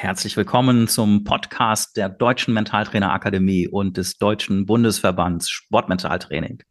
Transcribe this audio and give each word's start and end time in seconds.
Herzlich 0.00 0.36
willkommen 0.36 0.86
zum 0.86 1.24
Podcast 1.24 1.96
der 1.96 2.08
Deutschen 2.08 2.54
Mentaltrainer 2.54 3.12
Akademie 3.12 3.66
und 3.66 3.96
des 3.96 4.16
Deutschen 4.16 4.64
Bundesverbands 4.64 5.50
Sportmentaltraining. 5.50 6.62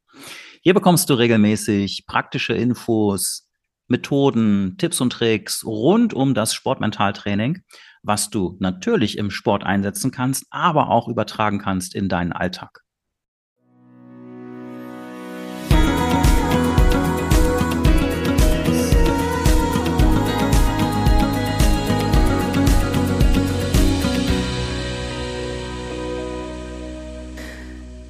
Hier 0.61 0.74
bekommst 0.74 1.09
du 1.09 1.14
regelmäßig 1.16 2.05
praktische 2.08 2.53
Infos, 2.53 3.50
Methoden, 3.90 4.77
Tipps 4.77 5.01
und 5.01 5.09
Tricks 5.09 5.66
rund 5.66 6.13
um 6.13 6.35
das 6.35 6.53
Sportmentaltraining, 6.53 7.63
was 8.02 8.29
du 8.29 8.55
natürlich 8.62 9.18
im 9.18 9.30
Sport 9.30 9.66
einsetzen 9.66 10.12
kannst, 10.12 10.46
aber 10.50 10.89
auch 10.89 11.09
übertragen 11.09 11.59
kannst 11.59 11.96
in 11.96 12.07
deinen 12.07 12.32
Alltag. 12.32 12.86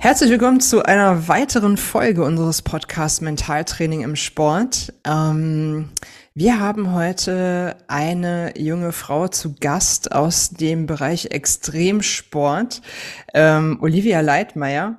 Herzlich 0.08 0.30
willkommen 0.32 0.62
zu 0.62 0.84
einer 0.84 1.28
weiteren 1.28 1.76
Folge 1.76 2.24
unseres 2.24 2.62
Podcasts 2.62 3.20
Mentaltraining 3.20 4.04
im 4.04 4.16
Sport. 4.16 4.94
Ähm, 5.04 5.90
wir 6.34 6.62
haben 6.62 6.94
heute 6.94 7.76
eine 7.90 8.58
junge 8.58 8.94
Frau 8.94 9.28
zu 9.28 9.56
Gast 9.60 10.14
aus 10.14 10.52
dem 10.52 10.86
Bereich 10.86 11.32
Extremsport, 11.32 12.82
ähm, 13.34 13.80
Olivia 13.82 14.22
Leitmeier. 14.22 14.96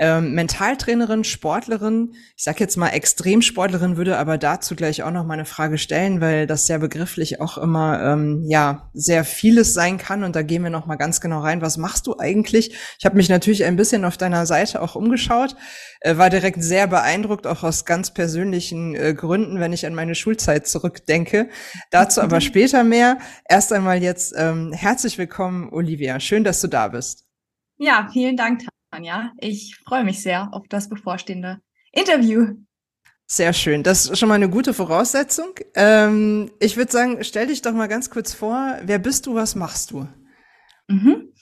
Ähm, 0.00 0.34
Mentaltrainerin, 0.34 1.24
Sportlerin, 1.24 2.14
ich 2.36 2.44
sag 2.44 2.60
jetzt 2.60 2.76
mal 2.76 2.90
Extremsportlerin, 2.90 3.96
würde 3.96 4.16
aber 4.16 4.38
dazu 4.38 4.76
gleich 4.76 5.02
auch 5.02 5.10
noch 5.10 5.24
mal 5.24 5.34
eine 5.34 5.44
Frage 5.44 5.76
stellen, 5.76 6.20
weil 6.20 6.46
das 6.46 6.66
sehr 6.66 6.78
begrifflich 6.78 7.40
auch 7.40 7.58
immer 7.58 8.00
ähm, 8.00 8.44
ja 8.46 8.90
sehr 8.94 9.24
vieles 9.24 9.74
sein 9.74 9.98
kann 9.98 10.22
und 10.22 10.36
da 10.36 10.42
gehen 10.42 10.62
wir 10.62 10.70
noch 10.70 10.86
mal 10.86 10.94
ganz 10.94 11.20
genau 11.20 11.40
rein. 11.40 11.62
Was 11.62 11.78
machst 11.78 12.06
du 12.06 12.16
eigentlich? 12.16 12.76
Ich 12.98 13.04
habe 13.04 13.16
mich 13.16 13.28
natürlich 13.28 13.64
ein 13.64 13.74
bisschen 13.74 14.04
auf 14.04 14.16
deiner 14.16 14.46
Seite 14.46 14.82
auch 14.82 14.94
umgeschaut, 14.94 15.56
äh, 16.00 16.16
war 16.16 16.30
direkt 16.30 16.62
sehr 16.62 16.86
beeindruckt, 16.86 17.48
auch 17.48 17.64
aus 17.64 17.84
ganz 17.84 18.14
persönlichen 18.14 18.94
äh, 18.94 19.14
Gründen, 19.14 19.58
wenn 19.58 19.72
ich 19.72 19.84
an 19.84 19.96
meine 19.96 20.14
Schulzeit 20.14 20.68
zurückdenke. 20.68 21.48
Dazu 21.90 22.20
aber 22.20 22.40
später 22.40 22.84
mehr. 22.84 23.18
Erst 23.48 23.72
einmal 23.72 24.00
jetzt 24.00 24.32
ähm, 24.36 24.72
herzlich 24.72 25.18
willkommen, 25.18 25.70
Olivia. 25.72 26.20
Schön, 26.20 26.44
dass 26.44 26.60
du 26.60 26.68
da 26.68 26.86
bist. 26.86 27.24
Ja, 27.78 28.08
vielen 28.12 28.36
Dank, 28.36 28.60
Anja. 28.90 29.32
Ich 29.38 29.76
freue 29.84 30.04
mich 30.04 30.22
sehr 30.22 30.48
auf 30.52 30.66
das 30.68 30.88
bevorstehende 30.88 31.60
Interview. 31.92 32.54
Sehr 33.26 33.52
schön. 33.52 33.82
Das 33.82 34.06
ist 34.06 34.18
schon 34.18 34.28
mal 34.28 34.36
eine 34.36 34.48
gute 34.48 34.72
Voraussetzung. 34.72 35.54
Ähm, 35.74 36.50
ich 36.60 36.76
würde 36.78 36.90
sagen, 36.90 37.22
stell 37.22 37.48
dich 37.48 37.60
doch 37.60 37.72
mal 37.72 37.86
ganz 37.88 38.08
kurz 38.08 38.32
vor. 38.32 38.78
Wer 38.82 38.98
bist 38.98 39.26
du? 39.26 39.34
Was 39.34 39.54
machst 39.54 39.90
du? 39.90 40.08
Mhm. 40.88 41.32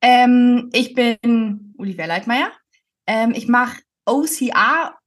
Ähm, 0.00 0.70
ich 0.72 0.94
bin 0.94 1.74
Olivia 1.76 2.06
Leitmeier. 2.06 2.50
Ähm, 3.06 3.32
ich 3.34 3.46
mache 3.46 3.82
OCR, 4.06 4.98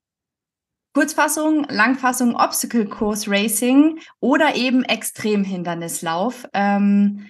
Kurzfassung, 0.94 1.66
Langfassung, 1.70 2.36
Obstacle 2.36 2.86
Course 2.86 3.30
Racing 3.30 4.00
oder 4.20 4.56
eben 4.56 4.84
Extremhindernislauf. 4.84 6.48
Ähm, 6.54 7.30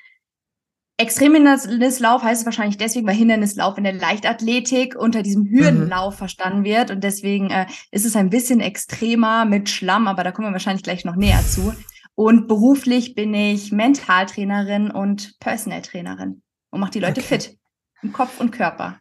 Extremhindernislauf 1.00 2.24
heißt 2.24 2.42
es 2.42 2.46
wahrscheinlich 2.46 2.78
deswegen, 2.78 3.06
weil 3.06 3.16
Hindernislauf 3.16 3.78
in 3.78 3.84
der 3.84 3.94
Leichtathletik 3.94 4.96
unter 4.96 5.22
diesem 5.22 5.46
Hürdenlauf 5.46 6.16
mhm. 6.16 6.18
verstanden 6.18 6.64
wird. 6.64 6.90
Und 6.90 7.04
deswegen 7.04 7.52
äh, 7.52 7.68
ist 7.92 8.06
es 8.06 8.16
ein 8.16 8.32
bisschen 8.32 8.62
extremer 8.62 9.46
mit 9.46 9.70
Schlamm, 9.70 10.08
aber 10.08 10.24
da 10.24 10.32
kommen 10.32 10.48
wir 10.48 10.54
wahrscheinlich 10.54 10.84
gleich 10.84 11.06
noch 11.06 11.16
näher 11.16 11.44
zu. 11.48 11.76
Und 12.16 12.48
beruflich 12.48 13.14
bin 13.14 13.36
ich 13.36 13.72
Mentaltrainerin 13.72 14.90
und 14.90 15.40
Personal 15.40 15.84
Trainerin 15.84 16.42
und 16.72 16.80
mache 16.80 16.92
die 16.92 17.00
Leute 17.00 17.22
okay. 17.22 17.40
fit 17.40 17.58
im 18.02 18.12
Kopf 18.12 18.40
und 18.40 18.52
Körper. 18.52 19.00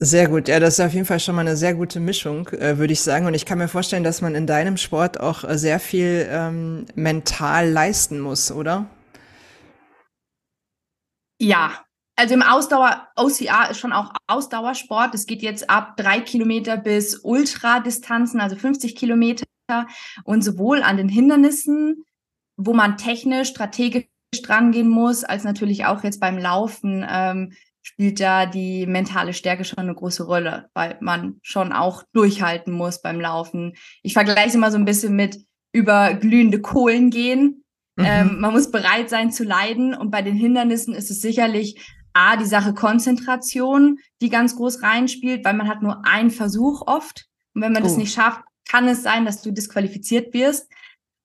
Sehr 0.00 0.28
gut, 0.28 0.48
ja, 0.48 0.58
das 0.58 0.78
ist 0.78 0.84
auf 0.84 0.92
jeden 0.92 1.06
Fall 1.06 1.20
schon 1.20 1.36
mal 1.36 1.42
eine 1.42 1.56
sehr 1.56 1.74
gute 1.74 2.00
Mischung, 2.00 2.48
äh, 2.48 2.76
würde 2.78 2.92
ich 2.92 3.00
sagen. 3.00 3.26
Und 3.26 3.34
ich 3.34 3.46
kann 3.46 3.58
mir 3.58 3.68
vorstellen, 3.68 4.02
dass 4.02 4.20
man 4.20 4.34
in 4.34 4.48
deinem 4.48 4.76
Sport 4.76 5.20
auch 5.20 5.44
äh, 5.44 5.56
sehr 5.56 5.78
viel 5.78 6.26
ähm, 6.28 6.86
mental 6.96 7.70
leisten 7.70 8.18
muss, 8.18 8.50
oder? 8.50 8.86
Ja, 11.38 11.84
also 12.16 12.34
im 12.34 12.42
Ausdauer, 12.42 13.08
OCR 13.16 13.70
ist 13.70 13.80
schon 13.80 13.92
auch 13.92 14.12
Ausdauersport. 14.28 15.14
Es 15.14 15.26
geht 15.26 15.42
jetzt 15.42 15.68
ab 15.68 15.96
drei 15.96 16.20
Kilometer 16.20 16.76
bis 16.76 17.16
Ultradistanzen, 17.16 18.40
also 18.40 18.56
50 18.56 18.94
Kilometer. 18.94 19.44
Und 20.24 20.44
sowohl 20.44 20.82
an 20.82 20.96
den 20.96 21.08
Hindernissen, 21.08 22.04
wo 22.56 22.72
man 22.72 22.96
technisch, 22.96 23.48
strategisch 23.48 24.06
drangehen 24.42 24.88
muss, 24.88 25.24
als 25.24 25.44
natürlich 25.44 25.86
auch 25.86 26.04
jetzt 26.04 26.20
beim 26.20 26.38
Laufen, 26.38 27.04
ähm, 27.08 27.52
spielt 27.82 28.20
da 28.20 28.46
die 28.46 28.86
mentale 28.86 29.34
Stärke 29.34 29.64
schon 29.64 29.78
eine 29.78 29.94
große 29.94 30.24
Rolle, 30.24 30.70
weil 30.74 30.96
man 31.00 31.38
schon 31.42 31.72
auch 31.72 32.02
durchhalten 32.12 32.72
muss 32.72 33.02
beim 33.02 33.20
Laufen. 33.20 33.74
Ich 34.02 34.14
vergleiche 34.14 34.48
es 34.48 34.54
immer 34.54 34.70
so 34.70 34.78
ein 34.78 34.86
bisschen 34.86 35.14
mit 35.16 35.44
über 35.72 36.14
glühende 36.14 36.60
Kohlen 36.60 37.10
gehen. 37.10 37.63
Mhm. 37.96 38.04
Ähm, 38.06 38.40
man 38.40 38.52
muss 38.52 38.70
bereit 38.70 39.10
sein 39.10 39.30
zu 39.30 39.44
leiden. 39.44 39.94
Und 39.94 40.10
bei 40.10 40.22
den 40.22 40.34
Hindernissen 40.34 40.94
ist 40.94 41.10
es 41.10 41.20
sicherlich 41.20 41.80
A, 42.12 42.36
die 42.36 42.44
Sache 42.44 42.74
Konzentration, 42.74 43.98
die 44.20 44.30
ganz 44.30 44.56
groß 44.56 44.82
reinspielt, 44.82 45.44
weil 45.44 45.54
man 45.54 45.68
hat 45.68 45.82
nur 45.82 46.06
einen 46.06 46.30
Versuch 46.30 46.82
oft. 46.86 47.26
Und 47.54 47.62
wenn 47.62 47.72
man 47.72 47.82
oh. 47.82 47.86
das 47.86 47.96
nicht 47.96 48.14
schafft, 48.14 48.40
kann 48.68 48.88
es 48.88 49.02
sein, 49.02 49.24
dass 49.24 49.42
du 49.42 49.52
disqualifiziert 49.52 50.32
wirst. 50.32 50.70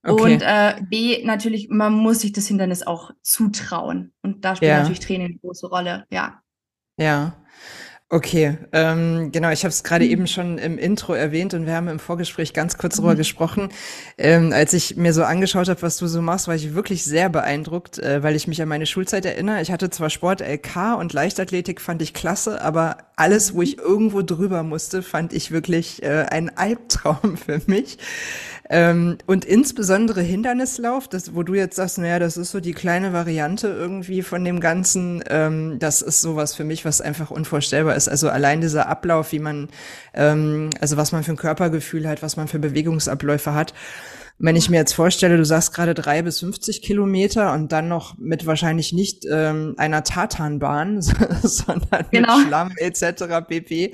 Okay. 0.04 0.34
Und 0.34 0.42
äh, 0.42 0.82
B, 0.90 1.24
natürlich, 1.26 1.70
man 1.70 1.94
muss 1.94 2.22
sich 2.22 2.32
das 2.32 2.48
Hindernis 2.48 2.86
auch 2.86 3.12
zutrauen. 3.22 4.14
Und 4.22 4.46
da 4.46 4.56
spielt 4.56 4.70
ja. 4.70 4.80
natürlich 4.80 5.00
Training 5.00 5.28
eine 5.28 5.40
große 5.40 5.68
Rolle, 5.68 6.06
ja. 6.10 6.42
Ja. 6.98 7.36
Okay, 8.12 8.58
ähm, 8.72 9.32
genau, 9.32 9.52
ich 9.52 9.64
habe 9.64 9.70
es 9.70 9.84
gerade 9.84 10.04
mhm. 10.04 10.12
eben 10.12 10.28
schon 10.28 10.58
im 10.58 10.80
Intro 10.80 11.14
erwähnt 11.14 11.54
und 11.54 11.68
wir 11.68 11.76
haben 11.76 11.88
im 11.88 12.00
Vorgespräch 12.00 12.54
ganz 12.54 12.76
kurz 12.76 12.96
darüber 12.96 13.14
mhm. 13.14 13.18
gesprochen. 13.18 13.70
Ähm, 14.18 14.52
als 14.52 14.74
ich 14.74 14.96
mir 14.96 15.14
so 15.14 15.24
angeschaut 15.24 15.70
habe, 15.70 15.84
was 15.84 15.98
du 15.98 16.08
so 16.08 16.20
machst, 16.20 16.48
war 16.48 16.56
ich 16.56 16.74
wirklich 16.74 17.04
sehr 17.04 17.30
beeindruckt, 17.30 18.00
äh, 18.00 18.24
weil 18.24 18.36
ich 18.36 18.48
mich 18.48 18.64
an 18.64 18.68
meine 18.68 18.88
Schulzeit 18.88 19.28
erinnere. 19.28 19.62
Ich 19.62 19.72
hatte 19.72 19.92
zwar 19.92 20.10
Sport 20.10 20.42
LK 20.42 20.98
und 20.98 21.14
Leichtathletik 21.14 21.80
fand 21.82 22.02
ich 22.02 22.16
klasse, 22.16 22.64
aber 22.64 22.98
alles, 23.16 23.54
wo 23.54 23.62
ich 23.62 23.78
irgendwo 23.78 24.24
drüber 24.24 24.64
musste, 24.64 25.04
fand 25.04 25.32
ich 25.32 25.52
wirklich 25.52 26.02
äh, 26.02 26.26
ein 26.32 26.58
Albtraum 26.58 27.38
für 27.46 27.62
mich. 27.68 28.00
Ähm, 28.72 29.18
und 29.26 29.46
insbesondere 29.46 30.22
Hindernislauf, 30.22 31.08
das, 31.08 31.34
wo 31.34 31.42
du 31.42 31.56
jetzt 31.56 31.76
sagst, 31.76 31.98
naja, 31.98 32.20
das 32.20 32.38
ist 32.38 32.52
so 32.52 32.60
die 32.60 32.74
kleine 32.74 33.14
Variante 33.14 33.68
irgendwie 33.68 34.22
von 34.22 34.46
dem 34.46 34.60
Ganzen, 34.60 35.24
ähm, 35.28 35.80
das 35.80 36.04
ist 36.04 36.22
sowas 36.22 36.54
für 36.54 36.64
mich, 36.64 36.86
was 36.86 37.02
einfach 37.02 37.32
unvorstellbar 37.32 37.96
ist. 37.96 38.08
Also 38.08 38.30
allein 38.30 38.62
dieser 38.62 38.88
Ablauf, 38.88 39.32
wie 39.32 39.40
man, 39.40 39.70
ähm, 40.14 40.70
also 40.80 40.98
was 40.98 41.12
man 41.12 41.24
für 41.24 41.32
ein 41.32 41.38
Körpergefühl 41.38 42.08
hat, 42.08 42.22
was 42.22 42.38
man 42.38 42.48
für 42.48 42.60
Bewegungsabläufe 42.60 43.56
hat. 43.56 43.74
Wenn 44.42 44.56
ich 44.56 44.70
mir 44.70 44.78
jetzt 44.78 44.94
vorstelle, 44.94 45.36
du 45.36 45.44
sagst 45.44 45.74
gerade 45.74 45.94
drei 45.94 46.22
bis 46.22 46.40
50 46.40 46.82
Kilometer 46.82 47.52
und 47.54 47.74
dann 47.74 47.90
noch 47.90 48.18
mit 48.18 48.46
wahrscheinlich 48.46 48.94
nicht 48.94 49.26
ähm, 49.30 49.74
einer 49.78 50.04
Tatanbahn, 50.06 51.02
sondern 51.44 52.06
genau. 52.10 52.38
mit 52.38 52.48
Schlamm 52.48 52.72
etc. 52.78 53.46
pp. 53.46 53.92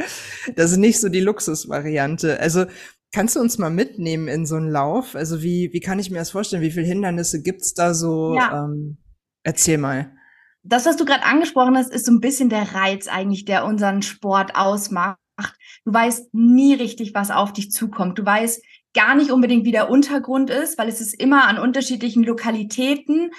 Das 0.55 0.71
ist 0.71 0.77
nicht 0.77 0.99
so 0.99 1.09
die 1.09 1.21
Luxusvariante. 1.21 2.39
Also 2.39 2.65
Kannst 3.13 3.35
du 3.35 3.39
uns 3.39 3.57
mal 3.57 3.69
mitnehmen 3.69 4.27
in 4.27 4.45
so 4.45 4.55
einen 4.55 4.69
Lauf? 4.69 5.15
Also 5.15 5.41
wie, 5.41 5.69
wie 5.71 5.79
kann 5.79 5.99
ich 5.99 6.11
mir 6.11 6.17
das 6.17 6.31
vorstellen? 6.31 6.61
Wie 6.61 6.71
viele 6.71 6.85
Hindernisse 6.85 7.41
gibt's 7.41 7.73
da 7.73 7.93
so? 7.93 8.35
Ja. 8.35 8.65
Ähm, 8.65 8.97
erzähl 9.43 9.77
mal. 9.77 10.11
Das, 10.63 10.85
was 10.85 10.97
du 10.97 11.05
gerade 11.05 11.23
angesprochen 11.23 11.77
hast, 11.77 11.93
ist 11.93 12.05
so 12.05 12.11
ein 12.11 12.19
bisschen 12.19 12.49
der 12.49 12.73
Reiz 12.73 13.07
eigentlich, 13.07 13.45
der 13.45 13.65
unseren 13.65 14.01
Sport 14.01 14.55
ausmacht. 14.55 15.17
Du 15.85 15.93
weißt 15.93 16.33
nie 16.33 16.73
richtig, 16.73 17.13
was 17.13 17.29
auf 17.29 17.53
dich 17.53 17.71
zukommt. 17.71 18.17
Du 18.17 18.25
weißt 18.25 18.63
gar 18.95 19.15
nicht 19.15 19.29
unbedingt, 19.29 19.65
wie 19.65 19.71
der 19.71 19.89
Untergrund 19.89 20.49
ist, 20.49 20.77
weil 20.77 20.89
es 20.89 21.01
ist 21.01 21.13
immer 21.13 21.47
an 21.47 21.59
unterschiedlichen 21.59 22.23
Lokalitäten. 22.23 23.31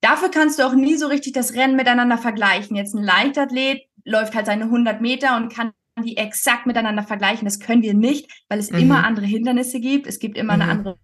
Dafür 0.00 0.30
kannst 0.30 0.58
du 0.58 0.66
auch 0.66 0.74
nie 0.74 0.96
so 0.96 1.06
richtig 1.06 1.34
das 1.34 1.54
Rennen 1.54 1.76
miteinander 1.76 2.18
vergleichen. 2.18 2.76
Jetzt 2.76 2.94
ein 2.94 3.04
Leichtathlet 3.04 3.82
läuft 4.04 4.34
halt 4.34 4.46
seine 4.46 4.64
100 4.64 5.00
Meter 5.00 5.36
und 5.36 5.52
kann 5.52 5.72
die 6.00 6.16
exakt 6.16 6.66
miteinander 6.66 7.02
vergleichen. 7.02 7.44
Das 7.44 7.60
können 7.60 7.82
wir 7.82 7.94
nicht, 7.94 8.30
weil 8.48 8.58
es 8.58 8.70
mhm. 8.70 8.78
immer 8.78 9.04
andere 9.04 9.26
Hindernisse 9.26 9.80
gibt. 9.80 10.06
Es 10.06 10.18
gibt 10.18 10.38
immer 10.38 10.56
mhm. 10.56 10.62
eine 10.62 10.70
andere 10.70 10.98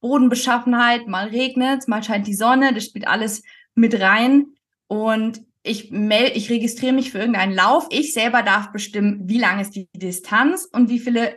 Bodenbeschaffenheit. 0.00 1.06
Mal 1.06 1.28
regnet 1.28 1.88
mal 1.88 2.02
scheint 2.02 2.26
die 2.26 2.34
Sonne. 2.34 2.74
Das 2.74 2.84
spielt 2.84 3.06
alles 3.06 3.42
mit 3.74 4.00
rein. 4.00 4.46
Und 4.88 5.42
ich 5.62 5.90
melde, 5.90 6.36
ich 6.36 6.50
registriere 6.50 6.92
mich 6.92 7.10
für 7.12 7.18
irgendeinen 7.18 7.54
Lauf. 7.54 7.86
Ich 7.90 8.12
selber 8.14 8.42
darf 8.42 8.72
bestimmen, 8.72 9.28
wie 9.28 9.38
lang 9.38 9.60
ist 9.60 9.76
die 9.76 9.88
Distanz 9.94 10.68
und 10.72 10.88
wie 10.88 10.98
viele 10.98 11.36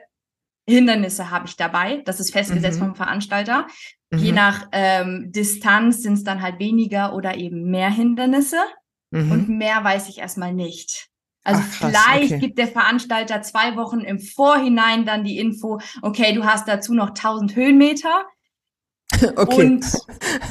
Hindernisse 0.67 1.29
habe 1.29 1.47
ich 1.47 1.57
dabei. 1.57 2.01
Das 2.05 2.19
ist 2.19 2.31
festgesetzt 2.31 2.79
mhm. 2.79 2.85
vom 2.85 2.95
Veranstalter. 2.95 3.67
Je 4.13 4.31
mhm. 4.31 4.35
nach 4.35 4.67
ähm, 4.71 5.31
Distanz 5.31 6.01
sind 6.03 6.13
es 6.13 6.23
dann 6.23 6.41
halt 6.41 6.59
weniger 6.59 7.13
oder 7.15 7.35
eben 7.35 7.69
mehr 7.69 7.89
Hindernisse. 7.89 8.57
Mhm. 9.11 9.31
Und 9.31 9.49
mehr 9.49 9.83
weiß 9.83 10.09
ich 10.09 10.19
erstmal 10.19 10.53
nicht. 10.53 11.10
Also 11.43 11.61
Ach, 11.63 11.79
krass, 11.79 11.91
vielleicht 11.91 12.31
okay. 12.33 12.39
gibt 12.39 12.57
der 12.59 12.67
Veranstalter 12.67 13.41
zwei 13.41 13.75
Wochen 13.75 14.01
im 14.01 14.19
Vorhinein 14.19 15.05
dann 15.05 15.23
die 15.23 15.39
Info, 15.39 15.79
okay, 16.01 16.33
du 16.33 16.45
hast 16.45 16.67
dazu 16.67 16.93
noch 16.93 17.09
1000 17.09 17.55
Höhenmeter. 17.55 18.25
Okay. 19.35 19.65
Und 19.65 19.85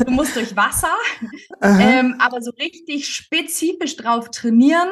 du 0.05 0.11
musst 0.13 0.37
durch 0.37 0.55
Wasser, 0.55 0.95
ähm, 1.63 2.15
aber 2.21 2.41
so 2.43 2.51
richtig 2.53 3.09
spezifisch 3.09 3.97
drauf 3.97 4.31
trainieren. 4.31 4.89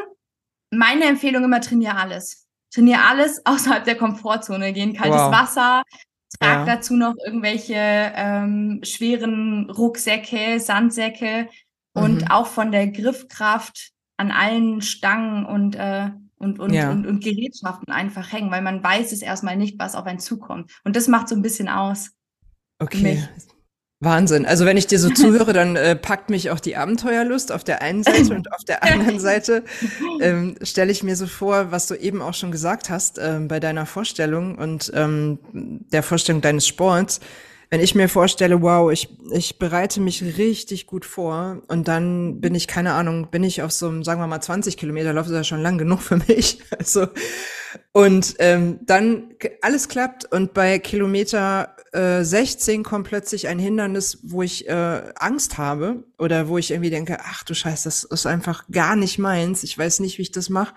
Meine 0.70 1.04
Empfehlung 1.04 1.44
immer, 1.44 1.60
trainiere 1.60 1.94
alles. 1.96 2.46
Trainiere 2.74 3.04
alles 3.06 3.42
außerhalb 3.46 3.84
der 3.84 3.96
Komfortzone. 3.96 4.72
Geh 4.72 4.82
in 4.82 4.94
kaltes 4.94 5.20
Wow. 5.20 5.32
Wasser, 5.32 5.82
trag 6.40 6.58
Ja. 6.60 6.64
dazu 6.64 6.96
noch 6.96 7.14
irgendwelche 7.24 7.74
ähm, 7.76 8.80
schweren 8.84 9.70
Rucksäcke, 9.70 10.58
Sandsäcke 10.58 11.48
und 11.92 12.22
Mhm. 12.22 12.28
auch 12.30 12.46
von 12.46 12.72
der 12.72 12.88
Griffkraft 12.88 13.90
an 14.18 14.30
allen 14.30 14.82
Stangen 14.82 15.46
und, 15.46 15.76
äh, 15.76 16.10
und, 16.36 16.60
und, 16.60 16.72
Ja. 16.72 16.90
und, 16.90 17.06
und 17.06 17.24
Gerätschaften 17.24 17.92
einfach 17.92 18.30
hängen, 18.32 18.50
weil 18.50 18.62
man 18.62 18.82
weiß 18.82 19.12
es 19.12 19.22
erstmal 19.22 19.56
nicht, 19.56 19.78
was 19.78 19.94
auf 19.94 20.06
einen 20.06 20.18
zukommt. 20.18 20.70
Und 20.84 20.94
das 20.96 21.08
macht 21.08 21.28
so 21.28 21.34
ein 21.34 21.42
bisschen 21.42 21.68
aus. 21.68 22.10
Okay. 22.78 23.26
Wahnsinn. 24.00 24.46
Also 24.46 24.64
wenn 24.64 24.76
ich 24.76 24.86
dir 24.86 25.00
so 25.00 25.10
zuhöre, 25.10 25.52
dann 25.52 25.74
äh, 25.74 25.96
packt 25.96 26.30
mich 26.30 26.50
auch 26.50 26.60
die 26.60 26.76
Abenteuerlust 26.76 27.50
auf 27.50 27.64
der 27.64 27.82
einen 27.82 28.04
Seite 28.04 28.32
und 28.32 28.52
auf 28.52 28.62
der 28.62 28.84
anderen 28.84 29.18
Seite 29.18 29.64
ähm, 30.20 30.54
stelle 30.62 30.92
ich 30.92 31.02
mir 31.02 31.16
so 31.16 31.26
vor, 31.26 31.72
was 31.72 31.88
du 31.88 31.96
eben 31.96 32.22
auch 32.22 32.34
schon 32.34 32.52
gesagt 32.52 32.90
hast 32.90 33.18
ähm, 33.20 33.48
bei 33.48 33.58
deiner 33.58 33.86
Vorstellung 33.86 34.56
und 34.56 34.92
ähm, 34.94 35.40
der 35.52 36.04
Vorstellung 36.04 36.40
deines 36.40 36.66
Sports. 36.68 37.18
Wenn 37.70 37.80
ich 37.80 37.94
mir 37.94 38.08
vorstelle, 38.08 38.62
wow, 38.62 38.90
ich, 38.90 39.08
ich 39.30 39.58
bereite 39.58 40.00
mich 40.00 40.22
richtig 40.38 40.86
gut 40.86 41.04
vor 41.04 41.62
und 41.68 41.86
dann 41.86 42.40
bin 42.40 42.54
ich, 42.54 42.66
keine 42.66 42.94
Ahnung, 42.94 43.30
bin 43.30 43.44
ich 43.44 43.60
auf 43.62 43.72
so 43.72 43.88
einem, 43.88 44.04
sagen 44.04 44.20
wir 44.22 44.26
mal, 44.26 44.40
20 44.40 44.78
Kilometer 44.78 45.12
Lauf, 45.12 45.26
ist 45.26 45.32
ja 45.32 45.44
schon 45.44 45.60
lang 45.60 45.76
genug 45.78 46.00
für 46.00 46.16
mich. 46.16 46.60
Also, 46.78 47.08
und 47.92 48.36
ähm, 48.38 48.80
dann 48.86 49.34
alles 49.60 49.88
klappt 49.88 50.24
und 50.32 50.54
bei 50.54 50.78
Kilometer 50.78 51.76
äh, 51.92 52.22
16 52.24 52.82
kommt 52.82 53.06
plötzlich 53.08 53.48
ein 53.48 53.58
Hindernis, 53.58 54.18
wo 54.22 54.42
ich 54.42 54.66
äh, 54.68 55.02
Angst 55.16 55.58
habe 55.58 56.04
oder 56.18 56.48
wo 56.48 56.56
ich 56.56 56.70
irgendwie 56.70 56.90
denke, 56.90 57.18
ach 57.22 57.42
du 57.44 57.54
Scheiße, 57.54 57.84
das 57.84 58.04
ist 58.04 58.26
einfach 58.26 58.64
gar 58.70 58.96
nicht 58.96 59.18
meins. 59.18 59.62
Ich 59.64 59.76
weiß 59.76 60.00
nicht, 60.00 60.16
wie 60.18 60.22
ich 60.22 60.32
das 60.32 60.48
mache. 60.48 60.74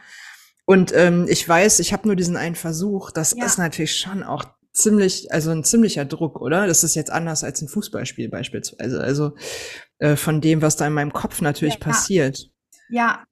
Und 0.65 0.91
ähm, 0.93 1.25
ich 1.29 1.47
weiß, 1.47 1.79
ich 1.79 1.93
habe 1.93 2.07
nur 2.07 2.15
diesen 2.15 2.35
einen 2.37 2.55
Versuch. 2.55 3.11
Das 3.11 3.35
Ja. 3.37 3.45
ist 3.45 3.57
natürlich 3.57 3.95
schon 3.97 4.23
auch 4.23 4.43
ziemlich, 4.73 5.31
also 5.31 5.51
ein 5.51 5.63
ziemlicher 5.63 6.05
Druck, 6.05 6.41
oder? 6.41 6.67
Das 6.67 6.83
ist 6.83 6.95
jetzt 6.95 7.11
anders 7.11 7.43
als 7.43 7.61
ein 7.61 7.67
Fußballspiel 7.67 8.29
beispielsweise. 8.29 9.01
Also 9.01 9.35
äh, 9.99 10.15
von 10.15 10.41
dem, 10.41 10.61
was 10.61 10.75
da 10.75 10.87
in 10.87 10.93
meinem 10.93 11.13
Kopf 11.13 11.41
natürlich 11.41 11.75
Ja. 11.75 11.79
passiert. 11.79 12.49
Ja. 12.89 13.23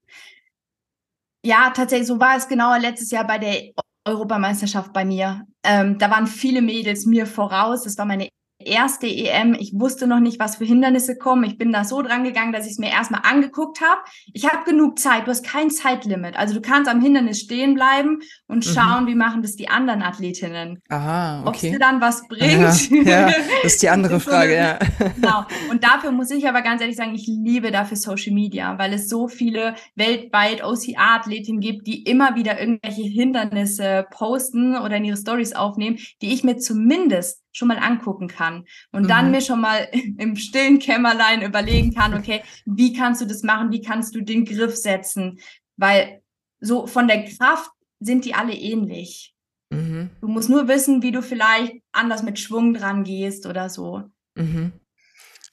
Ja, 1.45 1.71
tatsächlich, 1.73 2.07
so 2.07 2.19
war 2.19 2.35
es 2.37 2.47
genauer 2.47 2.79
letztes 2.79 3.11
Jahr 3.11 3.25
bei 3.25 3.37
der 3.37 3.71
Europameisterschaft 4.05 4.91
bei 4.91 5.05
mir. 5.05 5.45
Ähm, 5.63 5.97
da 5.97 6.09
waren 6.11 6.27
viele 6.27 6.61
Mädels 6.61 7.05
mir 7.05 7.25
voraus. 7.25 7.83
Das 7.83 7.97
war 7.97 8.05
meine 8.05 8.27
erste 8.59 9.07
EM. 9.07 9.55
Ich 9.57 9.71
wusste 9.73 10.05
noch 10.05 10.19
nicht, 10.19 10.39
was 10.39 10.57
für 10.57 10.65
Hindernisse 10.65 11.17
kommen. 11.17 11.43
Ich 11.45 11.57
bin 11.57 11.71
da 11.71 11.83
so 11.85 12.01
dran 12.01 12.23
gegangen, 12.23 12.51
dass 12.51 12.65
ich 12.65 12.73
es 12.73 12.77
mir 12.77 12.89
erstmal 12.91 13.21
angeguckt 13.23 13.79
habe. 13.81 14.01
Ich 14.33 14.45
habe 14.51 14.65
genug 14.65 14.99
Zeit. 14.99 15.25
Du 15.25 15.31
hast 15.31 15.43
kein 15.45 15.71
Zeitlimit. 15.71 16.35
Also 16.35 16.53
du 16.53 16.61
kannst 16.61 16.89
am 16.91 17.01
Hindernis 17.01 17.39
stehen 17.39 17.73
bleiben 17.73 18.19
und 18.47 18.65
Mhm. 18.65 18.69
schauen, 18.71 19.07
wie 19.07 19.15
machen 19.15 19.41
das 19.41 19.55
die 19.55 19.69
anderen 19.69 20.01
Athletinnen. 20.01 20.81
Aha, 20.89 21.43
Ob 21.45 21.55
es 21.55 21.59
okay. 21.61 21.71
dir 21.71 21.79
dann 21.79 22.01
was 22.01 22.27
bringt. 22.27 22.89
Ja, 22.91 23.01
ja, 23.03 23.27
das 23.63 23.73
ist 23.73 23.81
die 23.81 23.89
andere 23.89 24.19
Frage, 24.19 24.55
ja. 24.55 24.79
Genau. 25.15 25.45
Und 25.71 25.83
dafür 25.83 26.11
muss 26.11 26.29
ich 26.31 26.47
aber 26.47 26.61
ganz 26.61 26.81
ehrlich 26.81 26.97
sagen, 26.97 27.15
ich 27.15 27.27
liebe 27.27 27.71
dafür 27.71 27.97
Social 27.97 28.33
Media, 28.33 28.77
weil 28.77 28.93
es 28.93 29.07
so 29.09 29.27
viele 29.27 29.75
weltweit 29.95 30.63
OCR-Athletinnen 30.63 31.61
gibt, 31.61 31.87
die 31.87 32.03
immer 32.03 32.35
wieder 32.35 32.59
irgendwelche 32.59 33.03
Hindernisse 33.03 34.05
posten 34.11 34.77
oder 34.77 34.97
in 34.97 35.05
ihre 35.05 35.17
Stories 35.17 35.53
aufnehmen, 35.53 35.97
die 36.21 36.33
ich 36.33 36.43
mir 36.43 36.57
zumindest 36.57 37.41
schon 37.51 37.67
mal 37.67 37.77
angucken 37.79 38.27
kann 38.27 38.65
und 38.91 39.09
dann 39.09 39.25
Mhm. 39.25 39.31
mir 39.31 39.41
schon 39.41 39.61
mal 39.61 39.87
im 40.17 40.35
stillen 40.35 40.79
Kämmerlein 40.79 41.41
überlegen 41.41 41.93
kann, 41.93 42.13
okay, 42.13 42.41
wie 42.65 42.93
kannst 42.93 43.21
du 43.21 43.25
das 43.25 43.43
machen? 43.43 43.71
Wie 43.71 43.81
kannst 43.81 44.15
du 44.15 44.21
den 44.21 44.45
Griff 44.45 44.75
setzen? 44.75 45.39
Weil 45.77 46.21
so 46.59 46.87
von 46.87 47.07
der 47.07 47.25
Kraft 47.25 47.71
sind 47.99 48.25
die 48.25 48.33
alle 48.35 48.53
ähnlich. 48.53 49.33
Mhm, 49.71 50.09
Du 50.21 50.27
musst 50.27 50.49
nur 50.49 50.67
wissen, 50.67 51.01
wie 51.03 51.11
du 51.11 51.21
vielleicht 51.21 51.73
anders 51.91 52.23
mit 52.23 52.39
Schwung 52.39 52.73
dran 52.73 53.03
gehst 53.03 53.45
oder 53.45 53.69
so. 53.69 54.03
mhm. 54.35 54.71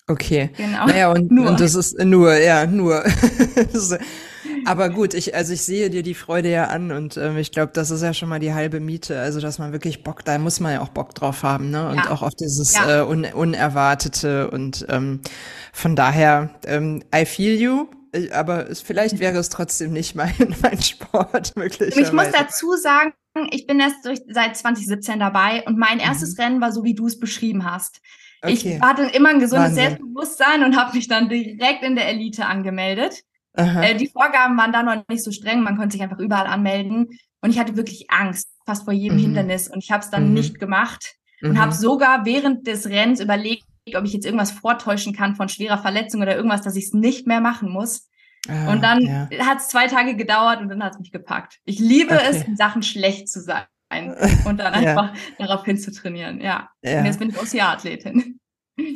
Okay. 0.09 0.51
Genau. 0.57 0.87
Naja, 0.87 1.11
und, 1.11 1.31
und 1.37 1.59
das 1.61 1.75
ist 1.75 1.99
nur, 1.99 2.33
ja, 2.37 2.65
nur. 2.67 3.03
Aber 4.65 4.91
gut, 4.91 5.15
ich, 5.15 5.35
also 5.35 5.53
ich 5.53 5.63
sehe 5.63 5.91
dir 5.91 6.03
die 6.03 6.15
Freude 6.15 6.51
ja 6.51 6.65
an 6.69 6.93
und 6.93 7.17
ähm, 7.17 7.37
ich 7.37 7.53
glaube, 7.53 7.73
das 7.73 7.91
ist 7.91 8.03
ja 8.03 8.13
schon 8.15 8.29
mal 8.29 8.41
die 8.41 8.53
halbe 8.55 8.81
Miete. 8.81 9.21
Also, 9.21 9.41
dass 9.41 9.59
man 9.59 9.73
wirklich 9.73 10.03
Bock, 10.03 10.25
da 10.25 10.39
muss 10.39 10.61
man 10.61 10.73
ja 10.73 10.81
auch 10.81 10.89
Bock 10.89 11.15
drauf 11.15 11.43
haben, 11.43 11.71
ne? 11.71 11.89
Und 11.89 11.97
Ja. 11.97 12.11
auch 12.11 12.23
auf 12.23 12.35
dieses 12.35 12.75
Ja. 12.75 13.03
äh, 13.03 13.07
Un 13.07 13.25
Unerwartete 13.25 14.51
und 14.51 14.87
ähm, 14.89 15.21
von 15.73 15.97
daher, 15.97 16.51
ähm, 16.67 17.03
I 17.15 17.25
feel 17.25 17.61
you, 17.61 17.87
aber 18.33 18.71
es, 18.71 18.81
vielleicht 18.81 19.19
wäre 19.19 19.39
es 19.39 19.49
trotzdem 19.49 19.93
nicht 19.93 20.15
mein, 20.15 20.35
mein 20.63 20.81
Sport, 20.81 21.55
möglicherweise. 21.57 22.01
Ich 22.03 22.13
muss 22.13 22.31
dazu 22.33 22.73
sagen, 22.77 23.13
ich 23.51 23.67
bin 23.67 23.81
erst 23.81 24.05
durch, 24.05 24.21
seit 24.29 24.57
2017 24.57 25.19
dabei 25.21 25.63
und 25.67 25.79
mein 25.79 25.99
erstes 25.99 26.39
Rennen 26.39 26.61
war 26.61 26.73
so, 26.73 26.85
wie 26.85 26.95
du 26.95 27.07
es 27.07 27.19
beschrieben 27.21 27.71
hast. 27.71 28.01
Okay. 28.43 28.53
Ich 28.55 28.81
hatte 28.81 29.03
immer 29.15 29.31
ein 29.31 29.41
gesundes 29.41 29.71
Wahnsinn. 29.71 29.85
Selbstbewusstsein 29.85 30.65
und 30.65 30.77
habe 30.77 30.97
mich 30.97 31.09
dann 31.09 31.29
direkt 31.29 31.83
in 31.83 31.97
der 31.97 32.09
Elite 32.09 32.47
angemeldet. 32.47 33.25
Äh, 33.57 33.97
die 33.97 34.09
Vorgaben 34.09 34.57
waren 34.57 34.73
da 34.73 34.83
noch 34.83 35.05
nicht 35.09 35.25
so 35.25 35.33
streng, 35.33 35.63
man 35.63 35.77
konnte 35.77 35.93
sich 35.95 36.03
einfach 36.03 36.19
überall 36.19 36.47
anmelden. 36.47 37.09
Und 37.41 37.51
ich 37.51 37.59
hatte 37.59 37.77
wirklich 37.77 38.11
Angst, 38.11 38.49
fast 38.67 38.85
vor 38.85 38.93
jedem 38.93 39.17
Mhm. 39.19 39.23
Hindernis. 39.23 39.69
Und 39.69 39.83
ich 39.83 39.91
habe 39.91 40.03
es 40.03 40.11
dann 40.11 40.29
Mhm. 40.29 40.35
nicht 40.35 40.59
gemacht 40.59 41.15
und 41.43 41.53
Mhm. 41.53 41.61
habe 41.61 41.73
sogar 41.73 42.25
während 42.25 42.67
des 42.67 42.87
Rennens 42.89 43.21
überlegt, 43.21 43.65
ob 43.95 44.05
ich 44.05 44.13
jetzt 44.13 44.25
irgendwas 44.27 44.51
vortäuschen 44.51 45.15
kann 45.15 45.37
von 45.37 45.49
schwerer 45.49 45.79
Verletzung 45.79 46.21
oder 46.23 46.35
irgendwas, 46.37 46.63
dass 46.63 46.75
ich 46.77 46.87
es 46.87 46.93
nicht 46.93 47.27
mehr 47.27 47.41
machen 47.41 47.71
muss. 47.71 48.09
Ah, 48.49 48.71
Und 48.73 48.83
dann 48.83 49.01
ja. 49.01 49.29
hat 49.47 49.59
es 49.59 49.69
zwei 49.69 49.87
Tage 49.87 50.17
gedauert 50.17 50.61
und 50.61 50.69
dann 50.69 50.83
hat 50.83 50.93
es 50.95 50.99
mich 50.99 51.13
gepackt. 51.13 51.59
Ich 51.65 51.79
liebe 51.79 52.15
Okay. 52.15 52.27
es, 52.31 52.43
in 52.43 52.57
Sachen 52.57 52.83
schlecht 52.83 53.29
zu 53.29 53.41
sein 53.41 53.65
und 54.45 54.59
dann 54.59 54.83
Ja. 54.83 54.91
einfach 54.91 55.15
darauf 55.39 55.65
hin 55.65 55.79
zu 55.79 55.93
trainieren. 55.93 56.41
Ja. 56.41 56.71
Ja. 56.83 56.99
Und 57.01 57.07
jetzt 57.07 57.19
bin 57.19 57.29
ich 57.31 57.39
Oceanathletin. 57.41 58.39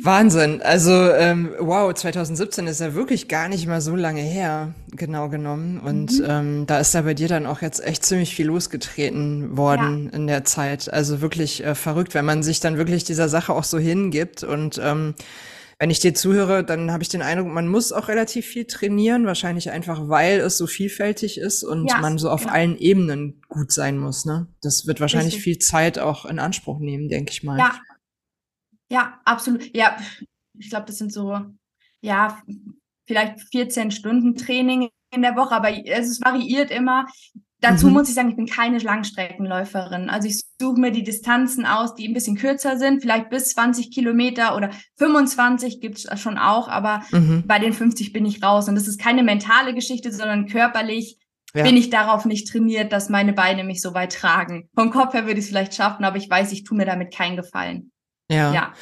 Wahnsinn. 0.03 0.61
Also, 0.61 0.91
ähm, 0.91 1.51
wow, 1.59 1.91
2017 1.93 2.67
ist 2.67 2.81
ja 2.81 2.93
wirklich 2.93 3.27
gar 3.27 3.49
nicht 3.49 3.65
mal 3.67 3.81
so 3.81 3.95
lange 3.95 4.21
her, 4.21 4.73
genau 4.91 5.27
genommen. 5.29 5.79
Und 5.79 6.19
Mhm. 6.19 6.25
ähm, 6.27 6.67
da 6.67 6.79
ist 6.79 6.93
ja 6.93 7.01
bei 7.01 7.13
dir 7.15 7.27
dann 7.27 7.47
auch 7.47 7.61
jetzt 7.61 7.83
echt 7.83 8.05
ziemlich 8.05 8.35
viel 8.35 8.45
losgetreten 8.47 9.57
worden 9.57 10.09
in 10.13 10.27
der 10.27 10.43
Zeit. 10.43 10.91
Also 10.91 11.21
wirklich 11.21 11.63
äh, 11.63 11.73
verrückt, 11.73 12.13
wenn 12.13 12.25
man 12.25 12.43
sich 12.43 12.59
dann 12.59 12.77
wirklich 12.77 13.03
dieser 13.05 13.27
Sache 13.27 13.53
auch 13.53 13.63
so 13.63 13.79
hingibt. 13.79 14.43
Und 14.43 14.79
ähm, 14.83 15.15
wenn 15.79 15.89
ich 15.89 15.99
dir 15.99 16.13
zuhöre, 16.13 16.63
dann 16.63 16.91
habe 16.91 17.01
ich 17.01 17.09
den 17.09 17.23
Eindruck, 17.23 17.47
man 17.47 17.67
muss 17.67 17.91
auch 17.91 18.07
relativ 18.07 18.45
viel 18.45 18.65
trainieren, 18.65 19.25
wahrscheinlich 19.25 19.71
einfach, 19.71 20.07
weil 20.09 20.39
es 20.41 20.59
so 20.59 20.67
vielfältig 20.67 21.39
ist 21.39 21.63
und 21.63 21.87
Ja, 21.89 21.97
man 21.97 22.19
so 22.19 22.29
auf 22.29 22.41
genau. 22.41 22.53
allen 22.53 22.77
Ebenen 22.77 23.41
gut 23.49 23.71
sein 23.71 23.97
muss. 23.97 24.25
Ne? 24.25 24.45
Das 24.61 24.85
wird 24.85 24.99
wahrscheinlich 25.01 25.33
Richtig. 25.37 25.43
viel 25.43 25.57
Zeit 25.57 25.97
auch 25.97 26.25
in 26.25 26.37
Anspruch 26.37 26.77
nehmen, 26.79 27.09
denke 27.09 27.31
ich 27.31 27.41
mal. 27.41 27.57
Ja. 27.57 27.71
Ja, 28.91 29.19
absolut. 29.25 29.75
Ja, 29.75 29.95
ich 30.59 30.69
glaube, 30.69 30.85
das 30.87 30.97
sind 30.97 31.13
so, 31.13 31.39
ja, 32.01 32.37
vielleicht 33.07 33.39
14 33.51 33.91
Stunden 33.91 34.35
Training 34.35 34.89
in 35.13 35.21
der 35.21 35.35
Woche, 35.35 35.55
aber 35.55 35.69
es 35.87 36.19
variiert 36.21 36.71
immer. 36.71 37.05
Dazu 37.61 37.87
Mhm. 37.87 37.93
muss 37.93 38.09
ich 38.09 38.15
sagen, 38.15 38.29
ich 38.29 38.35
bin 38.35 38.47
keine 38.47 38.79
Langstreckenläuferin. 38.79 40.09
Also 40.09 40.27
ich 40.27 40.41
suche 40.59 40.79
mir 40.79 40.91
die 40.91 41.03
Distanzen 41.03 41.65
aus, 41.65 41.93
die 41.95 42.07
ein 42.07 42.13
bisschen 42.13 42.35
kürzer 42.35 42.77
sind, 42.77 43.01
vielleicht 43.01 43.29
bis 43.29 43.49
20 43.49 43.91
Kilometer 43.91 44.55
oder 44.55 44.71
25 44.97 45.79
gibt's 45.79 46.07
schon 46.19 46.37
auch, 46.37 46.67
aber 46.67 47.03
Mhm. 47.11 47.43
bei 47.45 47.59
den 47.59 47.73
50 47.73 48.13
bin 48.13 48.25
ich 48.25 48.41
raus. 48.43 48.67
Und 48.67 48.75
das 48.75 48.87
ist 48.87 48.99
keine 48.99 49.23
mentale 49.23 49.73
Geschichte, 49.75 50.11
sondern 50.11 50.47
körperlich 50.47 51.17
Ja. 51.53 51.63
bin 51.63 51.77
ich 51.77 51.89
darauf 51.89 52.25
nicht 52.25 52.47
trainiert, 52.47 52.91
dass 52.91 53.09
meine 53.09 53.33
Beine 53.33 53.63
mich 53.63 53.81
so 53.81 53.93
weit 53.93 54.13
tragen. 54.13 54.67
Vom 54.75 54.89
Kopf 54.89 55.13
her 55.13 55.25
würde 55.27 55.39
ich 55.39 55.45
es 55.45 55.49
vielleicht 55.49 55.75
schaffen, 55.75 56.03
aber 56.03 56.17
ich 56.17 56.29
weiß, 56.29 56.51
ich 56.53 56.63
tue 56.63 56.77
mir 56.77 56.85
damit 56.85 57.13
keinen 57.13 57.35
Gefallen. 57.37 57.91
Ja. 58.31 58.53
Ja. 58.53 58.73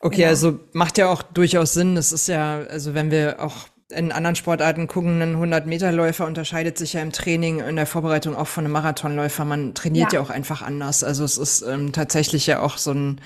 Okay, 0.00 0.16
genau. 0.16 0.28
also 0.28 0.58
macht 0.72 0.98
ja 0.98 1.08
auch 1.08 1.22
durchaus 1.22 1.74
Sinn. 1.74 1.94
Das 1.94 2.12
ist 2.12 2.26
ja, 2.28 2.58
also 2.68 2.94
wenn 2.94 3.10
wir 3.10 3.36
auch 3.40 3.54
in 3.90 4.10
anderen 4.10 4.36
Sportarten 4.36 4.86
gucken, 4.88 5.20
ein 5.20 5.36
100-Meter-Läufer 5.36 6.26
unterscheidet 6.26 6.78
sich 6.78 6.94
ja 6.94 7.02
im 7.02 7.12
Training, 7.12 7.60
in 7.60 7.76
der 7.76 7.86
Vorbereitung 7.86 8.34
auch 8.34 8.46
von 8.46 8.64
einem 8.64 8.72
Marathonläufer. 8.72 9.44
Man 9.44 9.74
trainiert 9.74 10.12
ja, 10.12 10.18
Ja. 10.20 10.24
auch 10.24 10.30
einfach 10.30 10.62
anders. 10.62 11.04
Also 11.04 11.24
es 11.24 11.36
ist 11.36 11.62
ähm, 11.62 11.92
tatsächlich 11.92 12.46
ja 12.46 12.60
auch 12.60 12.78
so 12.78 12.92
ein, 12.92 13.20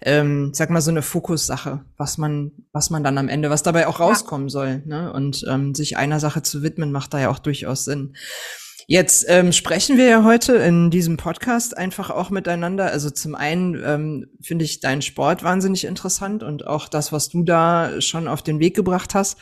ähm, 0.00 0.52
sag 0.54 0.70
mal, 0.70 0.80
so 0.80 0.90
eine 0.90 1.02
Fokussache, 1.02 1.84
was 1.98 2.16
man, 2.18 2.52
was 2.72 2.88
man 2.90 3.04
dann 3.04 3.18
am 3.18 3.28
Ende, 3.28 3.50
was 3.50 3.62
dabei 3.62 3.86
auch 3.86 4.00
Ja. 4.00 4.06
rauskommen 4.06 4.48
soll. 4.48 4.82
Ne? 4.86 5.12
Und 5.12 5.44
ähm, 5.48 5.74
sich 5.74 5.96
einer 5.98 6.18
Sache 6.18 6.42
zu 6.42 6.62
widmen, 6.62 6.92
macht 6.92 7.12
da 7.12 7.18
ja 7.20 7.28
auch 7.28 7.38
durchaus 7.38 7.84
Sinn. 7.84 8.16
Jetzt 8.88 9.24
ähm, 9.28 9.52
sprechen 9.52 9.96
wir 9.96 10.06
ja 10.06 10.22
heute 10.22 10.54
in 10.54 10.90
diesem 10.90 11.16
Podcast 11.16 11.76
einfach 11.76 12.10
auch 12.10 12.30
miteinander. 12.30 12.86
Also 12.86 13.10
zum 13.10 13.34
einen 13.34 13.74
ähm, 13.84 14.26
finde 14.40 14.64
ich 14.64 14.78
deinen 14.78 15.02
Sport 15.02 15.42
wahnsinnig 15.42 15.84
interessant 15.84 16.44
und 16.44 16.66
auch 16.66 16.88
das, 16.88 17.10
was 17.10 17.28
du 17.28 17.42
da 17.42 18.00
schon 18.00 18.28
auf 18.28 18.42
den 18.42 18.60
Weg 18.60 18.76
gebracht 18.76 19.14
hast. 19.14 19.38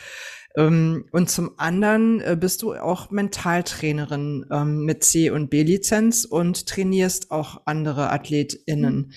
Ähm, 0.57 1.07
und 1.13 1.29
zum 1.29 1.59
anderen 1.59 2.23
äh, 2.23 2.39
bist 2.41 2.63
du 2.63 2.75
auch 2.75 3.11
Mentaltrainerin 3.11 4.47
ähm, 4.51 4.85
mit 4.87 5.05
C- 5.05 5.29
und 5.29 5.51
B-Lizenz 5.51 6.25
und 6.25 6.67
trainierst 6.67 7.31
auch 7.31 7.63
andere 7.67 8.11
AthletInnen. 8.11 9.13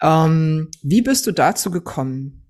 Ähm, 0.00 0.70
wie 0.82 1.02
bist 1.02 1.26
du 1.26 1.32
dazu 1.32 1.72
gekommen? 1.72 2.44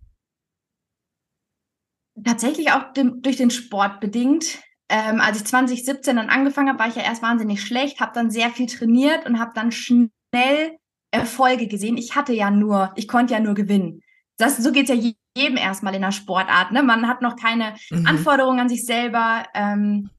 tatsächlich 2.23 2.71
auch 2.71 2.93
dem, 2.93 3.23
durch 3.23 3.37
den 3.37 3.51
Sport 3.51 4.01
bedingt. 4.01 4.61
Ähm, 4.91 5.21
als 5.21 5.39
ich 5.39 5.47
2017 5.47 6.17
dann 6.17 6.29
angefangen 6.29 6.69
habe, 6.69 6.79
war 6.79 6.89
ich 6.89 6.97
ja 6.97 7.03
erst 7.03 7.23
wahnsinnig 7.23 7.63
schlecht, 7.63 8.01
habe 8.01 8.13
dann 8.15 8.31
sehr 8.31 8.51
viel 8.51 8.67
trainiert 8.67 9.27
und 9.27 9.39
habe 9.39 9.53
dann 9.55 9.73
schnell 9.73 10.79
Erfolge 11.11 11.69
gesehen. 11.69 11.97
Ich 11.97 12.15
hatte 12.17 12.33
ja 12.33 12.51
nur, 12.51 12.93
ich 12.97 13.09
konnte 13.09 13.35
ja 13.35 13.41
nur 13.41 13.55
gewinnen. 13.55 14.03
Das, 14.37 14.57
so 14.57 14.73
geht's 14.73 14.91
ja 14.91 14.97
jedem 15.37 15.57
erstmal 15.57 15.95
in 15.95 16.03
der 16.03 16.13
Sportart. 16.13 16.73
Ne? 16.73 16.83
Man 16.83 17.09
hat 17.09 17.23
noch 17.23 17.37
keine 17.37 17.75
mhm. 17.91 18.07
Anforderungen 18.07 18.61
an 18.61 18.69
sich 18.69 18.85
selber 18.85 19.45
ähm, 19.55 20.11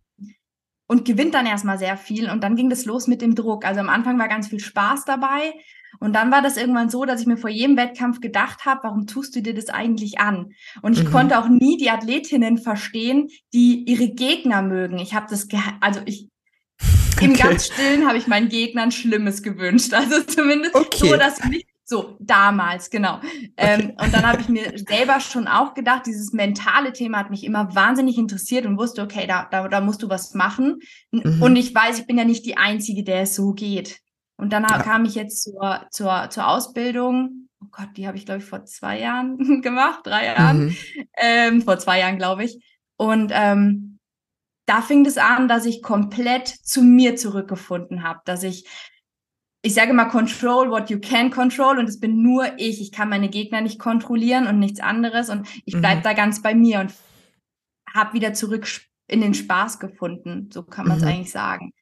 und 0.88 1.06
gewinnt 1.06 1.34
dann 1.34 1.46
erstmal 1.46 1.78
sehr 1.78 1.98
viel. 1.98 2.30
Und 2.30 2.44
dann 2.44 2.56
ging 2.56 2.70
das 2.70 2.86
los 2.86 3.08
mit 3.08 3.22
dem 3.22 3.36
Druck. 3.36 3.66
Also 3.66 3.82
am 3.82 3.90
Anfang 3.90 4.18
war 4.18 4.28
ganz 4.28 4.48
viel 4.48 4.60
Spaß 4.60 5.06
dabei. 5.06 5.54
Und 6.00 6.14
dann 6.14 6.32
war 6.32 6.42
das 6.42 6.58
irgendwann 6.58 6.90
so, 6.90 7.06
dass 7.06 7.22
ich 7.22 7.28
mir 7.28 7.38
vor 7.38 7.50
jedem 7.50 7.78
Wettkampf 7.78 8.22
gedacht 8.22 8.66
habe, 8.66 8.82
warum 8.84 9.08
tust 9.08 9.36
du 9.36 9.42
dir 9.42 9.54
das 9.54 9.70
eigentlich 9.70 10.20
an? 10.20 10.52
Und 10.82 10.98
ich 10.98 11.06
mhm. 11.06 11.12
konnte 11.12 11.40
auch 11.40 11.48
nie 11.48 11.78
die 11.78 11.90
Athletinnen 11.90 12.58
verstehen, 12.58 13.30
die 13.54 13.84
ihre 13.88 14.10
Gegner 14.10 14.62
mögen. 14.62 15.00
Ich 15.00 15.14
habe 15.14 15.28
das, 15.30 15.48
also 15.82 16.02
ich 16.06 16.30
im 17.22 17.32
okay. 17.32 17.44
ganz 17.44 17.68
Stillen 17.68 18.08
habe 18.08 18.18
ich 18.18 18.28
meinen 18.28 18.50
Gegnern 18.50 18.92
Schlimmes 18.92 19.42
gewünscht. 19.42 19.94
Also 19.94 20.22
zumindest 20.24 20.76
okay. 20.76 21.10
so, 21.10 21.16
dass 21.16 21.44
nicht 21.46 21.68
so 21.86 22.18
damals, 22.20 22.90
genau. 22.90 23.20
Ähm, 23.58 23.92
okay. 23.94 24.06
und 24.06 24.14
dann 24.14 24.28
habe 24.28 24.42
ich 24.42 24.50
mir 24.50 24.74
selber 24.76 25.20
schon 25.20 25.48
auch 25.48 25.74
gedacht, 25.76 26.06
dieses 26.08 26.34
mentale 26.34 26.92
Thema 26.94 27.20
hat 27.20 27.30
mich 27.30 27.44
immer 27.44 27.74
wahnsinnig 27.76 28.18
interessiert 28.18 28.66
und 28.66 28.78
wusste, 28.78 29.04
okay, 29.04 29.26
da, 29.28 29.48
da, 29.50 29.68
da 29.68 29.82
musst 29.82 30.02
du 30.02 30.10
was 30.10 30.34
machen. 30.34 30.80
Mhm. 31.12 31.42
Und 31.42 31.56
ich 31.56 31.74
weiß, 31.74 32.00
ich 32.00 32.08
bin 32.08 32.18
ja 32.18 32.26
nicht 32.26 32.46
die 32.46 32.58
Einzige, 32.58 33.04
der 33.04 33.22
es 33.22 33.36
so 33.36 33.54
geht. 33.54 34.02
Und 34.38 34.52
dann 34.52 34.64
ja. 34.64 34.82
kam 34.82 35.06
ich 35.06 35.16
jetzt 35.16 35.44
zur, 35.44 35.86
zur, 35.92 36.30
zur 36.30 36.48
Ausbildung. 36.48 37.50
Oh 37.62 37.68
Gott, 37.72 37.90
die 37.96 38.08
habe 38.08 38.18
ich, 38.18 38.26
glaube 38.26 38.40
ich, 38.40 38.46
vor 38.46 38.66
zwei 38.66 39.00
Jahren 39.00 39.38
gemacht, 39.62 40.02
drei 40.04 40.26
Jahren. 40.26 40.66
Mhm. 40.66 40.78
Ähm, 41.18 41.62
vor 41.62 41.80
zwei 41.80 42.00
Jahren, 42.00 42.18
glaube 42.18 42.44
ich. 42.44 42.64
Und 42.98 43.32
ähm, 43.34 44.00
da 44.66 44.82
fing 44.82 45.06
es 45.06 45.18
an, 45.18 45.48
dass 45.48 45.66
ich 45.66 45.82
komplett 45.82 46.48
zu 46.48 46.82
mir 46.82 47.16
zurückgefunden 47.16 48.04
habe, 48.04 48.22
dass 48.26 48.44
ich 48.44 48.68
ich 49.66 49.74
sage 49.74 49.94
mal, 49.94 50.06
control 50.06 50.70
what 50.70 50.92
you 50.92 51.00
can 51.00 51.32
control 51.32 51.80
und 51.80 51.90
es 51.90 52.00
bin 52.00 52.22
nur 52.22 52.46
ich. 52.58 52.80
Ich 52.82 52.92
kann 52.92 53.10
meine 53.10 53.30
Gegner 53.30 53.62
nicht 53.62 53.80
kontrollieren 53.80 54.46
und 54.46 54.60
nichts 54.60 54.80
anderes 54.80 55.32
und 55.32 55.48
ich 55.66 55.74
bleibe 55.74 56.02
mhm. 56.02 56.04
da 56.04 56.14
ganz 56.14 56.44
bei 56.44 56.54
mir 56.54 56.82
und 56.82 56.94
habe 57.92 58.14
wieder 58.14 58.36
zurück 58.36 58.68
in 59.08 59.22
den 59.22 59.34
Spaß 59.34 59.80
gefunden. 59.80 60.52
So 60.54 60.62
kann 60.62 60.88
man 60.88 60.98
es 60.98 61.04
mhm. 61.04 61.10
eigentlich 61.10 61.32
sagen. 61.32 61.74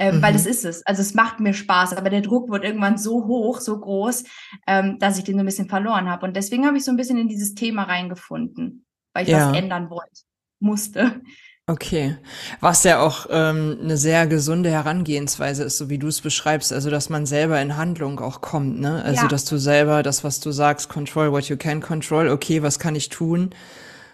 Ähm, 0.00 0.16
mhm. 0.16 0.22
Weil 0.22 0.32
das 0.32 0.46
ist 0.46 0.64
es. 0.64 0.84
Also 0.86 1.02
es 1.02 1.12
macht 1.12 1.40
mir 1.40 1.52
Spaß, 1.52 1.92
aber 1.92 2.08
der 2.08 2.22
Druck 2.22 2.50
wird 2.50 2.64
irgendwann 2.64 2.96
so 2.96 3.26
hoch, 3.26 3.60
so 3.60 3.78
groß, 3.78 4.24
ähm, 4.66 4.98
dass 4.98 5.18
ich 5.18 5.24
den 5.24 5.34
so 5.34 5.40
ein 5.40 5.46
bisschen 5.46 5.68
verloren 5.68 6.08
habe. 6.08 6.26
Und 6.26 6.34
deswegen 6.34 6.66
habe 6.66 6.78
ich 6.78 6.84
so 6.84 6.90
ein 6.90 6.96
bisschen 6.96 7.18
in 7.18 7.28
dieses 7.28 7.54
Thema 7.54 7.82
reingefunden, 7.82 8.86
weil 9.12 9.24
ich 9.24 9.30
ja. 9.30 9.50
was 9.50 9.58
ändern 9.58 9.90
wollte, 9.90 10.22
musste. 10.58 11.20
Okay, 11.66 12.16
was 12.60 12.82
ja 12.82 13.00
auch 13.00 13.26
ähm, 13.30 13.78
eine 13.80 13.98
sehr 13.98 14.26
gesunde 14.26 14.70
Herangehensweise 14.70 15.64
ist, 15.64 15.76
so 15.76 15.90
wie 15.90 15.98
du 15.98 16.08
es 16.08 16.22
beschreibst, 16.22 16.72
also 16.72 16.88
dass 16.90 17.10
man 17.10 17.26
selber 17.26 17.60
in 17.60 17.76
Handlung 17.76 18.18
auch 18.20 18.40
kommt, 18.40 18.80
ne? 18.80 19.02
Also 19.04 19.22
ja. 19.22 19.28
dass 19.28 19.44
du 19.44 19.58
selber 19.58 20.02
das, 20.02 20.24
was 20.24 20.40
du 20.40 20.50
sagst, 20.50 20.88
control 20.88 21.30
what 21.30 21.44
you 21.44 21.56
can 21.56 21.80
control, 21.80 22.28
okay, 22.28 22.62
was 22.62 22.78
kann 22.78 22.96
ich 22.96 23.10
tun? 23.10 23.50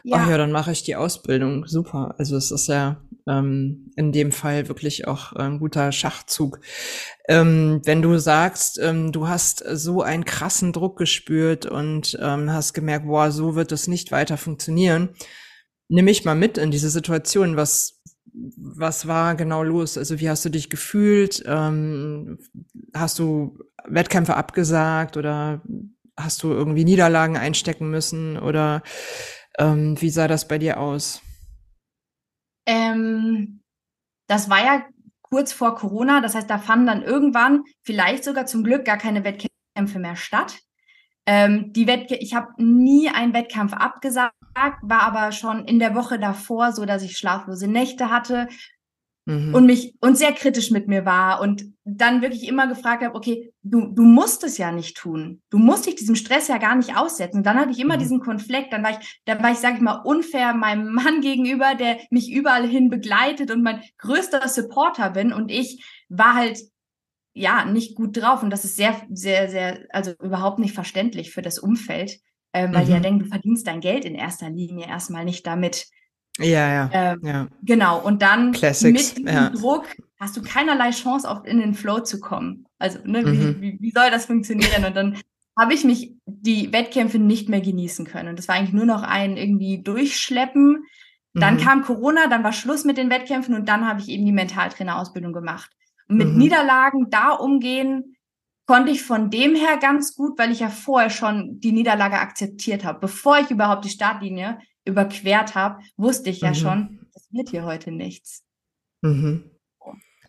Ja. 0.06 0.18
Ach 0.18 0.30
ja, 0.30 0.38
dann 0.38 0.52
mache 0.52 0.70
ich 0.70 0.84
die 0.84 0.94
Ausbildung. 0.94 1.66
Super. 1.66 2.14
Also 2.16 2.36
es 2.36 2.52
ist 2.52 2.68
ja 2.68 3.02
ähm, 3.26 3.90
in 3.96 4.12
dem 4.12 4.30
Fall 4.30 4.68
wirklich 4.68 5.08
auch 5.08 5.32
ein 5.32 5.58
guter 5.58 5.90
Schachzug. 5.90 6.60
Ähm, 7.28 7.80
wenn 7.84 8.02
du 8.02 8.16
sagst, 8.16 8.78
ähm, 8.80 9.10
du 9.10 9.26
hast 9.26 9.64
so 9.68 10.02
einen 10.02 10.24
krassen 10.24 10.72
Druck 10.72 10.96
gespürt 10.96 11.66
und 11.66 12.16
ähm, 12.22 12.52
hast 12.52 12.72
gemerkt, 12.72 13.06
boah, 13.06 13.32
so 13.32 13.56
wird 13.56 13.72
es 13.72 13.88
nicht 13.88 14.12
weiter 14.12 14.36
funktionieren, 14.36 15.08
nimm 15.88 16.04
mich 16.04 16.24
mal 16.24 16.36
mit 16.36 16.56
in 16.56 16.70
diese 16.70 16.90
Situation. 16.90 17.56
Was, 17.56 18.00
was 18.32 19.08
war 19.08 19.34
genau 19.34 19.64
los? 19.64 19.98
Also 19.98 20.20
wie 20.20 20.30
hast 20.30 20.44
du 20.44 20.50
dich 20.50 20.70
gefühlt? 20.70 21.42
Ähm, 21.48 22.38
hast 22.94 23.18
du 23.18 23.58
Wettkämpfe 23.84 24.36
abgesagt 24.36 25.16
oder 25.16 25.62
hast 26.16 26.44
du 26.44 26.52
irgendwie 26.52 26.84
Niederlagen 26.84 27.36
einstecken 27.36 27.90
müssen 27.90 28.38
oder 28.38 28.84
ähm, 29.58 30.00
wie 30.00 30.10
sah 30.10 30.28
das 30.28 30.48
bei 30.48 30.58
dir 30.58 30.78
aus? 30.80 31.22
Ähm, 32.66 33.60
das 34.26 34.50
war 34.50 34.64
ja 34.64 34.84
kurz 35.22 35.52
vor 35.52 35.74
Corona. 35.76 36.20
Das 36.20 36.34
heißt, 36.34 36.48
da 36.48 36.58
fanden 36.58 36.86
dann 36.86 37.02
irgendwann 37.02 37.64
vielleicht 37.82 38.24
sogar 38.24 38.46
zum 38.46 38.64
Glück 38.64 38.84
gar 38.84 38.98
keine 38.98 39.24
Wettkämpfe 39.24 39.98
mehr 39.98 40.16
statt. 40.16 40.58
Ähm, 41.26 41.72
die 41.72 41.86
Wettkä 41.86 42.16
ich 42.16 42.34
habe 42.34 42.52
nie 42.62 43.08
einen 43.08 43.34
Wettkampf 43.34 43.72
abgesagt, 43.72 44.34
war 44.54 45.02
aber 45.02 45.32
schon 45.32 45.64
in 45.64 45.80
der 45.80 45.94
Woche 45.96 46.20
davor 46.20 46.72
so, 46.72 46.84
dass 46.84 47.02
ich 47.02 47.18
schlaflose 47.18 47.66
Nächte 47.66 48.10
hatte 48.10 48.48
mhm. 49.26 49.54
und 49.54 49.66
mich 49.66 49.94
und 50.00 50.16
sehr 50.16 50.32
kritisch 50.32 50.70
mit 50.70 50.88
mir 50.88 51.04
war 51.04 51.40
und 51.40 51.66
dann 51.84 52.22
wirklich 52.22 52.48
immer 52.48 52.66
gefragt 52.66 53.04
habe, 53.04 53.14
okay, 53.14 53.52
du, 53.62 53.86
du 53.88 54.02
musst 54.02 54.42
es 54.42 54.58
ja 54.58 54.72
nicht 54.72 54.96
tun. 54.96 55.42
Du 55.50 55.58
musst 55.58 55.86
dich 55.86 55.96
diesem 55.96 56.16
Stress 56.16 56.48
ja 56.48 56.58
gar 56.58 56.74
nicht 56.74 56.96
aussetzen. 56.96 57.38
Und 57.38 57.46
dann 57.46 57.58
hatte 57.58 57.70
ich 57.70 57.78
immer 57.78 57.96
mhm. 57.96 58.00
diesen 58.00 58.20
Konflikt. 58.20 58.72
Dann 58.72 58.82
war 58.82 58.92
ich, 58.92 59.20
da 59.24 59.40
war 59.42 59.52
ich, 59.52 59.58
sage 59.58 59.76
ich 59.76 59.82
mal, 59.82 60.02
unfair 60.04 60.54
meinem 60.54 60.92
Mann 60.94 61.20
gegenüber, 61.20 61.74
der 61.74 61.98
mich 62.10 62.32
überall 62.32 62.66
hin 62.66 62.88
begleitet 62.88 63.50
und 63.50 63.62
mein 63.62 63.82
größter 63.98 64.48
Supporter 64.48 65.10
bin. 65.10 65.32
Und 65.32 65.50
ich 65.50 65.84
war 66.08 66.34
halt 66.34 66.58
ja 67.34 67.64
nicht 67.64 67.94
gut 67.94 68.16
drauf. 68.16 68.42
Und 68.42 68.50
das 68.50 68.64
ist 68.64 68.76
sehr, 68.76 69.00
sehr, 69.10 69.48
sehr, 69.48 69.86
also 69.90 70.12
überhaupt 70.22 70.58
nicht 70.58 70.74
verständlich 70.74 71.30
für 71.30 71.42
das 71.42 71.58
Umfeld, 71.58 72.18
äh, 72.52 72.72
weil 72.72 72.82
mhm. 72.82 72.86
die 72.86 72.92
ja 72.92 72.98
mhm. 72.98 73.02
denken, 73.02 73.20
du 73.20 73.26
verdienst 73.26 73.66
dein 73.66 73.80
Geld 73.80 74.04
in 74.04 74.14
erster 74.14 74.50
Linie 74.50 74.86
erstmal 74.86 75.24
nicht 75.24 75.46
damit. 75.46 75.86
Ja, 76.38 76.72
ja. 76.72 76.90
Ähm, 76.92 77.20
ja. 77.22 77.46
Genau. 77.62 78.00
Und 78.00 78.22
dann 78.22 78.52
Classics, 78.52 79.16
mit 79.16 79.16
diesem 79.18 79.34
ja. 79.34 79.50
Druck 79.50 79.86
hast 80.18 80.36
du 80.36 80.42
keinerlei 80.42 80.90
Chance, 80.90 81.28
auf 81.28 81.44
in 81.46 81.58
den 81.58 81.74
Flow 81.74 82.00
zu 82.00 82.20
kommen. 82.20 82.66
Also, 82.78 82.98
ne, 83.04 83.22
mhm. 83.22 83.32
wie, 83.32 83.60
wie, 83.60 83.78
wie 83.80 83.90
soll 83.90 84.10
das 84.10 84.26
funktionieren? 84.26 84.84
Und 84.84 84.96
dann 84.96 85.18
habe 85.58 85.72
ich 85.72 85.84
mich 85.84 86.14
die 86.26 86.72
Wettkämpfe 86.72 87.18
nicht 87.18 87.48
mehr 87.48 87.60
genießen 87.60 88.06
können. 88.06 88.28
Und 88.28 88.38
das 88.38 88.48
war 88.48 88.56
eigentlich 88.56 88.74
nur 88.74 88.84
noch 88.84 89.02
ein 89.02 89.36
irgendwie 89.36 89.82
Durchschleppen. 89.82 90.84
Dann 91.32 91.54
mhm. 91.54 91.60
kam 91.60 91.82
Corona, 91.82 92.28
dann 92.28 92.44
war 92.44 92.52
Schluss 92.52 92.84
mit 92.84 92.96
den 92.96 93.10
Wettkämpfen 93.10 93.54
und 93.54 93.68
dann 93.68 93.86
habe 93.86 94.00
ich 94.00 94.08
eben 94.08 94.24
die 94.24 94.32
Mentaltrainerausbildung 94.32 95.32
gemacht. 95.32 95.70
Und 96.08 96.16
mit 96.16 96.28
mhm. 96.28 96.38
Niederlagen 96.38 97.10
da 97.10 97.30
umgehen 97.30 98.15
konnte 98.66 98.90
ich 98.90 99.02
von 99.02 99.30
dem 99.30 99.54
her 99.54 99.78
ganz 99.80 100.14
gut, 100.14 100.38
weil 100.38 100.50
ich 100.50 100.60
ja 100.60 100.68
vorher 100.68 101.10
schon 101.10 101.60
die 101.60 101.72
Niederlage 101.72 102.18
akzeptiert 102.18 102.84
habe. 102.84 103.00
Bevor 103.00 103.38
ich 103.38 103.50
überhaupt 103.50 103.84
die 103.84 103.90
Startlinie 103.90 104.58
überquert 104.84 105.54
habe, 105.54 105.82
wusste 105.96 106.30
ich 106.30 106.40
ja 106.40 106.50
mhm. 106.50 106.54
schon, 106.54 107.06
das 107.14 107.28
wird 107.30 107.48
hier 107.50 107.64
heute 107.64 107.92
nichts. 107.92 108.44
Mhm. 109.02 109.50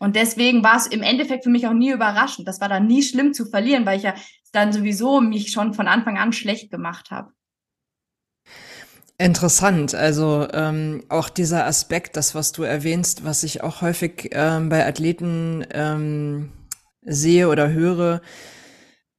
Und 0.00 0.14
deswegen 0.14 0.62
war 0.62 0.76
es 0.76 0.86
im 0.86 1.02
Endeffekt 1.02 1.42
für 1.44 1.50
mich 1.50 1.66
auch 1.66 1.72
nie 1.72 1.90
überraschend. 1.90 2.46
Das 2.46 2.60
war 2.60 2.68
dann 2.68 2.86
nie 2.86 3.02
schlimm 3.02 3.34
zu 3.34 3.46
verlieren, 3.46 3.84
weil 3.84 3.96
ich 3.96 4.04
ja 4.04 4.14
dann 4.52 4.72
sowieso 4.72 5.20
mich 5.20 5.50
schon 5.50 5.74
von 5.74 5.88
Anfang 5.88 6.16
an 6.16 6.32
schlecht 6.32 6.70
gemacht 6.70 7.10
habe. 7.10 7.32
Interessant, 9.20 9.96
also 9.96 10.46
ähm, 10.52 11.02
auch 11.08 11.28
dieser 11.28 11.66
Aspekt, 11.66 12.16
das, 12.16 12.36
was 12.36 12.52
du 12.52 12.62
erwähnst, 12.62 13.24
was 13.24 13.42
ich 13.42 13.64
auch 13.64 13.82
häufig 13.82 14.28
ähm, 14.30 14.68
bei 14.68 14.86
Athleten 14.86 15.66
ähm, 15.72 16.52
sehe 17.08 17.48
oder 17.48 17.70
höre, 17.72 18.20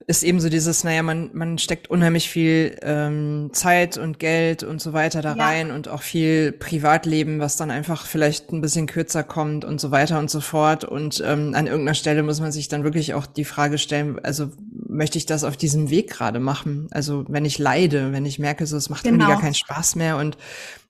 ist 0.10 0.24
eben 0.24 0.40
so 0.40 0.50
dieses, 0.50 0.84
naja, 0.84 1.04
man, 1.04 1.30
man 1.34 1.60
steckt 1.60 1.88
unheimlich 1.88 2.30
viel 2.30 2.76
ähm, 2.82 3.52
Zeit 3.54 4.00
und 4.00 4.18
Geld 4.18 4.64
und 4.64 4.82
so 4.82 4.92
weiter 4.92 5.22
da 5.22 5.36
ja. 5.36 5.46
rein 5.46 5.70
und 5.70 5.88
auch 5.88 6.02
viel 6.02 6.52
Privatleben, 6.52 7.40
was 7.40 7.58
dann 7.58 7.70
einfach 7.70 8.08
vielleicht 8.08 8.52
ein 8.52 8.60
bisschen 8.60 8.88
kürzer 8.88 9.24
kommt 9.24 9.66
und 9.66 9.80
so 9.80 9.92
weiter 9.92 10.18
und 10.18 10.32
so 10.32 10.42
fort. 10.42 10.84
Und 10.84 11.22
ähm, 11.24 11.54
an 11.54 11.68
irgendeiner 11.68 11.94
Stelle 11.94 12.24
muss 12.24 12.40
man 12.40 12.52
sich 12.52 12.70
dann 12.70 12.84
wirklich 12.84 13.14
auch 13.14 13.28
die 13.28 13.46
Frage 13.46 13.78
stellen, 13.78 14.18
also 14.24 14.50
möchte 14.88 15.20
ich 15.20 15.28
das 15.28 15.44
auf 15.44 15.58
diesem 15.58 15.92
Weg 15.92 16.10
gerade 16.10 16.40
machen? 16.40 16.88
Also 16.90 17.26
wenn 17.28 17.46
ich 17.46 17.60
leide, 17.60 18.12
wenn 18.12 18.26
ich 18.26 18.40
merke, 18.40 18.66
so 18.66 18.78
es 18.78 18.90
macht 18.90 19.04
genau. 19.04 19.18
irgendwie 19.18 19.32
gar 19.32 19.42
keinen 19.42 19.54
Spaß 19.54 19.96
mehr 19.96 20.18
und 20.18 20.38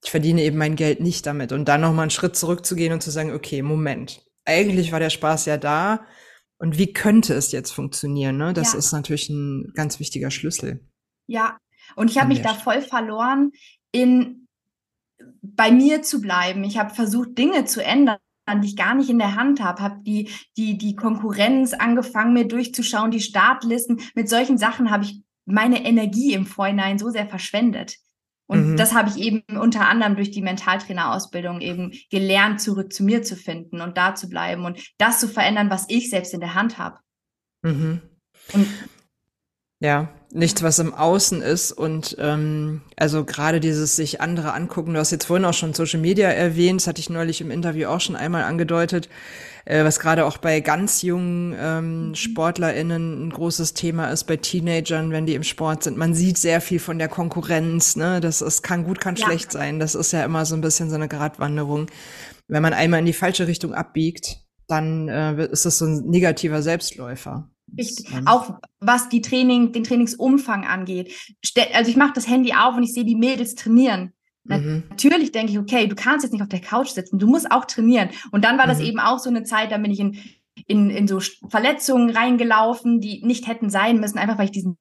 ich 0.01 0.11
verdiene 0.11 0.43
eben 0.43 0.57
mein 0.57 0.77
Geld 0.77 1.01
nicht 1.01 1.25
damit. 1.25 1.51
Und 1.51 1.65
dann 1.65 1.81
nochmal 1.81 2.03
einen 2.03 2.11
Schritt 2.11 2.37
zurückzugehen 2.37 2.93
und 2.93 3.03
zu 3.03 3.11
sagen, 3.11 3.33
okay, 3.33 3.63
Moment, 3.63 4.21
eigentlich 4.45 4.93
war 4.93 5.01
der 5.01 5.09
Spaß 5.09 5.45
ja 5.45 5.57
da 5.57 6.05
und 6.59 6.77
wie 6.77 6.93
könnte 6.93 7.33
es 7.33 7.51
jetzt 7.51 7.71
funktionieren? 7.71 8.37
Ne? 8.37 8.53
Das 8.53 8.73
ja. 8.73 8.79
ist 8.79 8.91
natürlich 8.91 9.29
ein 9.29 9.71
ganz 9.73 9.99
wichtiger 9.99 10.29
Schlüssel. 10.29 10.87
Ja, 11.27 11.57
und 11.95 12.11
ich 12.11 12.17
habe 12.17 12.27
mich 12.27 12.41
da 12.41 12.53
voll 12.53 12.81
verloren, 12.81 13.51
in 13.91 14.47
bei 15.41 15.71
mir 15.71 16.01
zu 16.01 16.21
bleiben. 16.21 16.63
Ich 16.63 16.77
habe 16.77 16.93
versucht, 16.93 17.37
Dinge 17.37 17.65
zu 17.65 17.83
ändern 17.83 18.17
die 18.57 18.69
ich 18.69 18.75
gar 18.75 18.95
nicht 18.95 19.11
in 19.11 19.19
der 19.19 19.35
Hand 19.35 19.61
habe, 19.61 19.81
habe 19.81 20.01
die, 20.01 20.29
die, 20.57 20.75
die 20.75 20.95
Konkurrenz 20.95 21.73
angefangen, 21.73 22.33
mir 22.33 22.47
durchzuschauen, 22.47 23.11
die 23.11 23.19
Startlisten. 23.19 24.01
Mit 24.15 24.27
solchen 24.27 24.57
Sachen 24.57 24.89
habe 24.89 25.03
ich 25.03 25.21
meine 25.45 25.85
Energie 25.85 26.33
im 26.33 26.47
Vorhinein 26.47 26.97
so 26.97 27.11
sehr 27.11 27.27
verschwendet. 27.27 27.97
Und 28.49 28.71
mhm. 28.71 28.77
das 28.77 28.95
habe 28.95 29.09
ich 29.09 29.17
eben 29.17 29.43
unter 29.59 29.87
anderem 29.87 30.15
durch 30.15 30.31
die 30.31 30.41
Mentaltrainerausbildung 30.41 31.61
eben 31.61 31.93
gelernt, 32.09 32.59
zurück 32.59 32.91
zu 32.91 33.03
mir 33.03 33.21
zu 33.21 33.35
finden 33.35 33.79
und 33.79 33.95
da 33.95 34.15
zu 34.15 34.27
bleiben 34.27 34.65
und 34.65 34.81
das 34.97 35.19
zu 35.19 35.27
verändern, 35.27 35.69
was 35.69 35.85
ich 35.87 36.09
selbst 36.09 36.33
in 36.33 36.39
der 36.39 36.55
Hand 36.55 36.79
habe. 36.79 36.97
Mhm. 37.61 38.01
Und 38.53 38.67
ja, 39.79 40.11
nichts, 40.31 40.61
was 40.61 40.77
im 40.79 40.93
Außen 40.93 41.41
ist 41.41 41.71
und 41.71 42.15
ähm, 42.19 42.81
also 42.95 43.25
gerade 43.25 43.59
dieses 43.59 43.95
sich 43.95 44.21
andere 44.21 44.53
angucken. 44.53 44.93
Du 44.93 44.99
hast 44.99 45.11
jetzt 45.11 45.25
vorhin 45.25 45.45
auch 45.45 45.53
schon 45.53 45.73
Social 45.73 45.99
Media 45.99 46.29
erwähnt, 46.29 46.81
das 46.81 46.87
hatte 46.87 46.99
ich 46.99 47.09
neulich 47.09 47.41
im 47.41 47.49
Interview 47.49 47.87
auch 47.87 47.99
schon 47.99 48.15
einmal 48.15 48.43
angedeutet, 48.43 49.09
äh, 49.65 49.83
was 49.83 49.99
gerade 49.99 50.25
auch 50.25 50.37
bei 50.37 50.59
ganz 50.59 51.01
jungen 51.01 51.55
ähm, 51.59 52.15
SportlerInnen 52.15 53.27
ein 53.27 53.29
großes 53.31 53.73
Thema 53.73 54.11
ist, 54.11 54.25
bei 54.25 54.37
Teenagern, 54.37 55.11
wenn 55.11 55.25
die 55.25 55.33
im 55.33 55.43
Sport 55.43 55.83
sind. 55.83 55.97
Man 55.97 56.13
sieht 56.13 56.37
sehr 56.37 56.61
viel 56.61 56.79
von 56.79 56.99
der 56.99 57.07
Konkurrenz, 57.07 57.95
ne? 57.95 58.21
Das 58.21 58.41
ist, 58.41 58.61
kann 58.61 58.83
gut, 58.83 58.99
kann 58.99 59.15
ja. 59.15 59.25
schlecht 59.25 59.51
sein. 59.51 59.79
Das 59.79 59.95
ist 59.95 60.11
ja 60.11 60.23
immer 60.23 60.45
so 60.45 60.55
ein 60.55 60.61
bisschen 60.61 60.89
so 60.89 60.95
eine 60.95 61.07
Gratwanderung. 61.07 61.87
Wenn 62.47 62.61
man 62.61 62.73
einmal 62.73 62.99
in 62.99 63.05
die 63.07 63.13
falsche 63.13 63.47
Richtung 63.47 63.73
abbiegt, 63.73 64.41
dann 64.67 65.07
äh, 65.07 65.45
ist 65.47 65.65
das 65.65 65.79
so 65.79 65.85
ein 65.85 66.05
negativer 66.05 66.61
Selbstläufer. 66.61 67.49
Richtig. 67.77 68.07
Auch 68.25 68.59
was 68.79 69.09
die 69.09 69.21
Training, 69.21 69.71
den 69.71 69.83
Trainingsumfang 69.83 70.65
angeht. 70.65 71.13
Also 71.73 71.89
ich 71.89 71.97
mache 71.97 72.13
das 72.13 72.27
Handy 72.27 72.53
auf 72.53 72.75
und 72.75 72.83
ich 72.83 72.93
sehe 72.93 73.05
die 73.05 73.15
Mädels 73.15 73.55
trainieren. 73.55 74.13
Mhm. 74.45 74.83
Natürlich 74.89 75.31
denke 75.31 75.51
ich, 75.51 75.59
okay, 75.59 75.87
du 75.87 75.95
kannst 75.95 76.23
jetzt 76.23 76.31
nicht 76.31 76.41
auf 76.41 76.49
der 76.49 76.61
Couch 76.61 76.89
sitzen, 76.89 77.19
du 77.19 77.27
musst 77.27 77.51
auch 77.51 77.65
trainieren. 77.65 78.09
Und 78.31 78.43
dann 78.45 78.57
war 78.57 78.67
das 78.67 78.79
mhm. 78.79 78.85
eben 78.85 78.99
auch 78.99 79.19
so 79.19 79.29
eine 79.29 79.43
Zeit, 79.43 79.71
da 79.71 79.77
bin 79.77 79.91
ich 79.91 79.99
in, 79.99 80.19
in, 80.67 80.89
in 80.89 81.07
so 81.07 81.19
Verletzungen 81.49 82.09
reingelaufen, 82.09 82.99
die 82.99 83.23
nicht 83.25 83.47
hätten 83.47 83.69
sein 83.69 83.99
müssen, 83.99 84.17
einfach 84.17 84.37
weil 84.37 84.45
ich 84.45 84.51
diesen 84.51 84.77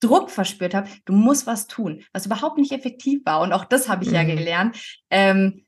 Druck 0.00 0.30
verspürt 0.30 0.74
habe. 0.74 0.88
Du 1.04 1.12
musst 1.12 1.46
was 1.46 1.66
tun, 1.66 2.02
was 2.12 2.26
überhaupt 2.26 2.58
nicht 2.58 2.72
effektiv 2.72 3.20
war. 3.24 3.40
Und 3.40 3.52
auch 3.52 3.64
das 3.64 3.88
habe 3.88 4.04
ich 4.04 4.10
mhm. 4.10 4.16
ja 4.16 4.24
gelernt. 4.24 5.00
Ähm, 5.10 5.65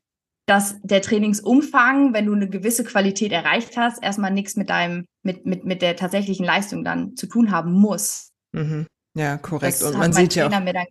dass 0.49 0.77
der 0.81 1.03
Trainingsumfang, 1.03 2.13
wenn 2.13 2.25
du 2.25 2.33
eine 2.33 2.49
gewisse 2.49 2.83
Qualität 2.83 3.31
erreicht 3.31 3.77
hast, 3.77 4.01
erstmal 4.01 4.31
nichts 4.31 4.55
mit 4.55 4.71
deinem, 4.71 5.05
mit, 5.21 5.45
mit, 5.45 5.63
mit 5.63 5.83
der 5.83 5.95
tatsächlichen 5.95 6.43
Leistung 6.43 6.83
dann 6.83 7.15
zu 7.15 7.27
tun 7.27 7.51
haben 7.51 7.71
muss. 7.71 8.31
Mhm. 8.51 8.87
Ja, 9.15 9.37
korrekt. 9.37 9.81
Das 9.81 9.83
Und 9.83 9.99
man 9.99 10.11
sieht 10.11 10.33
ja 10.33 10.47
auch, 10.47 10.85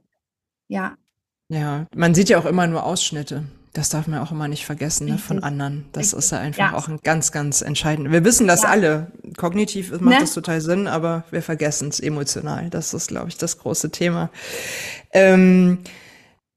ja. 0.68 0.96
Ja, 1.48 1.86
man 1.96 2.14
sieht 2.14 2.28
ja 2.28 2.38
auch 2.38 2.44
immer 2.44 2.68
nur 2.68 2.84
Ausschnitte. 2.84 3.44
Das 3.72 3.88
darf 3.88 4.06
man 4.06 4.20
auch 4.20 4.30
immer 4.30 4.46
nicht 4.46 4.64
vergessen 4.64 5.08
ne, 5.08 5.18
von 5.18 5.42
anderen. 5.42 5.86
Das 5.92 6.06
Richtig. 6.06 6.18
ist 6.20 6.30
ja 6.30 6.38
einfach 6.38 6.72
ja. 6.72 6.76
auch 6.76 6.88
ein 6.88 7.00
ganz, 7.02 7.32
ganz 7.32 7.60
entscheidend. 7.60 8.12
Wir 8.12 8.24
wissen 8.24 8.46
das 8.46 8.62
ja. 8.62 8.68
alle. 8.68 9.10
Kognitiv 9.36 9.90
macht 9.92 10.02
ne? 10.02 10.16
das 10.20 10.34
total 10.34 10.60
Sinn, 10.60 10.86
aber 10.86 11.24
wir 11.30 11.42
vergessen 11.42 11.88
es 11.88 11.98
emotional. 11.98 12.70
Das 12.70 12.94
ist, 12.94 13.08
glaube 13.08 13.28
ich, 13.28 13.38
das 13.38 13.58
große 13.58 13.90
Thema. 13.90 14.30
Ähm, 15.12 15.78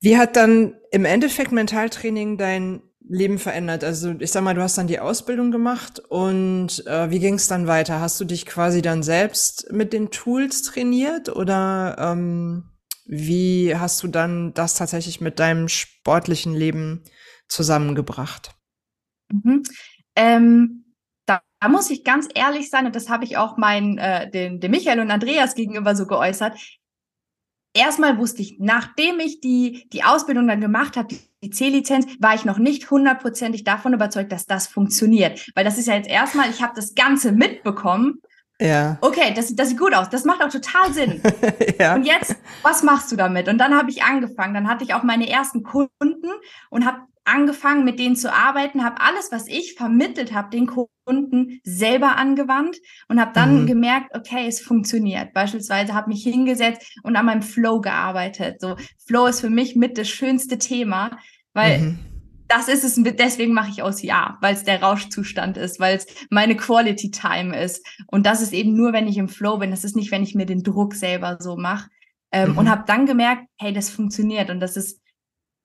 wie 0.01 0.17
hat 0.17 0.35
dann 0.35 0.75
im 0.91 1.05
Endeffekt 1.05 1.51
Mentaltraining 1.51 2.37
dein 2.37 2.81
Leben 3.11 3.39
verändert? 3.39 3.83
Also 3.83 4.15
ich 4.19 4.31
sag 4.31 4.43
mal, 4.43 4.55
du 4.55 4.61
hast 4.61 4.77
dann 4.77 4.87
die 4.87 4.99
Ausbildung 4.99 5.51
gemacht 5.51 5.99
und 5.99 6.85
äh, 6.87 7.09
wie 7.09 7.19
ging 7.19 7.35
es 7.35 7.47
dann 7.47 7.67
weiter? 7.67 7.99
Hast 7.99 8.19
du 8.19 8.25
dich 8.25 8.45
quasi 8.45 8.81
dann 8.81 9.03
selbst 9.03 9.71
mit 9.71 9.93
den 9.93 10.11
Tools 10.11 10.63
trainiert 10.63 11.29
oder 11.29 11.95
ähm, 11.99 12.69
wie 13.05 13.75
hast 13.75 14.01
du 14.03 14.07
dann 14.07 14.53
das 14.53 14.75
tatsächlich 14.75 15.19
mit 15.19 15.39
deinem 15.39 15.67
sportlichen 15.67 16.53
Leben 16.53 17.03
zusammengebracht? 17.47 18.51
Mhm. 19.31 19.63
Ähm, 20.15 20.85
da, 21.25 21.41
muss 21.69 21.89
ich 21.89 22.03
ganz 22.03 22.27
ehrlich 22.33 22.69
sein, 22.69 22.85
und 22.85 22.95
das 22.95 23.09
habe 23.09 23.25
ich 23.25 23.37
auch 23.37 23.57
meinen, 23.57 23.97
äh, 23.97 24.29
den, 24.29 24.59
den 24.59 24.71
Michael 24.71 24.99
und 24.99 25.11
Andreas 25.11 25.55
gegenüber 25.55 25.95
so 25.95 26.07
geäußert 26.07 26.57
erstmal 27.73 28.17
wusste 28.17 28.41
ich, 28.41 28.57
nachdem 28.59 29.19
ich 29.19 29.39
die, 29.39 29.89
die 29.91 30.03
Ausbildung 30.03 30.47
dann 30.47 30.61
gemacht 30.61 30.97
habe, 30.97 31.15
die 31.43 31.49
C-Lizenz, 31.49 32.05
war 32.19 32.35
ich 32.35 32.45
noch 32.45 32.57
nicht 32.57 32.91
hundertprozentig 32.91 33.63
davon 33.63 33.93
überzeugt, 33.93 34.31
dass 34.31 34.45
das 34.45 34.67
funktioniert. 34.67 35.49
Weil 35.55 35.65
das 35.65 35.77
ist 35.77 35.87
ja 35.87 35.95
jetzt 35.95 36.09
erstmal, 36.09 36.49
ich 36.49 36.61
habe 36.61 36.73
das 36.75 36.93
Ganze 36.93 37.31
mitbekommen. 37.31 38.21
Ja. 38.59 38.99
Okay, 39.01 39.33
das, 39.35 39.55
das 39.55 39.69
sieht 39.69 39.79
gut 39.79 39.95
aus. 39.95 40.09
Das 40.09 40.23
macht 40.23 40.43
auch 40.43 40.49
total 40.49 40.93
Sinn. 40.93 41.21
ja. 41.79 41.95
Und 41.95 42.05
jetzt, 42.05 42.35
was 42.61 42.83
machst 42.83 43.11
du 43.11 43.15
damit? 43.15 43.47
Und 43.47 43.57
dann 43.57 43.75
habe 43.75 43.89
ich 43.89 44.03
angefangen. 44.03 44.53
Dann 44.53 44.69
hatte 44.69 44.83
ich 44.83 44.93
auch 44.93 45.01
meine 45.01 45.27
ersten 45.27 45.63
Kunden 45.63 46.29
und 46.69 46.85
habe 46.85 46.99
angefangen, 47.23 47.85
mit 47.85 47.99
denen 47.99 48.15
zu 48.15 48.33
arbeiten, 48.33 48.83
habe 48.83 49.01
alles, 49.01 49.31
was 49.31 49.47
ich 49.47 49.75
vermittelt 49.75 50.33
habe, 50.33 50.49
den 50.49 50.67
Kunden 50.67 51.59
selber 51.63 52.17
angewandt 52.17 52.77
und 53.07 53.19
habe 53.19 53.31
dann 53.33 53.63
mhm. 53.63 53.67
gemerkt, 53.67 54.15
okay, 54.15 54.47
es 54.47 54.61
funktioniert. 54.61 55.33
Beispielsweise 55.33 55.93
habe 55.93 56.09
mich 56.09 56.23
hingesetzt 56.23 56.99
und 57.03 57.15
an 57.15 57.25
meinem 57.25 57.41
Flow 57.41 57.79
gearbeitet. 57.81 58.59
So 58.59 58.75
Flow 59.05 59.27
ist 59.27 59.41
für 59.41 59.49
mich 59.49 59.75
mit 59.75 59.97
das 59.97 60.09
schönste 60.09 60.57
Thema, 60.57 61.19
weil 61.53 61.79
mhm. 61.79 61.99
das 62.47 62.67
ist 62.67 62.83
es. 62.83 62.95
Deswegen 62.97 63.53
mache 63.53 63.69
ich 63.69 63.83
aus 63.83 64.01
Ja, 64.01 64.37
weil 64.41 64.55
es 64.55 64.63
der 64.63 64.81
Rauschzustand 64.81 65.57
ist, 65.57 65.79
weil 65.79 65.97
es 65.97 66.07
meine 66.29 66.57
Quality 66.57 67.11
Time 67.11 67.55
ist. 67.59 67.85
Und 68.07 68.25
das 68.25 68.41
ist 68.41 68.53
eben 68.53 68.75
nur, 68.75 68.93
wenn 68.93 69.07
ich 69.07 69.17
im 69.17 69.29
Flow 69.29 69.57
bin. 69.57 69.71
Das 69.71 69.83
ist 69.83 69.95
nicht, 69.95 70.11
wenn 70.11 70.23
ich 70.23 70.33
mir 70.33 70.45
den 70.45 70.63
Druck 70.63 70.95
selber 70.95 71.37
so 71.39 71.55
mache. 71.55 71.89
Ähm, 72.31 72.51
mhm. 72.51 72.57
Und 72.57 72.69
habe 72.69 72.83
dann 72.87 73.05
gemerkt, 73.05 73.43
hey, 73.59 73.73
das 73.73 73.89
funktioniert 73.89 74.49
und 74.49 74.59
das 74.59 74.77
ist 74.77 75.01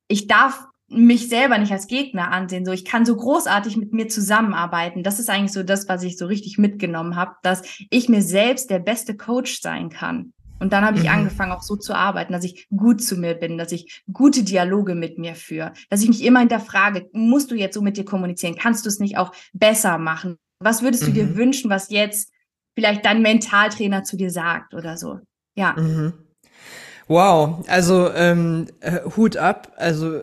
ich 0.09 0.27
darf 0.27 0.66
mich 0.88 1.29
selber 1.29 1.59
nicht 1.59 1.72
als 1.72 1.87
Gegner 1.87 2.31
ansehen. 2.31 2.64
So, 2.64 2.72
ich 2.72 2.85
kann 2.85 3.05
so 3.05 3.16
großartig 3.16 3.77
mit 3.77 3.92
mir 3.92 4.09
zusammenarbeiten. 4.09 5.03
Das 5.03 5.18
ist 5.18 5.29
eigentlich 5.29 5.53
so 5.53 5.62
das, 5.62 5.88
was 5.88 6.03
ich 6.03 6.16
so 6.16 6.27
richtig 6.27 6.59
mitgenommen 6.59 7.16
habe, 7.16 7.33
dass 7.42 7.62
ich 7.90 8.09
mir 8.09 8.22
selbst 8.22 8.70
der 8.70 8.79
beste 8.79 9.16
Coach 9.16 9.61
sein 9.61 9.90
kann. 9.90 10.33
Und 10.59 10.72
dann 10.72 10.85
habe 10.85 10.96
ich 10.96 11.05
mhm. 11.05 11.11
angefangen, 11.11 11.53
auch 11.53 11.62
so 11.62 11.77
zu 11.77 11.94
arbeiten, 11.94 12.33
dass 12.33 12.44
ich 12.44 12.66
gut 12.75 13.03
zu 13.03 13.16
mir 13.16 13.35
bin, 13.35 13.59
dass 13.59 13.72
ich 13.72 14.03
gute 14.11 14.42
Dialoge 14.42 14.94
mit 14.94 15.18
mir 15.18 15.35
führe, 15.35 15.72
dass 15.90 16.03
ich 16.03 16.09
mich 16.09 16.25
immer 16.25 16.40
hinterfrage, 16.40 17.09
musst 17.12 17.51
du 17.51 17.55
jetzt 17.55 17.75
so 17.75 17.83
mit 17.83 17.96
dir 17.96 18.05
kommunizieren? 18.05 18.57
Kannst 18.57 18.85
du 18.85 18.88
es 18.88 18.99
nicht 18.99 19.18
auch 19.18 19.33
besser 19.53 19.99
machen? 19.99 20.37
Was 20.61 20.83
würdest 20.83 21.07
du 21.07 21.11
mhm. 21.11 21.14
dir 21.14 21.37
wünschen, 21.37 21.68
was 21.68 21.90
jetzt 21.90 22.33
vielleicht 22.75 23.05
dein 23.05 23.20
Mentaltrainer 23.22 24.05
zu 24.05 24.16
dir 24.16 24.31
sagt 24.31 24.72
oder 24.72 24.96
so? 24.96 25.18
Ja. 25.55 25.75
Mhm. 25.75 26.14
Wow, 27.09 27.64
also 27.69 28.12
ähm, 28.12 28.66
äh, 28.81 29.01
Hut 29.16 29.37
ab. 29.37 29.73
Also 29.77 30.23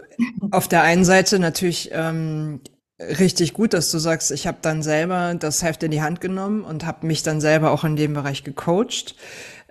auf 0.51 0.67
der 0.67 0.83
einen 0.83 1.05
Seite 1.05 1.39
natürlich 1.39 1.89
ähm, 1.93 2.59
richtig 2.99 3.53
gut, 3.53 3.73
dass 3.73 3.89
du 3.89 3.99
sagst, 3.99 4.31
ich 4.31 4.47
habe 4.47 4.57
dann 4.61 4.83
selber 4.83 5.33
das 5.35 5.63
Heft 5.63 5.83
in 5.83 5.91
die 5.91 6.01
Hand 6.01 6.19
genommen 6.19 6.63
und 6.63 6.85
habe 6.85 7.07
mich 7.07 7.23
dann 7.23 7.39
selber 7.39 7.71
auch 7.71 7.83
in 7.85 7.95
dem 7.95 8.13
Bereich 8.13 8.43
gecoacht 8.43 9.15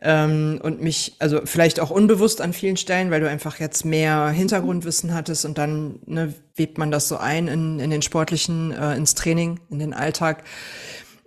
ähm, 0.00 0.58
und 0.62 0.82
mich, 0.82 1.16
also 1.18 1.40
vielleicht 1.44 1.80
auch 1.80 1.90
unbewusst 1.90 2.40
an 2.40 2.52
vielen 2.54 2.76
Stellen, 2.78 3.10
weil 3.10 3.20
du 3.20 3.28
einfach 3.28 3.60
jetzt 3.60 3.84
mehr 3.84 4.28
Hintergrundwissen 4.28 5.14
hattest 5.14 5.44
und 5.44 5.58
dann 5.58 6.00
ne, 6.06 6.34
webt 6.56 6.78
man 6.78 6.90
das 6.90 7.08
so 7.08 7.18
ein 7.18 7.46
in, 7.46 7.78
in 7.78 7.90
den 7.90 8.02
sportlichen, 8.02 8.72
äh, 8.72 8.96
ins 8.96 9.14
Training, 9.14 9.60
in 9.70 9.78
den 9.78 9.94
Alltag. 9.94 10.44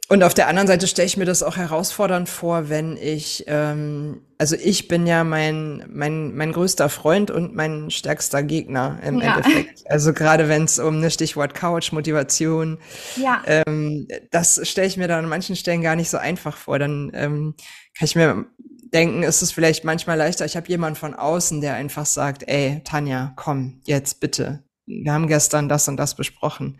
Und 0.08 0.22
auf 0.22 0.36
der 0.36 0.48
anderen 0.48 0.68
Seite 0.68 0.86
stelle 0.86 1.08
ich 1.08 1.18
mir 1.18 1.26
das 1.26 1.42
auch 1.42 1.58
herausfordernd 1.58 2.30
vor, 2.30 2.70
wenn 2.70 2.96
ich, 2.96 3.44
ähm, 3.48 4.22
also 4.38 4.56
ich 4.56 4.88
bin 4.88 5.08
ja 5.08 5.24
mein, 5.24 5.84
mein, 5.90 6.36
mein 6.36 6.52
größter 6.52 6.90
Freund 6.90 7.32
und 7.32 7.56
mein 7.56 7.90
stärkster 7.90 8.44
Gegner 8.44 9.00
im 9.04 9.20
ja. 9.20 9.38
Endeffekt. 9.38 9.84
Also 9.90 10.14
gerade 10.14 10.48
wenn 10.48 10.66
es 10.66 10.78
um 10.78 10.98
eine 10.98 11.10
Stichwort 11.10 11.56
Couch, 11.56 11.92
Motivation, 11.92 12.78
ja. 13.16 13.42
ähm, 13.48 14.08
das 14.30 14.60
stelle 14.68 14.88
ich 14.88 14.98
mir 14.98 15.08
dann 15.08 15.24
an 15.24 15.30
manchen 15.30 15.56
Stellen 15.56 15.82
gar 15.82 15.96
nicht 15.96 16.12
so 16.12 16.18
einfach 16.18 16.56
vor. 16.56 16.78
Dann 16.78 17.12
ähm, 17.16 17.56
kann 17.98 18.06
ich 18.06 18.16
mir 18.16 18.46
denken, 18.94 19.24
ist 19.24 19.42
es 19.42 19.52
vielleicht 19.52 19.86
manchmal 19.86 20.18
leichter. 20.18 20.46
Ich 20.46 20.56
habe 20.56 20.68
jemanden 20.68 21.00
von 21.00 21.16
außen, 21.16 21.62
der 21.62 21.74
einfach 21.74 22.06
sagt, 22.06 22.44
ey, 22.48 22.82
Tanja, 22.84 23.34
komm, 23.36 23.82
jetzt 23.86 24.20
bitte. 24.20 24.64
Wir 24.86 25.14
haben 25.14 25.28
gestern 25.28 25.68
das 25.68 25.88
und 25.88 25.98
das 25.98 26.16
besprochen. 26.16 26.80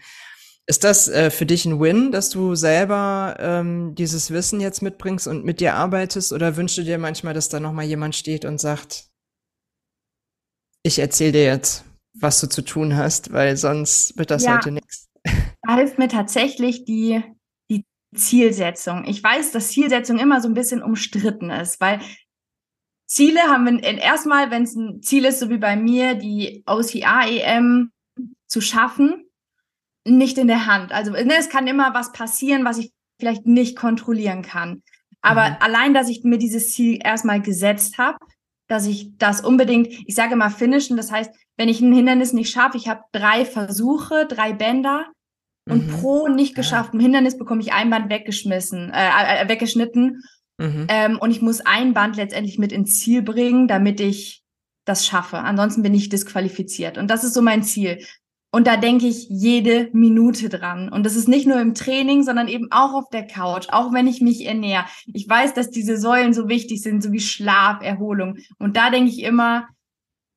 Ist 0.68 0.84
das 0.84 1.08
äh, 1.08 1.30
für 1.30 1.46
dich 1.46 1.66
ein 1.66 1.80
Win, 1.80 2.12
dass 2.12 2.32
du 2.32 2.56
selber 2.56 3.36
ähm, 3.40 3.94
dieses 3.94 4.32
Wissen 4.32 4.60
jetzt 4.60 4.82
mitbringst 4.82 5.28
und 5.28 5.46
mit 5.46 5.60
dir 5.60 5.76
arbeitest? 5.76 6.34
Oder 6.34 6.58
wünschst 6.58 6.78
du 6.78 6.84
dir 6.84 6.98
manchmal, 6.98 7.36
dass 7.36 7.50
da 7.50 7.60
nochmal 7.60 7.86
jemand 7.86 8.16
steht 8.16 8.46
und 8.46 8.60
sagt, 8.60 9.10
ich 10.82 10.98
erzähle 10.98 11.34
dir 11.34 11.44
jetzt, 11.44 11.86
was 12.14 12.40
du 12.42 12.48
zu 12.48 12.64
tun 12.64 12.96
hast, 12.96 13.32
weil 13.32 13.58
sonst 13.58 14.18
wird 14.18 14.32
das 14.32 14.44
ja, 14.44 14.58
heute 14.58 14.72
nichts. 14.72 15.08
Da 15.68 15.78
hilft 15.78 15.98
mir 15.98 16.08
tatsächlich 16.08 16.86
die, 16.86 17.24
die 17.72 17.84
Zielsetzung. 18.16 19.04
Ich 19.06 19.24
weiß, 19.24 19.52
dass 19.52 19.70
Zielsetzung 19.70 20.20
immer 20.20 20.40
so 20.40 20.48
ein 20.48 20.54
bisschen 20.54 20.84
umstritten 20.84 21.50
ist, 21.50 21.82
weil 21.82 22.00
Ziele 23.08 23.42
haben 23.42 23.66
wir 23.66 23.98
erstmal, 23.98 24.52
wenn 24.52 24.62
es 24.62 24.76
ein 24.76 25.02
Ziel 25.02 25.26
ist, 25.26 25.40
so 25.40 25.50
wie 25.50 25.58
bei 25.58 25.76
mir, 25.76 26.14
die 26.14 26.64
OCA-EM 26.68 27.92
zu 28.48 28.62
schaffen, 28.62 29.28
nicht 30.08 30.38
in 30.38 30.48
der 30.48 30.66
Hand. 30.66 30.92
Also 30.92 31.12
ne, 31.12 31.34
es 31.38 31.50
kann 31.50 31.68
immer 31.68 31.94
was 31.94 32.12
passieren, 32.12 32.66
was 32.66 32.78
ich 32.78 32.92
vielleicht 33.20 33.46
nicht 33.46 33.76
kontrollieren 33.76 34.42
kann. 34.42 34.84
Aber 35.22 35.50
mhm. 35.50 35.56
allein, 35.60 35.94
dass 35.94 36.10
ich 36.10 36.24
mir 36.24 36.38
dieses 36.38 36.74
Ziel 36.74 37.00
erstmal 37.04 37.42
gesetzt 37.42 37.98
habe, 37.98 38.18
dass 38.68 38.86
ich 38.88 39.18
das 39.18 39.42
unbedingt, 39.42 39.88
ich 40.06 40.16
sage 40.16 40.36
mal 40.36 40.50
finishen, 40.50 40.98
das 40.98 41.12
heißt, 41.12 41.32
wenn 41.58 41.70
ich 41.70 41.82
ein 41.82 41.94
Hindernis 41.94 42.34
nicht 42.34 42.52
schaffe, 42.52 42.78
ich 42.78 42.88
habe 42.88 43.02
drei 43.12 43.46
Versuche, 43.46 44.26
drei 44.28 44.54
Bänder 44.54 45.06
und 45.70 45.88
mhm. 45.88 45.92
pro 45.92 46.28
nicht 46.28 46.56
geschafftem 46.56 47.00
Hindernis 47.00 47.38
bekomme 47.38 47.62
ich 47.62 47.74
ein 47.74 47.90
Band 47.90 48.10
weggeschmissen, 48.10 48.92
äh, 48.92 49.44
äh, 49.44 49.50
weggeschnitten 49.50 50.24
mhm. 50.60 50.86
ähm, 50.90 51.20
und 51.20 51.32
ich 51.32 51.42
muss 51.42 51.62
ein 51.62 51.94
Band 51.94 52.18
letztendlich 52.18 52.60
mit 52.60 52.72
ins 52.72 53.00
Ziel 53.00 53.22
bringen, 53.22 53.68
damit 53.68 54.00
ich 54.00 54.44
das 54.86 55.06
schaffe. 55.06 55.38
Ansonsten 55.40 55.82
bin 55.82 55.94
ich 55.94 56.10
disqualifiziert 56.10 56.98
und 56.98 57.08
das 57.10 57.24
ist 57.24 57.34
so 57.34 57.42
mein 57.42 57.64
Ziel. 57.64 58.06
Und 58.56 58.68
da 58.68 58.78
denke 58.78 59.06
ich 59.06 59.28
jede 59.28 59.90
Minute 59.92 60.48
dran. 60.48 60.88
Und 60.88 61.06
das 61.06 61.18
ist 61.18 61.28
nicht 61.28 61.46
nur 61.46 61.60
im 61.60 61.76
Training, 61.76 62.24
sondern 62.24 62.48
eben 62.48 62.72
auch 62.72 62.94
auf 62.94 63.10
der 63.10 63.28
Couch, 63.28 63.68
auch 63.68 63.92
wenn 63.92 64.08
ich 64.08 64.22
mich 64.22 64.46
ernähre. 64.46 64.86
Ich 65.08 65.28
weiß, 65.28 65.54
dass 65.54 65.72
diese 65.72 65.98
Säulen 65.98 66.34
so 66.34 66.48
wichtig 66.48 66.82
sind, 66.82 67.04
so 67.04 67.12
wie 67.12 67.20
Schlaf, 67.20 67.84
Erholung. 67.84 68.38
Und 68.58 68.78
da 68.78 68.92
denke 68.92 69.10
ich 69.10 69.24
immer, 69.24 69.68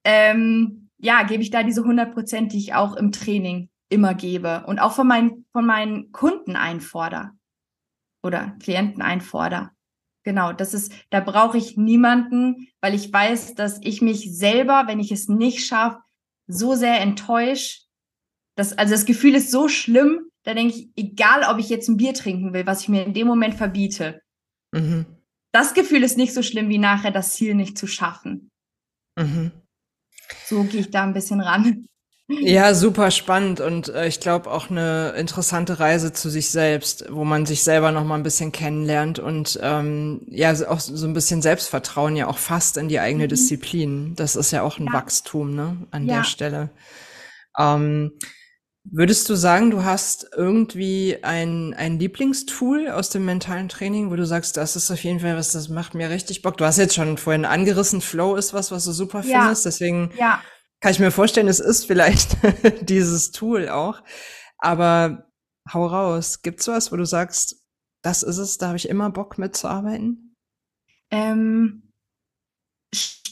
ähm, 0.03 0.91
ja, 0.99 1.23
gebe 1.23 1.45
ich 1.45 1.51
da 1.51 1.63
diese 1.63 1.83
100 1.83 2.13
Prozent, 2.13 2.53
die 2.53 2.59
ich 2.59 2.75
auch 2.75 2.97
im 2.97 3.13
Training 3.13 3.69
immer 3.89 4.15
gebe 4.15 4.65
und 4.67 4.81
auch 4.81 4.95
von 4.95 5.07
meinen, 5.07 5.47
von 5.53 5.65
meinen 5.65 6.11
Kunden 6.11 6.57
einfordere 6.57 7.31
oder 8.25 8.57
Klienten 8.59 9.01
einfordere. 9.01 9.71
Genau, 10.25 10.53
das 10.53 10.75
ist, 10.75 10.93
da 11.11 11.21
brauche 11.21 11.57
ich 11.57 11.77
niemanden, 11.77 12.67
weil 12.81 12.97
ich 12.97 13.13
weiß, 13.13 13.55
dass 13.55 13.79
ich 13.81 14.03
mich 14.03 14.37
selber, 14.37 14.89
wenn 14.89 14.99
ich 14.99 15.13
es 15.13 15.29
nicht 15.29 15.65
schaffe, 15.65 16.01
so 16.49 16.75
sehr 16.75 17.01
enttäusche, 17.01 17.87
das, 18.59 18.77
also 18.77 18.93
das 18.93 19.07
Gefühl 19.07 19.37
ist 19.37 19.53
so 19.53 19.69
schlimm, 19.69 20.31
da 20.43 20.53
denke 20.53 20.75
ich, 20.75 20.89
egal 20.97 21.45
ob 21.49 21.61
ich 21.61 21.69
jetzt 21.69 21.89
ein 21.89 21.97
Bier 21.97 22.13
trinken 22.13 22.53
will, 22.53 22.67
was 22.67 22.83
ich 22.83 22.89
mir 22.89 23.05
in 23.05 23.15
dem 23.15 23.29
Moment 23.29 23.55
verbiete, 23.55 24.21
mhm. 24.73 25.07
das 25.53 25.75
Gefühl 25.75 26.03
ist 26.03 26.19
nicht 26.19 26.35
so 26.35 26.43
schlimm 26.43 26.69
wie 26.69 26.79
nachher 26.79 27.13
das 27.13 27.35
Ziel 27.35 27.55
nicht 27.55 27.79
zu 27.79 27.87
schaffen. 27.87 28.51
Mhm. 29.17 29.53
So 30.45 30.65
gehe 30.65 30.81
ich 30.81 30.91
da 30.91 31.05
ein 31.05 31.15
bisschen 31.15 31.41
ran. 31.41 31.87
Ja, 32.31 32.75
super 32.75 33.11
spannend 33.11 33.61
und 33.61 33.89
äh, 33.89 34.07
ich 34.09 34.21
glaube 34.21 34.51
auch 34.51 34.69
eine 34.71 35.15
interessante 35.17 35.79
Reise 35.79 36.13
zu 36.13 36.29
sich 36.29 36.51
selbst, 36.51 37.07
wo 37.11 37.25
man 37.25 37.47
sich 37.47 37.63
selber 37.63 37.91
noch 37.93 38.05
mal 38.05 38.17
ein 38.17 38.23
bisschen 38.23 38.53
kennenlernt 38.53 39.19
und 39.19 39.59
ähm, 39.63 40.27
ja 40.27 40.53
auch 40.69 40.81
so 40.81 41.07
ein 41.07 41.15
bisschen 41.15 41.41
Selbstvertrauen 41.41 42.17
ja 42.17 42.27
auch 42.27 42.37
fast 42.37 42.77
in 42.77 42.89
die 42.89 43.01
eigene 43.01 43.25
mhm. 43.25 43.29
Disziplin. 43.29 44.15
Das 44.17 44.37
ist 44.37 44.51
ja 44.51 44.63
auch 44.63 44.79
ein 44.79 44.87
ja. 44.87 44.93
Wachstum 44.93 45.55
ne 45.55 45.87
an 45.91 46.07
ja. 46.07 46.17
der 46.17 46.25
Stelle. 46.25 46.71
Ähm, 47.57 48.13
Würdest 48.91 49.29
du 49.29 49.35
sagen, 49.35 49.71
du 49.71 49.85
hast 49.85 50.31
irgendwie 50.35 51.19
ein, 51.23 51.75
ein 51.75 51.99
Lieblingstool 51.99 52.89
aus 52.89 53.11
dem 53.11 53.25
mentalen 53.25 53.69
Training, 53.69 54.11
wo 54.11 54.17
du 54.17 54.25
sagst, 54.25 54.57
das 54.57 54.77
ist 54.77 54.91
auf 54.91 55.03
jeden 55.05 55.21
Fall 55.21 55.37
was, 55.37 55.53
das 55.53 55.69
macht 55.69 55.95
mir 55.95 56.09
richtig 56.09 56.43
Bock. 56.43 56.57
Du 56.57 56.65
hast 56.65 56.79
jetzt 56.79 56.95
schon 56.95 57.19
vorhin 57.19 57.45
angerissen, 57.45 58.01
Flow 58.01 58.37
ist 58.37 58.55
was, 58.55 58.71
was 58.71 58.85
du 58.85 58.93
super 58.93 59.23
ja. 59.23 59.41
findest. 59.41 59.67
Deswegen 59.67 60.13
ja. 60.19 60.43
kann 60.81 60.93
ich 60.93 61.01
mir 61.01 61.11
vorstellen, 61.11 61.49
es 61.49 61.61
ist 61.61 61.85
vielleicht 61.87 62.37
dieses 62.89 63.31
Tool 63.31 63.69
auch. 63.69 64.03
Aber 64.59 65.27
hau 65.73 65.87
raus. 65.87 66.43
Gibt's 66.43 66.69
was, 66.69 66.91
wo 66.91 66.97
du 66.97 67.05
sagst, 67.05 67.57
das 68.03 68.23
ist 68.23 68.39
es, 68.39 68.59
da 68.59 68.69
habe 68.69 68.77
ich 68.77 68.89
immer 68.89 69.11
Bock 69.11 69.39
mitzuarbeiten? 69.39 70.37
Ähm, 71.11 71.88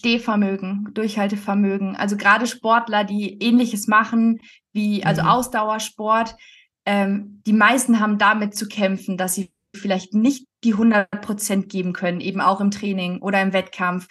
Stehvermögen, 0.06 0.90
Durchhaltevermögen. 0.94 1.96
Also 1.96 2.16
gerade 2.16 2.46
Sportler, 2.46 3.02
die 3.02 3.42
ähnliches 3.42 3.88
machen, 3.88 4.40
wie 4.72 5.02
also 5.02 5.22
mhm. 5.22 5.28
Ausdauersport, 5.28 6.36
ähm, 6.84 7.42
die 7.44 7.52
meisten 7.52 7.98
haben 7.98 8.16
damit 8.16 8.54
zu 8.54 8.68
kämpfen, 8.68 9.16
dass 9.16 9.34
sie 9.34 9.50
vielleicht 9.74 10.14
nicht 10.14 10.46
die 10.62 10.74
100 10.74 11.10
Prozent 11.22 11.68
geben 11.68 11.92
können, 11.92 12.20
eben 12.20 12.40
auch 12.40 12.60
im 12.60 12.70
Training 12.70 13.20
oder 13.20 13.42
im 13.42 13.52
Wettkampf. 13.52 14.06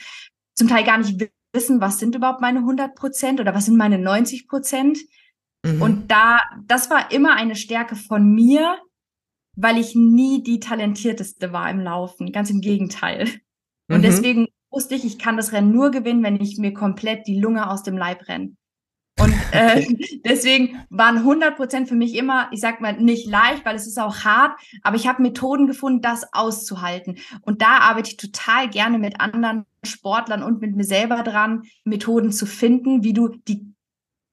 Zum 0.54 0.68
Teil 0.68 0.84
gar 0.84 0.98
nicht 0.98 1.30
wissen, 1.54 1.80
was 1.80 1.98
sind 1.98 2.14
überhaupt 2.14 2.42
meine 2.42 2.60
100 2.60 2.94
Prozent 2.94 3.40
oder 3.40 3.56
was 3.56 3.66
sind 3.66 3.78
meine 3.78 3.98
90 3.98 4.50
Prozent. 4.50 5.00
Mhm. 5.66 5.82
Und 5.82 6.12
da, 6.12 6.42
das 6.68 6.90
war 6.90 7.10
immer 7.14 7.38
eine 7.38 7.56
Stärke 7.56 7.96
von 7.96 8.34
mir, 8.34 8.78
weil 9.56 9.78
ich 9.78 9.96
nie 9.96 10.44
die 10.44 10.60
talentierteste 10.60 11.54
war 11.54 11.70
im 11.70 11.80
Laufen. 11.80 12.34
Ganz 12.34 12.50
im 12.50 12.60
Gegenteil. 12.60 13.30
Und 13.88 14.00
mhm. 14.00 14.02
deswegen 14.02 14.48
wusste 14.76 14.96
ich, 14.96 15.06
ich 15.06 15.18
kann 15.18 15.38
das 15.38 15.54
Rennen 15.54 15.72
nur 15.72 15.90
gewinnen, 15.90 16.24
wenn 16.24 16.40
ich 16.40 16.58
mir 16.58 16.74
komplett 16.74 17.26
die 17.28 17.40
Lunge 17.40 17.70
aus 17.70 17.84
dem 17.84 17.98
Leib 17.98 18.28
renne. 18.28 18.56
Und 19.20 19.34
äh, 19.52 19.86
deswegen 20.26 20.86
waren 20.90 21.18
100 21.18 21.56
Prozent 21.56 21.88
für 21.88 21.96
mich 21.96 22.16
immer, 22.16 22.50
ich 22.52 22.60
sag 22.60 22.82
mal, 22.82 22.94
nicht 22.94 23.28
leicht, 23.28 23.66
weil 23.66 23.76
es 23.76 23.88
ist 23.88 24.00
auch 24.00 24.24
hart, 24.24 24.60
aber 24.84 24.98
ich 24.98 25.08
habe 25.08 25.22
Methoden 25.22 25.68
gefunden, 25.68 26.02
das 26.02 26.34
auszuhalten. 26.34 27.18
Und 27.42 27.62
da 27.62 27.80
arbeite 27.80 28.12
ich 28.12 28.18
total 28.18 28.70
gerne 28.70 29.00
mit 29.00 29.22
anderen 29.22 29.66
Sportlern 29.84 30.44
und 30.44 30.62
mit 30.62 30.76
mir 30.76 30.84
selber 30.84 31.24
dran, 31.24 31.64
Methoden 31.86 32.32
zu 32.32 32.46
finden, 32.46 33.04
wie 33.04 33.14
du 33.14 33.30
die, 33.30 33.74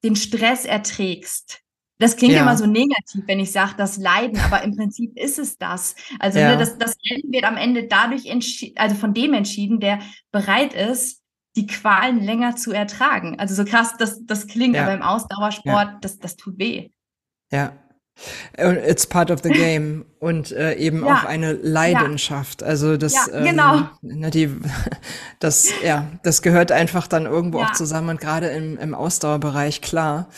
den 0.03 0.17
Stress 0.17 0.65
erträgst. 0.65 1.61
Das 2.03 2.17
klingt 2.17 2.35
ja. 2.35 2.43
immer 2.43 2.57
so 2.57 2.67
negativ, 2.67 3.23
wenn 3.29 3.39
ich 3.39 3.53
sage, 3.53 3.75
das 3.77 3.97
Leiden, 3.97 4.37
aber 4.41 4.63
im 4.65 4.75
Prinzip 4.75 5.17
ist 5.17 5.39
es 5.39 5.57
das. 5.57 5.95
Also 6.19 6.41
ja. 6.41 6.51
ne, 6.51 6.59
das, 6.59 6.77
das 6.77 6.97
Leiden 7.09 7.33
wird 7.33 7.45
am 7.45 7.57
Ende 7.57 7.87
dadurch 7.87 8.27
entschieden, 8.27 8.77
also 8.77 8.97
von 8.97 9.15
dem 9.15 9.35
entschieden, 9.35 9.79
der 9.79 10.01
bereit 10.33 10.75
ist, 10.75 11.23
die 11.55 11.69
Qualen 11.69 12.21
länger 12.21 12.57
zu 12.57 12.73
ertragen. 12.73 13.39
Also 13.39 13.55
so 13.55 13.65
krass, 13.65 13.95
das, 13.99 14.27
das 14.27 14.49
klingt, 14.49 14.75
ja. 14.75 14.83
aber 14.83 14.95
im 14.95 15.03
Ausdauersport, 15.03 16.05
das, 16.05 16.19
das 16.19 16.35
tut 16.35 16.59
weh. 16.59 16.91
Ja. 17.53 17.73
It's 18.59 19.07
part 19.07 19.31
of 19.31 19.41
the 19.45 19.51
game 19.51 20.05
und 20.23 20.53
äh, 20.53 20.75
eben 20.75 21.05
ja. 21.05 21.15
auch 21.15 21.25
eine 21.25 21.53
Leidenschaft. 21.53 22.63
Ja. 22.63 22.69
Also 22.69 22.97
das, 22.97 23.13
ja, 23.13 23.41
genau. 23.43 23.77
ähm, 23.77 23.89
ne, 24.03 24.31
die, 24.31 24.51
das, 25.41 25.69
ja, 25.85 26.07
das 26.23 26.43
gehört 26.43 26.73
einfach 26.73 27.07
dann 27.07 27.27
irgendwo 27.27 27.61
auch 27.61 27.73
zusammen 27.73 28.11
und 28.11 28.21
gerade 28.21 28.47
im, 28.49 28.79
im 28.79 28.95
Ausdauerbereich 28.95 29.83
klar. 29.83 30.29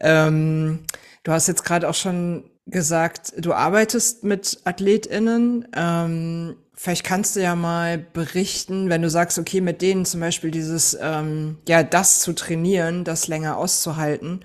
Ähm, 0.00 0.80
Du 1.28 1.34
hast 1.34 1.46
jetzt 1.46 1.62
gerade 1.62 1.86
auch 1.86 1.94
schon 1.94 2.44
gesagt, 2.64 3.34
du 3.36 3.52
arbeitest 3.52 4.24
mit 4.24 4.60
AthletInnen. 4.64 5.68
Ähm, 5.76 6.56
vielleicht 6.72 7.04
kannst 7.04 7.36
du 7.36 7.42
ja 7.42 7.54
mal 7.54 7.98
berichten, 7.98 8.88
wenn 8.88 9.02
du 9.02 9.10
sagst, 9.10 9.38
okay, 9.38 9.60
mit 9.60 9.82
denen 9.82 10.06
zum 10.06 10.20
Beispiel 10.20 10.50
dieses, 10.50 10.96
ähm, 10.98 11.58
ja, 11.68 11.82
das 11.82 12.20
zu 12.20 12.32
trainieren, 12.32 13.04
das 13.04 13.28
länger 13.28 13.58
auszuhalten. 13.58 14.40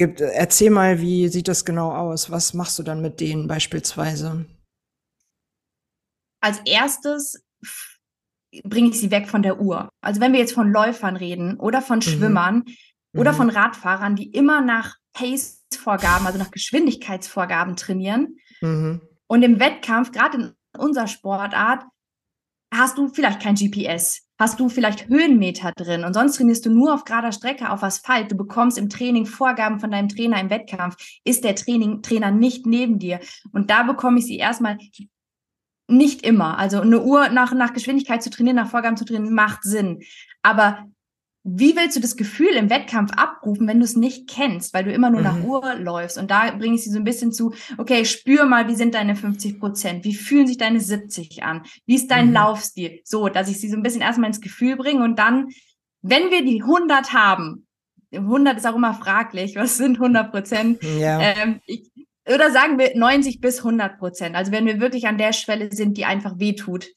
Gibt, 0.00 0.22
erzähl 0.22 0.70
mal, 0.70 1.02
wie 1.02 1.28
sieht 1.28 1.46
das 1.46 1.66
genau 1.66 1.92
aus? 1.92 2.30
Was 2.30 2.54
machst 2.54 2.78
du 2.78 2.82
dann 2.82 3.02
mit 3.02 3.20
denen 3.20 3.46
beispielsweise? 3.46 4.46
Als 6.42 6.58
erstes 6.64 7.44
bringe 8.64 8.88
ich 8.88 8.98
sie 8.98 9.10
weg 9.10 9.28
von 9.28 9.42
der 9.42 9.60
Uhr. 9.60 9.90
Also 10.00 10.22
wenn 10.22 10.32
wir 10.32 10.40
jetzt 10.40 10.54
von 10.54 10.72
Läufern 10.72 11.16
reden 11.16 11.60
oder 11.60 11.82
von 11.82 11.98
mhm. 11.98 12.02
Schwimmern 12.02 12.64
mhm. 13.12 13.20
oder 13.20 13.34
von 13.34 13.50
Radfahrern, 13.50 14.16
die 14.16 14.30
immer 14.30 14.62
nach 14.62 14.96
Pace-Vorgaben, 15.12 16.26
also 16.26 16.38
nach 16.38 16.50
Geschwindigkeitsvorgaben 16.50 17.76
trainieren. 17.76 18.38
Mhm. 18.62 19.02
Und 19.26 19.42
im 19.42 19.60
Wettkampf, 19.60 20.12
gerade 20.12 20.38
in 20.38 20.54
unserer 20.78 21.08
Sportart, 21.08 21.84
hast 22.72 22.98
du 22.98 23.08
vielleicht 23.08 23.40
kein 23.40 23.54
GPS, 23.54 24.22
hast 24.38 24.60
du 24.60 24.68
vielleicht 24.68 25.08
Höhenmeter 25.08 25.72
drin 25.72 26.04
und 26.04 26.14
sonst 26.14 26.36
trainierst 26.36 26.64
du 26.66 26.70
nur 26.70 26.94
auf 26.94 27.04
gerader 27.04 27.32
Strecke 27.32 27.70
auf 27.70 27.82
Asphalt. 27.82 28.30
Du 28.30 28.36
bekommst 28.36 28.78
im 28.78 28.88
Training 28.88 29.26
Vorgaben 29.26 29.80
von 29.80 29.90
deinem 29.90 30.08
Trainer 30.08 30.40
im 30.40 30.50
Wettkampf. 30.50 30.96
Ist 31.24 31.44
der 31.44 31.56
Training, 31.56 32.02
Trainer 32.02 32.30
nicht 32.30 32.66
neben 32.66 32.98
dir? 32.98 33.20
Und 33.52 33.70
da 33.70 33.82
bekomme 33.82 34.18
ich 34.18 34.26
sie 34.26 34.38
erstmal 34.38 34.78
nicht 35.88 36.22
immer. 36.22 36.58
Also 36.58 36.80
eine 36.80 37.02
Uhr 37.02 37.28
nach, 37.28 37.52
nach 37.52 37.72
Geschwindigkeit 37.72 38.22
zu 38.22 38.30
trainieren, 38.30 38.56
nach 38.56 38.70
Vorgaben 38.70 38.96
zu 38.96 39.04
trainieren, 39.04 39.34
macht 39.34 39.64
Sinn. 39.64 40.02
Aber 40.42 40.86
wie 41.42 41.74
willst 41.74 41.96
du 41.96 42.00
das 42.00 42.16
Gefühl 42.16 42.50
im 42.50 42.68
Wettkampf 42.68 43.12
abrufen, 43.16 43.66
wenn 43.66 43.78
du 43.78 43.84
es 43.84 43.96
nicht 43.96 44.28
kennst, 44.28 44.74
weil 44.74 44.84
du 44.84 44.92
immer 44.92 45.10
nur 45.10 45.20
mhm. 45.20 45.26
nach 45.26 45.42
Uhr 45.42 45.74
läufst? 45.76 46.18
Und 46.18 46.30
da 46.30 46.50
bringe 46.50 46.74
ich 46.74 46.84
sie 46.84 46.90
so 46.90 46.98
ein 46.98 47.04
bisschen 47.04 47.32
zu, 47.32 47.54
okay, 47.78 48.04
spür 48.04 48.44
mal, 48.44 48.68
wie 48.68 48.74
sind 48.74 48.94
deine 48.94 49.16
50 49.16 49.58
Prozent? 49.58 50.04
Wie 50.04 50.14
fühlen 50.14 50.46
sich 50.46 50.58
deine 50.58 50.80
70 50.80 51.42
an? 51.42 51.62
Wie 51.86 51.94
ist 51.94 52.10
dein 52.10 52.28
mhm. 52.28 52.34
Laufstil? 52.34 53.00
So, 53.04 53.28
dass 53.28 53.48
ich 53.48 53.58
sie 53.58 53.70
so 53.70 53.76
ein 53.76 53.82
bisschen 53.82 54.02
erstmal 54.02 54.28
ins 54.28 54.42
Gefühl 54.42 54.76
bringe 54.76 55.02
und 55.02 55.18
dann, 55.18 55.48
wenn 56.02 56.30
wir 56.30 56.44
die 56.44 56.62
100 56.62 57.14
haben, 57.14 57.66
100 58.12 58.58
ist 58.58 58.66
auch 58.66 58.76
immer 58.76 58.94
fraglich, 58.94 59.56
was 59.56 59.76
sind 59.76 59.96
100 59.96 60.30
Prozent? 60.30 60.82
Ja. 60.82 61.20
Ähm, 61.20 61.60
ich, 61.64 61.90
oder 62.26 62.50
sagen 62.50 62.78
wir 62.78 62.96
90 62.96 63.40
bis 63.40 63.58
100 63.58 63.98
Prozent. 63.98 64.36
Also 64.36 64.52
wenn 64.52 64.66
wir 64.66 64.80
wirklich 64.80 65.06
an 65.06 65.16
der 65.16 65.32
Schwelle 65.32 65.72
sind, 65.72 65.96
die 65.96 66.04
einfach 66.04 66.38
wehtut. 66.38 66.88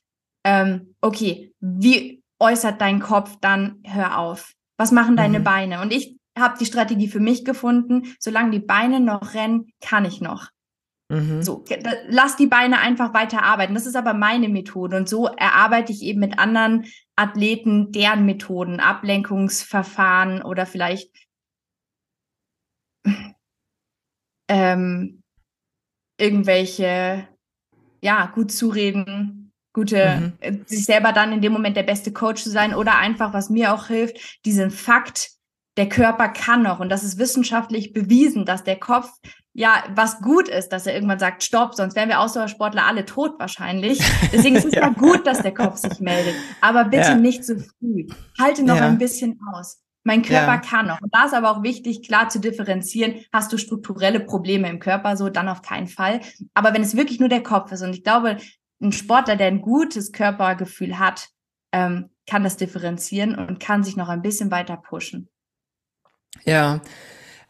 Ähm, 0.43 0.95
okay, 1.01 1.53
wie 1.62 2.22
äußert 2.43 2.82
dein 2.82 2.99
Kopf, 2.99 3.38
dann 3.41 3.82
hör 3.86 4.19
auf. 4.19 4.53
Was 4.77 4.91
machen 4.91 5.15
deine 5.15 5.39
mhm. 5.39 5.43
Beine? 5.43 5.82
Und 5.82 5.93
ich 5.93 6.17
habe 6.38 6.58
die 6.60 6.65
Strategie 6.65 7.08
für 7.08 7.19
mich 7.19 7.45
gefunden, 7.45 8.15
solange 8.19 8.51
die 8.51 8.60
Beine 8.60 8.99
noch 8.99 9.34
rennen, 9.34 9.71
kann 9.82 10.03
ich 10.03 10.19
noch. 10.19 10.49
Mhm. 11.10 11.41
So, 11.41 11.63
lass 12.08 12.36
die 12.36 12.47
Beine 12.47 12.79
einfach 12.79 13.13
weiter 13.13 13.43
arbeiten. 13.43 13.75
Das 13.75 13.86
ist 13.86 13.95
aber 13.95 14.13
meine 14.13 14.49
Methode. 14.49 14.97
Und 14.97 15.08
so 15.08 15.27
erarbeite 15.27 15.93
ich 15.93 16.01
eben 16.01 16.19
mit 16.19 16.38
anderen 16.38 16.86
Athleten 17.15 17.91
deren 17.91 18.25
Methoden, 18.25 18.79
Ablenkungsverfahren 18.79 20.41
oder 20.41 20.65
vielleicht 20.65 21.12
ähm, 24.49 25.23
irgendwelche, 26.17 27.27
ja, 28.01 28.25
gut 28.27 28.51
zureden, 28.51 29.42
gute, 29.73 30.17
mhm. 30.19 30.33
Äh, 30.39 30.53
sich 30.65 30.86
selber 30.86 31.12
dann 31.12 31.33
in 31.33 31.41
dem 31.41 31.51
Moment 31.51 31.75
der 31.75 31.83
beste 31.83 32.13
Coach 32.13 32.43
zu 32.43 32.49
sein 32.49 32.73
oder 32.73 32.97
einfach, 32.97 33.33
was 33.33 33.49
mir 33.49 33.73
auch 33.73 33.88
hilft, 33.88 34.45
diesen 34.45 34.71
Fakt, 34.71 35.31
der 35.75 35.89
Körper 35.89 36.29
kann 36.29 36.62
noch 36.62 36.79
und 36.79 36.89
das 36.89 37.03
ist 37.03 37.17
wissenschaftlich 37.17 37.93
bewiesen, 37.93 38.45
dass 38.45 38.63
der 38.63 38.79
Kopf 38.79 39.09
ja 39.53 39.83
was 39.95 40.19
gut 40.19 40.47
ist, 40.47 40.69
dass 40.69 40.86
er 40.86 40.93
irgendwann 40.93 41.19
sagt, 41.19 41.43
stopp, 41.43 41.73
sonst 41.73 41.95
wären 41.95 42.09
wir 42.09 42.19
Ausdauersportler 42.19 42.86
alle 42.86 43.05
tot 43.05 43.39
wahrscheinlich. 43.39 43.99
Deswegen 44.31 44.55
ist 44.55 44.65
es 44.65 44.73
ja. 44.75 44.81
ja 44.81 44.89
gut, 44.89 45.25
dass 45.25 45.41
der 45.41 45.53
Kopf 45.53 45.77
sich 45.77 45.99
meldet, 45.99 46.36
aber 46.62 46.86
bitte 46.86 47.09
ja. 47.09 47.15
nicht 47.15 47.43
zu 47.43 47.59
früh. 47.59 48.07
Halte 48.39 48.63
noch 48.63 48.77
ja. 48.77 48.88
ein 48.88 48.97
bisschen 48.97 49.39
aus. 49.53 49.79
Mein 50.05 50.21
Körper 50.21 50.57
kann 50.57 50.88
noch. 50.88 50.99
Und 51.01 51.15
da 51.15 51.25
ist 51.25 51.33
aber 51.33 51.49
auch 51.49 51.63
wichtig, 51.63 52.05
klar 52.05 52.27
zu 52.27 52.39
differenzieren. 52.39 53.15
Hast 53.31 53.53
du 53.53 53.57
strukturelle 53.57 54.19
Probleme 54.19 54.69
im 54.69 54.79
Körper, 54.79 55.15
so 55.15 55.29
dann 55.29 55.47
auf 55.47 55.62
keinen 55.62 55.88
Fall. 55.88 56.19
Aber 56.53 56.73
wenn 56.73 56.81
es 56.81 56.97
wirklich 56.97 57.21
nur 57.21 57.29
der 57.29 57.41
Kopf 57.41 57.71
ist, 57.71 57.83
und 57.83 57.95
ich 57.95 58.03
glaube, 58.03 58.38
ein 58.83 58.91
Sportler, 58.91 59.35
der 59.35 59.47
ein 59.47 59.61
gutes 59.61 60.11
Körpergefühl 60.11 60.99
hat, 60.99 61.29
ähm, 61.71 62.09
kann 62.27 62.43
das 62.43 62.57
differenzieren 62.57 63.35
und 63.35 63.59
kann 63.59 63.83
sich 63.83 63.97
noch 63.97 64.09
ein 64.09 64.21
bisschen 64.21 64.51
weiter 64.51 64.77
pushen. 64.77 65.29
Ja, 66.45 66.81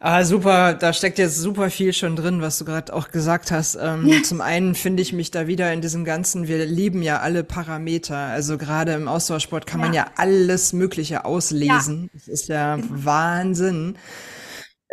Ah, 0.06 0.22
super, 0.22 0.74
da 0.74 0.92
steckt 0.92 1.18
jetzt 1.18 1.38
super 1.38 1.70
viel 1.70 1.94
schon 1.94 2.14
drin, 2.14 2.42
was 2.42 2.58
du 2.58 2.66
gerade 2.66 2.92
auch 2.92 3.08
gesagt 3.08 3.50
hast. 3.50 3.78
Ähm, 3.80 4.06
ja. 4.06 4.22
Zum 4.22 4.42
einen 4.42 4.74
finde 4.74 5.00
ich 5.00 5.14
mich 5.14 5.30
da 5.30 5.46
wieder 5.46 5.72
in 5.72 5.80
diesem 5.80 6.04
ganzen, 6.04 6.46
wir 6.46 6.66
lieben 6.66 7.00
ja 7.00 7.20
alle 7.20 7.42
Parameter. 7.42 8.14
Also 8.14 8.58
gerade 8.58 8.92
im 8.92 9.08
Ausdauersport 9.08 9.66
kann 9.66 9.80
ja. 9.80 9.86
man 9.86 9.94
ja 9.94 10.06
alles 10.16 10.74
Mögliche 10.74 11.24
auslesen. 11.24 12.02
Ja. 12.02 12.08
Das 12.12 12.28
ist 12.28 12.48
ja 12.48 12.76
genau. 12.76 12.88
Wahnsinn. 12.90 13.96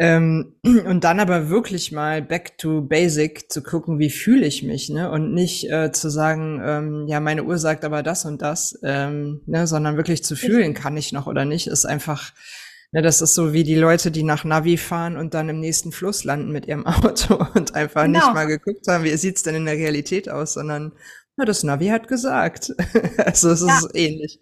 Ähm, 0.02 0.56
und 0.64 1.04
dann 1.04 1.20
aber 1.20 1.50
wirklich 1.50 1.92
mal 1.92 2.24
back 2.24 2.58
to 2.58 2.82
basic 2.82 3.52
zu 3.52 3.62
gucken, 3.62 4.00
wie 4.00 4.10
fühle 4.10 4.48
ich 4.48 4.64
mich, 4.64 4.90
ne? 4.90 5.12
Und 5.12 5.32
nicht 5.32 5.70
äh, 5.70 5.92
zu 5.92 6.10
sagen, 6.10 6.60
ähm, 6.66 7.06
ja, 7.08 7.20
meine 7.20 7.44
Uhr 7.44 7.60
sagt 7.60 7.86
aber 7.86 8.02
das 8.02 8.26
und 8.26 8.42
das, 8.42 8.80
ähm, 8.82 9.42
ne? 9.46 9.68
sondern 9.68 9.98
wirklich 9.98 10.24
zu 10.24 10.36
fühlen, 10.36 10.74
kann 10.74 10.98
ich 10.98 11.12
noch 11.12 11.28
oder 11.28 11.46
nicht, 11.46 11.68
ist 11.68 11.86
einfach 11.86 12.34
Ne, 12.94 13.02
das 13.02 13.22
ist 13.22 13.36
so 13.36 13.54
wie 13.54 13.64
die 13.64 13.76
Leute, 13.76 14.12
die 14.12 14.24
nach 14.24 14.44
Navi 14.44 14.76
fahren 14.76 15.16
und 15.16 15.34
dann 15.34 15.48
im 15.48 15.62
nächsten 15.62 15.94
Fluss 15.94 16.26
landen 16.26 16.52
mit 16.52 16.68
ihrem 16.68 16.86
Auto 16.86 17.40
und 17.56 17.74
einfach 17.74 18.04
genau. 18.04 18.20
nicht 18.20 18.34
mal 18.34 18.48
geguckt 18.48 18.86
haben, 18.88 19.06
wie 19.06 19.16
sieht's 19.16 19.44
denn 19.44 19.56
in 19.56 19.66
der 19.66 19.76
Realität 19.76 20.28
aus, 20.28 20.54
sondern 20.54 20.92
na, 21.41 21.45
das 21.45 21.63
Navi 21.63 21.88
hat 21.88 22.08
gesagt. 22.08 22.71
also 23.17 23.49
es 23.49 23.62
ja. 23.62 23.77
ist 23.77 23.89
ähnlich. 23.95 24.39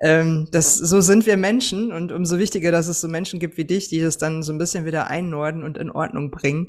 Ähm, 0.00 0.48
das, 0.50 0.76
so 0.76 1.00
sind 1.00 1.26
wir 1.26 1.36
Menschen 1.36 1.92
und 1.92 2.12
umso 2.12 2.38
wichtiger, 2.38 2.72
dass 2.72 2.88
es 2.88 3.00
so 3.00 3.08
Menschen 3.08 3.38
gibt 3.38 3.56
wie 3.56 3.64
dich, 3.64 3.88
die 3.88 4.00
das 4.00 4.18
dann 4.18 4.42
so 4.42 4.52
ein 4.52 4.58
bisschen 4.58 4.84
wieder 4.84 5.08
einnorden 5.08 5.62
und 5.62 5.78
in 5.78 5.90
Ordnung 5.90 6.30
bringen. 6.30 6.66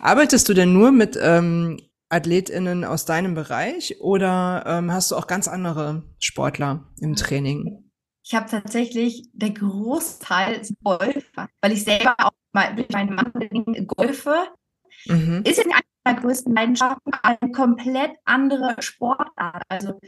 Arbeitest 0.00 0.48
du 0.48 0.54
denn 0.54 0.72
nur 0.72 0.90
mit 0.90 1.16
ähm, 1.20 1.78
AthletInnen 2.08 2.84
aus 2.84 3.04
deinem 3.04 3.34
Bereich 3.34 4.00
oder 4.00 4.64
ähm, 4.66 4.92
hast 4.92 5.10
du 5.10 5.16
auch 5.16 5.26
ganz 5.26 5.46
andere 5.48 6.02
Sportler 6.18 6.92
im 7.00 7.14
Training? 7.14 7.90
Ich 8.24 8.34
habe 8.34 8.50
tatsächlich 8.50 9.28
der 9.32 9.50
Großteil 9.50 10.60
ist 10.60 10.74
Golfer, 10.82 11.48
weil 11.60 11.72
ich 11.72 11.84
selber 11.84 12.14
auch 12.18 12.32
mal 12.52 12.74
durch 12.74 12.88
meinen 12.90 13.14
Mann 13.14 13.32
golfe. 13.86 14.34
Mhm. 15.06 15.42
Ist 15.44 15.58
in 15.58 15.72
einer 15.72 15.80
größten 16.04 16.54
Leidenschaften 16.54 17.12
eine 17.22 17.52
komplett 17.52 18.12
andere 18.24 18.76
Sportart. 18.80 19.62
Also 19.68 20.00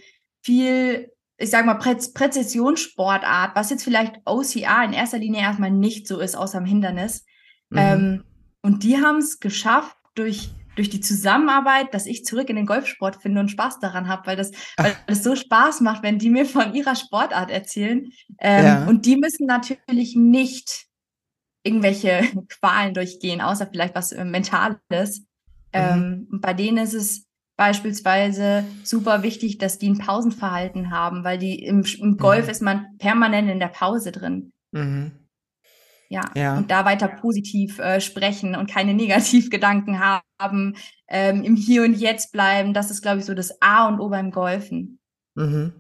viel, 0.43 1.13
ich 1.37 1.51
sage 1.51 1.67
mal, 1.67 1.75
Prä 1.75 1.95
Präzisionssportart, 1.95 3.55
was 3.55 3.71
jetzt 3.71 3.85
vielleicht 3.85 4.17
OCR 4.25 4.85
in 4.85 4.93
erster 4.93 5.19
Linie 5.19 5.43
erstmal 5.43 5.71
nicht 5.71 6.09
so 6.09 6.19
ist, 6.19 6.37
außer 6.37 6.59
im 6.59 6.67
Hindernis. 6.67 7.25
Mhm. 7.71 7.79
Ähm, 7.79 8.25
und 8.63 8.83
die 8.83 8.97
haben 8.97 9.19
es 9.19 9.41
geschafft, 9.41 9.97
durch 10.15 10.51
durch 10.77 10.91
die 10.91 11.01
Zusammenarbeit, 11.01 11.95
dass 11.95 12.07
ich 12.07 12.25
zurück 12.25 12.51
in 12.51 12.57
den 12.57 12.67
Golfsport 12.67 13.23
finde 13.23 13.41
und 13.41 13.51
Spaß 13.51 13.79
daran 13.79 14.09
habe, 14.09 14.27
weil 14.27 14.37
das, 14.37 14.51
weil 14.77 14.97
das 15.07 15.23
so 15.23 15.37
Spaß 15.37 15.81
macht, 15.81 16.03
wenn 16.03 16.19
die 16.19 16.31
mir 16.31 16.47
von 16.47 16.75
ihrer 16.75 16.97
Sportart 16.97 17.51
erzählen. 17.51 18.11
Ähm, 18.41 18.65
ja. 18.65 18.87
Und 18.87 19.07
die 19.07 19.17
müssen 19.17 19.47
natürlich 19.47 20.17
nicht 20.17 20.87
irgendwelche 21.63 22.23
Qualen 22.61 22.95
durchgehen, 22.95 23.41
außer 23.41 23.69
vielleicht 23.71 23.95
was 23.95 24.13
äh, 24.13 24.25
Mhm. 25.75 26.29
Ähm, 26.31 26.41
bei 26.41 26.55
denen 26.55 26.79
ist 26.79 26.95
es 26.95 27.27
beispielsweise 27.57 28.65
super 28.83 29.23
wichtig, 29.23 29.59
dass 29.59 29.79
die 29.79 29.91
ein 29.91 29.99
Pausenverhalten 29.99 30.91
haben, 30.91 31.25
weil 31.25 31.39
die 31.39 31.63
im, 31.63 31.85
im 32.01 32.17
Golf 32.17 32.45
mhm. 32.45 32.51
ist 32.51 32.63
man 32.63 32.87
permanent 32.99 33.51
in 33.51 33.61
der 33.61 33.69
Pause 33.69 34.13
drin. 34.13 34.53
Mhm. 34.73 35.13
Ja, 36.11 36.31
ja. 36.35 36.57
und 36.57 36.71
da 36.71 36.85
weiter 36.85 37.09
positiv 37.09 37.79
äh, 37.79 38.01
sprechen 38.01 38.55
und 38.55 38.71
keine 38.71 38.95
Negativgedanken 38.95 40.01
haben, 40.01 40.77
ähm, 41.09 41.43
im 41.43 41.57
Hier 41.57 41.83
und 41.83 41.95
Jetzt 41.95 42.33
bleiben. 42.33 42.75
Das 42.75 42.91
ist, 42.91 43.03
glaube 43.03 43.21
ich, 43.21 43.25
so 43.25 43.35
das 43.35 43.61
A 43.61 43.89
und 43.89 44.01
O 44.01 44.09
beim 44.09 44.31
Golfen. 44.31 44.99
Mhm. 45.35 45.73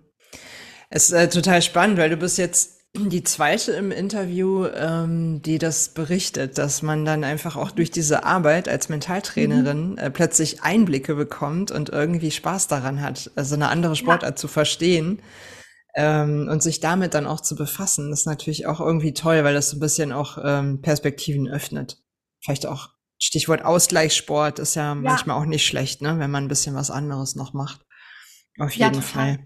Es 0.90 1.10
ist 1.10 1.12
äh, 1.12 1.28
total 1.28 1.62
spannend, 1.62 1.98
weil 1.98 2.10
du 2.10 2.16
bist 2.16 2.38
jetzt 2.38 2.73
die 2.96 3.24
zweite 3.24 3.72
im 3.72 3.90
Interview, 3.90 4.66
ähm, 4.66 5.42
die 5.42 5.58
das 5.58 5.88
berichtet, 5.88 6.58
dass 6.58 6.82
man 6.82 7.04
dann 7.04 7.24
einfach 7.24 7.56
auch 7.56 7.72
durch 7.72 7.90
diese 7.90 8.24
Arbeit 8.24 8.68
als 8.68 8.88
Mentaltrainerin 8.88 9.92
mhm. 9.92 9.98
äh, 9.98 10.10
plötzlich 10.10 10.62
Einblicke 10.62 11.16
bekommt 11.16 11.72
und 11.72 11.88
irgendwie 11.88 12.30
Spaß 12.30 12.68
daran 12.68 13.00
hat, 13.00 13.32
also 13.34 13.56
eine 13.56 13.68
andere 13.68 13.96
Sportart 13.96 14.32
ja. 14.32 14.36
zu 14.36 14.48
verstehen. 14.48 15.20
Ähm, 15.96 16.48
und 16.50 16.60
sich 16.60 16.80
damit 16.80 17.14
dann 17.14 17.26
auch 17.26 17.40
zu 17.40 17.54
befassen, 17.54 18.12
ist 18.12 18.26
natürlich 18.26 18.66
auch 18.66 18.80
irgendwie 18.80 19.14
toll, 19.14 19.44
weil 19.44 19.54
das 19.54 19.70
so 19.70 19.76
ein 19.76 19.80
bisschen 19.80 20.12
auch 20.12 20.38
ähm, 20.42 20.80
Perspektiven 20.82 21.48
öffnet. 21.48 22.02
Vielleicht 22.42 22.66
auch 22.66 22.90
Stichwort 23.20 23.64
Ausgleichssport 23.64 24.58
ist 24.58 24.74
ja, 24.74 24.88
ja, 24.88 24.94
manchmal 24.96 25.40
auch 25.40 25.46
nicht 25.46 25.64
schlecht, 25.64 26.02
ne, 26.02 26.18
wenn 26.18 26.32
man 26.32 26.44
ein 26.44 26.48
bisschen 26.48 26.74
was 26.74 26.90
anderes 26.90 27.36
noch 27.36 27.52
macht. 27.52 27.86
Auf 28.58 28.72
jeden 28.72 28.94
ja, 28.94 29.00
Fall. 29.00 29.38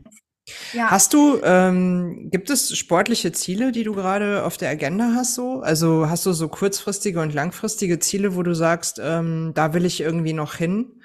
Ja. 0.72 0.90
Hast 0.90 1.14
du, 1.14 1.40
ähm, 1.42 2.28
gibt 2.30 2.50
es 2.50 2.76
sportliche 2.76 3.32
Ziele, 3.32 3.72
die 3.72 3.84
du 3.84 3.94
gerade 3.94 4.44
auf 4.44 4.56
der 4.56 4.70
Agenda 4.70 5.12
hast 5.14 5.34
so? 5.34 5.60
Also 5.60 6.08
hast 6.08 6.26
du 6.26 6.32
so 6.32 6.48
kurzfristige 6.48 7.20
und 7.20 7.34
langfristige 7.34 7.98
Ziele, 7.98 8.34
wo 8.36 8.42
du 8.42 8.54
sagst, 8.54 9.00
ähm, 9.02 9.52
da 9.54 9.74
will 9.74 9.84
ich 9.84 10.00
irgendwie 10.00 10.32
noch 10.32 10.54
hin? 10.54 11.02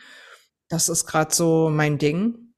Das 0.69 0.89
ist 0.89 1.06
gerade 1.06 1.34
so 1.34 1.69
mein 1.69 1.97
Ding. 1.97 2.53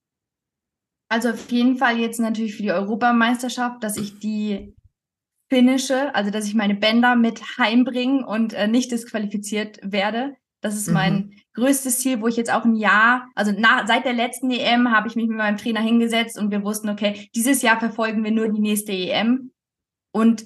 Also 1.10 1.30
auf 1.30 1.52
jeden 1.52 1.78
Fall 1.78 2.00
jetzt 2.00 2.20
natürlich 2.20 2.56
für 2.56 2.64
die 2.64 2.72
Europameisterschaft, 2.72 3.84
dass 3.84 3.98
ich 3.98 4.20
die 4.20 4.76
finische, 5.50 6.14
also 6.16 6.32
dass 6.32 6.48
ich 6.48 6.56
meine 6.56 6.76
Bänder 6.76 7.16
mit 7.16 7.42
heimbringe 7.58 8.26
und 8.26 8.54
äh, 8.54 8.68
nicht 8.68 8.92
disqualifiziert 8.92 9.80
werde. 9.84 10.36
Das 10.66 10.74
ist 10.74 10.88
mhm. 10.88 10.94
mein 10.96 11.34
größtes 11.54 12.00
Ziel, 12.00 12.22
wo 12.22 12.28
ich 12.28 12.38
jetzt 12.38 12.52
auch 12.52 12.66
ein 12.66 12.74
Jahr, 12.74 13.30
also 13.36 13.52
nach, 13.52 13.86
seit 13.86 14.04
der 14.04 14.14
letzten 14.14 14.50
EM 14.50 14.90
habe 14.90 15.08
ich 15.08 15.16
mich 15.16 15.28
mit 15.28 15.38
meinem 15.38 15.58
Trainer 15.58 15.80
hingesetzt 15.80 16.40
und 16.40 16.50
wir 16.50 16.64
wussten, 16.64 16.90
okay, 16.90 17.30
dieses 17.36 17.62
Jahr 17.62 17.80
verfolgen 17.80 18.24
wir 18.24 18.32
nur 18.32 18.50
die 18.50 18.60
nächste 18.60 18.92
EM. 18.92 19.52
Und 20.12 20.46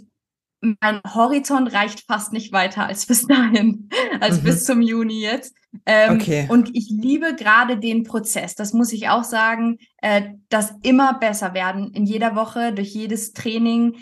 mein 0.81 0.99
Horizont 1.07 1.71
reicht 1.71 2.05
fast 2.05 2.33
nicht 2.33 2.51
weiter 2.51 2.85
als 2.85 3.05
bis 3.05 3.27
dahin, 3.27 3.89
als 4.19 4.41
mhm. 4.41 4.43
bis 4.43 4.65
zum 4.65 4.81
Juni 4.81 5.21
jetzt. 5.21 5.55
Ähm, 5.85 6.15
okay. 6.15 6.47
Und 6.49 6.75
ich 6.75 6.89
liebe 6.89 7.33
gerade 7.33 7.77
den 7.77 8.03
Prozess. 8.03 8.55
Das 8.55 8.73
muss 8.73 8.91
ich 8.91 9.07
auch 9.07 9.23
sagen, 9.23 9.77
äh, 10.01 10.33
das 10.49 10.73
immer 10.81 11.13
besser 11.13 11.53
werden 11.53 11.93
in 11.93 12.05
jeder 12.05 12.35
Woche 12.35 12.73
durch 12.73 12.89
jedes 12.89 13.31
Training, 13.31 13.95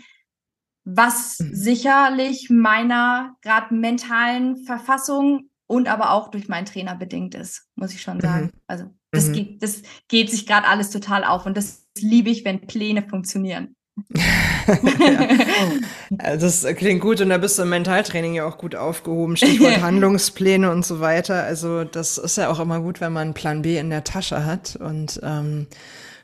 was 0.83 1.37
mhm. 1.37 1.53
sicherlich 1.53 2.49
meiner 2.49 3.35
gerade 3.43 3.75
mentalen 3.75 4.57
Verfassung 4.65 5.51
und 5.67 5.87
aber 5.87 6.11
auch 6.11 6.31
durch 6.31 6.47
meinen 6.47 6.65
Trainer 6.65 6.95
bedingt 6.95 7.35
ist, 7.35 7.67
muss 7.75 7.93
ich 7.93 8.01
schon 8.01 8.19
sagen. 8.19 8.45
Mhm. 8.45 8.51
Also 8.67 8.85
das 9.11 9.27
mhm. 9.27 9.33
geht, 9.33 9.63
das 9.63 9.81
geht 10.07 10.29
sich 10.31 10.45
gerade 10.45 10.67
alles 10.67 10.89
total 10.89 11.23
auf 11.23 11.45
und 11.45 11.55
das 11.55 11.87
liebe 11.99 12.29
ich, 12.29 12.45
wenn 12.45 12.61
Pläne 12.61 13.03
funktionieren 13.03 13.75
ja. 14.15 15.27
Das 16.37 16.65
klingt 16.75 17.01
gut 17.01 17.21
und 17.21 17.29
da 17.29 17.37
bist 17.37 17.57
du 17.57 17.63
im 17.63 17.69
Mentaltraining 17.69 18.35
ja 18.35 18.45
auch 18.45 18.57
gut 18.57 18.75
aufgehoben. 18.75 19.37
Stichwort 19.37 19.81
Handlungspläne 19.81 20.71
und 20.71 20.85
so 20.85 20.99
weiter. 20.99 21.43
Also 21.43 21.83
das 21.83 22.17
ist 22.17 22.37
ja 22.37 22.49
auch 22.49 22.59
immer 22.59 22.79
gut, 22.79 23.01
wenn 23.01 23.13
man 23.13 23.27
einen 23.27 23.33
Plan 23.33 23.61
B 23.61 23.77
in 23.77 23.89
der 23.89 24.03
Tasche 24.03 24.45
hat. 24.45 24.75
Und 24.75 25.19
ähm, 25.23 25.67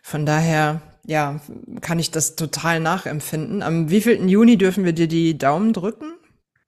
von 0.02 0.26
daher, 0.26 0.82
ja, 1.06 1.40
kann 1.82 2.00
ich 2.00 2.12
das 2.12 2.36
total 2.36 2.80
nachempfinden. 2.80 3.62
Am 3.62 3.90
wievielten 3.90 4.30
Juni 4.30 4.58
dürfen 4.58 4.86
wir 4.86 4.94
dir 4.94 5.08
die 5.08 5.38
Daumen 5.38 5.74
drücken? 5.74 6.14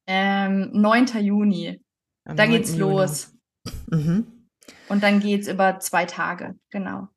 Ähm, 0.08 0.70
9. 0.74 1.08
Juni. 1.22 1.80
Am 2.26 2.36
da 2.36 2.46
9. 2.46 2.52
geht's 2.52 2.72
Juni. 2.72 2.80
los. 2.80 3.32
Mhm. 3.90 4.28
Und 4.90 5.04
dann 5.04 5.20
geht's 5.20 5.48
über 5.48 5.80
zwei 5.80 6.06
Tage, 6.06 6.56
genau. 6.72 7.08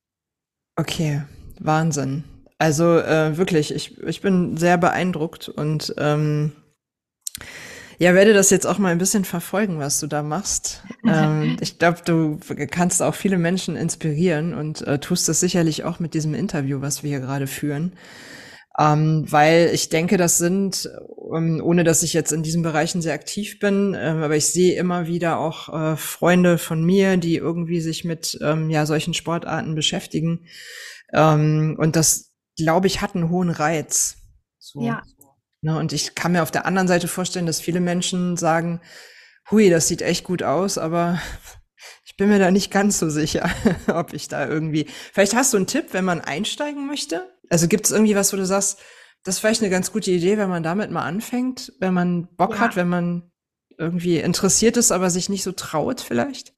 Okay, 0.76 1.22
Wahnsinn. 1.58 2.24
Also 2.58 2.98
äh, 2.98 3.36
wirklich, 3.36 3.74
ich, 3.74 3.98
ich 4.02 4.20
bin 4.20 4.56
sehr 4.56 4.78
beeindruckt 4.78 5.48
und 5.48 5.94
ähm, 5.98 6.52
ja, 7.98 8.14
werde 8.14 8.32
das 8.32 8.50
jetzt 8.50 8.66
auch 8.66 8.78
mal 8.78 8.90
ein 8.90 8.98
bisschen 8.98 9.24
verfolgen, 9.24 9.78
was 9.78 10.00
du 10.00 10.06
da 10.06 10.22
machst. 10.22 10.82
ähm, 11.04 11.56
ich 11.60 11.78
glaube, 11.78 12.00
du 12.04 12.38
kannst 12.70 13.02
auch 13.02 13.14
viele 13.14 13.38
Menschen 13.38 13.76
inspirieren 13.76 14.54
und 14.54 14.86
äh, 14.86 14.98
tust 14.98 15.28
das 15.28 15.40
sicherlich 15.40 15.84
auch 15.84 15.98
mit 15.98 16.14
diesem 16.14 16.34
Interview, 16.34 16.80
was 16.80 17.02
wir 17.02 17.10
hier 17.10 17.20
gerade 17.20 17.46
führen. 17.46 17.92
Ähm, 18.78 19.24
weil 19.28 19.70
ich 19.72 19.88
denke, 19.88 20.16
das 20.16 20.38
sind, 20.38 20.88
ähm, 21.34 21.60
ohne 21.62 21.82
dass 21.82 22.04
ich 22.04 22.12
jetzt 22.12 22.30
in 22.32 22.44
diesen 22.44 22.62
Bereichen 22.62 23.02
sehr 23.02 23.14
aktiv 23.14 23.58
bin, 23.58 23.94
äh, 23.94 24.14
aber 24.22 24.36
ich 24.36 24.46
sehe 24.46 24.78
immer 24.78 25.08
wieder 25.08 25.40
auch 25.40 25.68
äh, 25.68 25.96
Freunde 25.96 26.58
von 26.58 26.84
mir, 26.84 27.16
die 27.16 27.36
irgendwie 27.36 27.80
sich 27.80 28.04
mit 28.04 28.38
ähm, 28.40 28.70
ja 28.70 28.86
solchen 28.86 29.14
Sportarten 29.14 29.74
beschäftigen. 29.74 30.46
Ähm, 31.12 31.76
und 31.78 31.96
das 31.96 32.28
glaube 32.56 32.86
ich, 32.86 33.00
hat 33.00 33.14
einen 33.14 33.30
hohen 33.30 33.50
Reiz. 33.50 34.16
So. 34.58 34.82
Ja. 34.82 35.02
Ne, 35.60 35.76
und 35.76 35.92
ich 35.92 36.14
kann 36.14 36.32
mir 36.32 36.42
auf 36.42 36.50
der 36.50 36.66
anderen 36.66 36.86
Seite 36.86 37.08
vorstellen, 37.08 37.46
dass 37.46 37.60
viele 37.60 37.80
Menschen 37.80 38.36
sagen, 38.36 38.80
hui, 39.50 39.70
das 39.70 39.88
sieht 39.88 40.02
echt 40.02 40.24
gut 40.24 40.42
aus, 40.42 40.78
aber 40.78 41.20
ich 42.04 42.16
bin 42.16 42.28
mir 42.28 42.38
da 42.38 42.50
nicht 42.50 42.70
ganz 42.70 42.98
so 42.98 43.10
sicher, 43.10 43.50
ob 43.88 44.12
ich 44.12 44.28
da 44.28 44.46
irgendwie. 44.46 44.86
Vielleicht 45.12 45.34
hast 45.34 45.52
du 45.52 45.56
einen 45.56 45.66
Tipp, 45.66 45.86
wenn 45.92 46.04
man 46.04 46.20
einsteigen 46.20 46.86
möchte? 46.86 47.26
Also 47.50 47.68
gibt 47.68 47.86
es 47.86 47.92
irgendwie 47.92 48.14
was, 48.14 48.32
wo 48.32 48.36
du 48.36 48.46
sagst, 48.46 48.80
Das 49.24 49.34
ist 49.34 49.40
vielleicht 49.40 49.62
eine 49.62 49.70
ganz 49.70 49.92
gute 49.92 50.10
Idee, 50.10 50.38
wenn 50.38 50.48
man 50.48 50.62
damit 50.62 50.90
mal 50.90 51.02
anfängt, 51.02 51.72
wenn 51.80 51.92
man 51.92 52.28
Bock 52.36 52.54
ja. 52.54 52.60
hat, 52.60 52.76
wenn 52.76 52.88
man 52.88 53.30
irgendwie 53.76 54.18
interessiert 54.18 54.76
ist, 54.76 54.92
aber 54.92 55.10
sich 55.10 55.28
nicht 55.28 55.42
so 55.42 55.52
traut 55.52 56.00
vielleicht. 56.00 56.52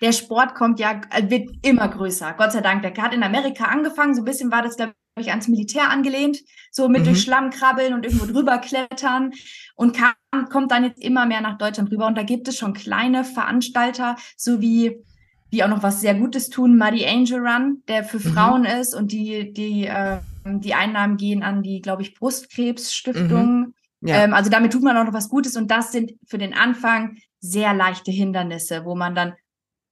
Der 0.00 0.12
Sport 0.12 0.54
kommt 0.54 0.80
ja, 0.80 1.00
äh, 1.10 1.30
wird 1.30 1.50
immer 1.64 1.88
größer, 1.88 2.34
Gott 2.36 2.52
sei 2.52 2.60
Dank. 2.60 2.82
Der 2.82 2.94
hat 3.02 3.14
in 3.14 3.22
Amerika 3.22 3.64
angefangen, 3.64 4.14
so 4.14 4.22
ein 4.22 4.24
bisschen 4.24 4.50
war 4.50 4.62
das, 4.62 4.76
glaube 4.76 4.94
ich, 5.20 5.30
ans 5.30 5.48
Militär 5.48 5.90
angelehnt, 5.90 6.38
so 6.70 6.88
mit 6.88 7.02
mhm. 7.02 7.06
durch 7.06 7.22
Schlamm 7.22 7.50
krabbeln 7.50 7.94
und 7.94 8.04
irgendwo 8.04 8.26
drüber 8.26 8.58
klettern 8.58 9.32
und 9.76 9.96
kam, 9.96 10.14
kommt 10.48 10.72
dann 10.72 10.84
jetzt 10.84 11.02
immer 11.02 11.26
mehr 11.26 11.40
nach 11.40 11.58
Deutschland 11.58 11.90
rüber. 11.92 12.06
Und 12.06 12.16
da 12.16 12.24
gibt 12.24 12.48
es 12.48 12.56
schon 12.56 12.72
kleine 12.72 13.24
Veranstalter, 13.24 14.16
so 14.36 14.60
wie 14.60 15.04
die 15.52 15.62
auch 15.62 15.68
noch 15.68 15.82
was 15.82 16.00
sehr 16.00 16.14
Gutes 16.14 16.48
tun, 16.48 16.78
Muddy 16.78 17.06
Angel 17.06 17.46
Run, 17.46 17.82
der 17.86 18.04
für 18.04 18.16
mhm. 18.18 18.32
Frauen 18.32 18.64
ist 18.64 18.94
und 18.94 19.12
die, 19.12 19.52
die, 19.52 19.86
äh, 19.86 20.18
die 20.46 20.74
Einnahmen 20.74 21.16
gehen 21.16 21.42
an 21.42 21.62
die, 21.62 21.80
glaube 21.80 22.02
ich, 22.02 22.14
Brustkrebsstiftung. 22.14 23.60
Mhm. 23.60 23.74
Ja. 24.00 24.24
Ähm, 24.24 24.34
also 24.34 24.50
damit 24.50 24.72
tut 24.72 24.82
man 24.82 24.96
auch 24.96 25.04
noch 25.04 25.12
was 25.12 25.28
Gutes 25.28 25.56
und 25.56 25.70
das 25.70 25.92
sind 25.92 26.12
für 26.26 26.38
den 26.38 26.54
Anfang 26.54 27.18
sehr 27.40 27.74
leichte 27.74 28.10
Hindernisse, 28.10 28.84
wo 28.84 28.94
man 28.94 29.14
dann 29.14 29.34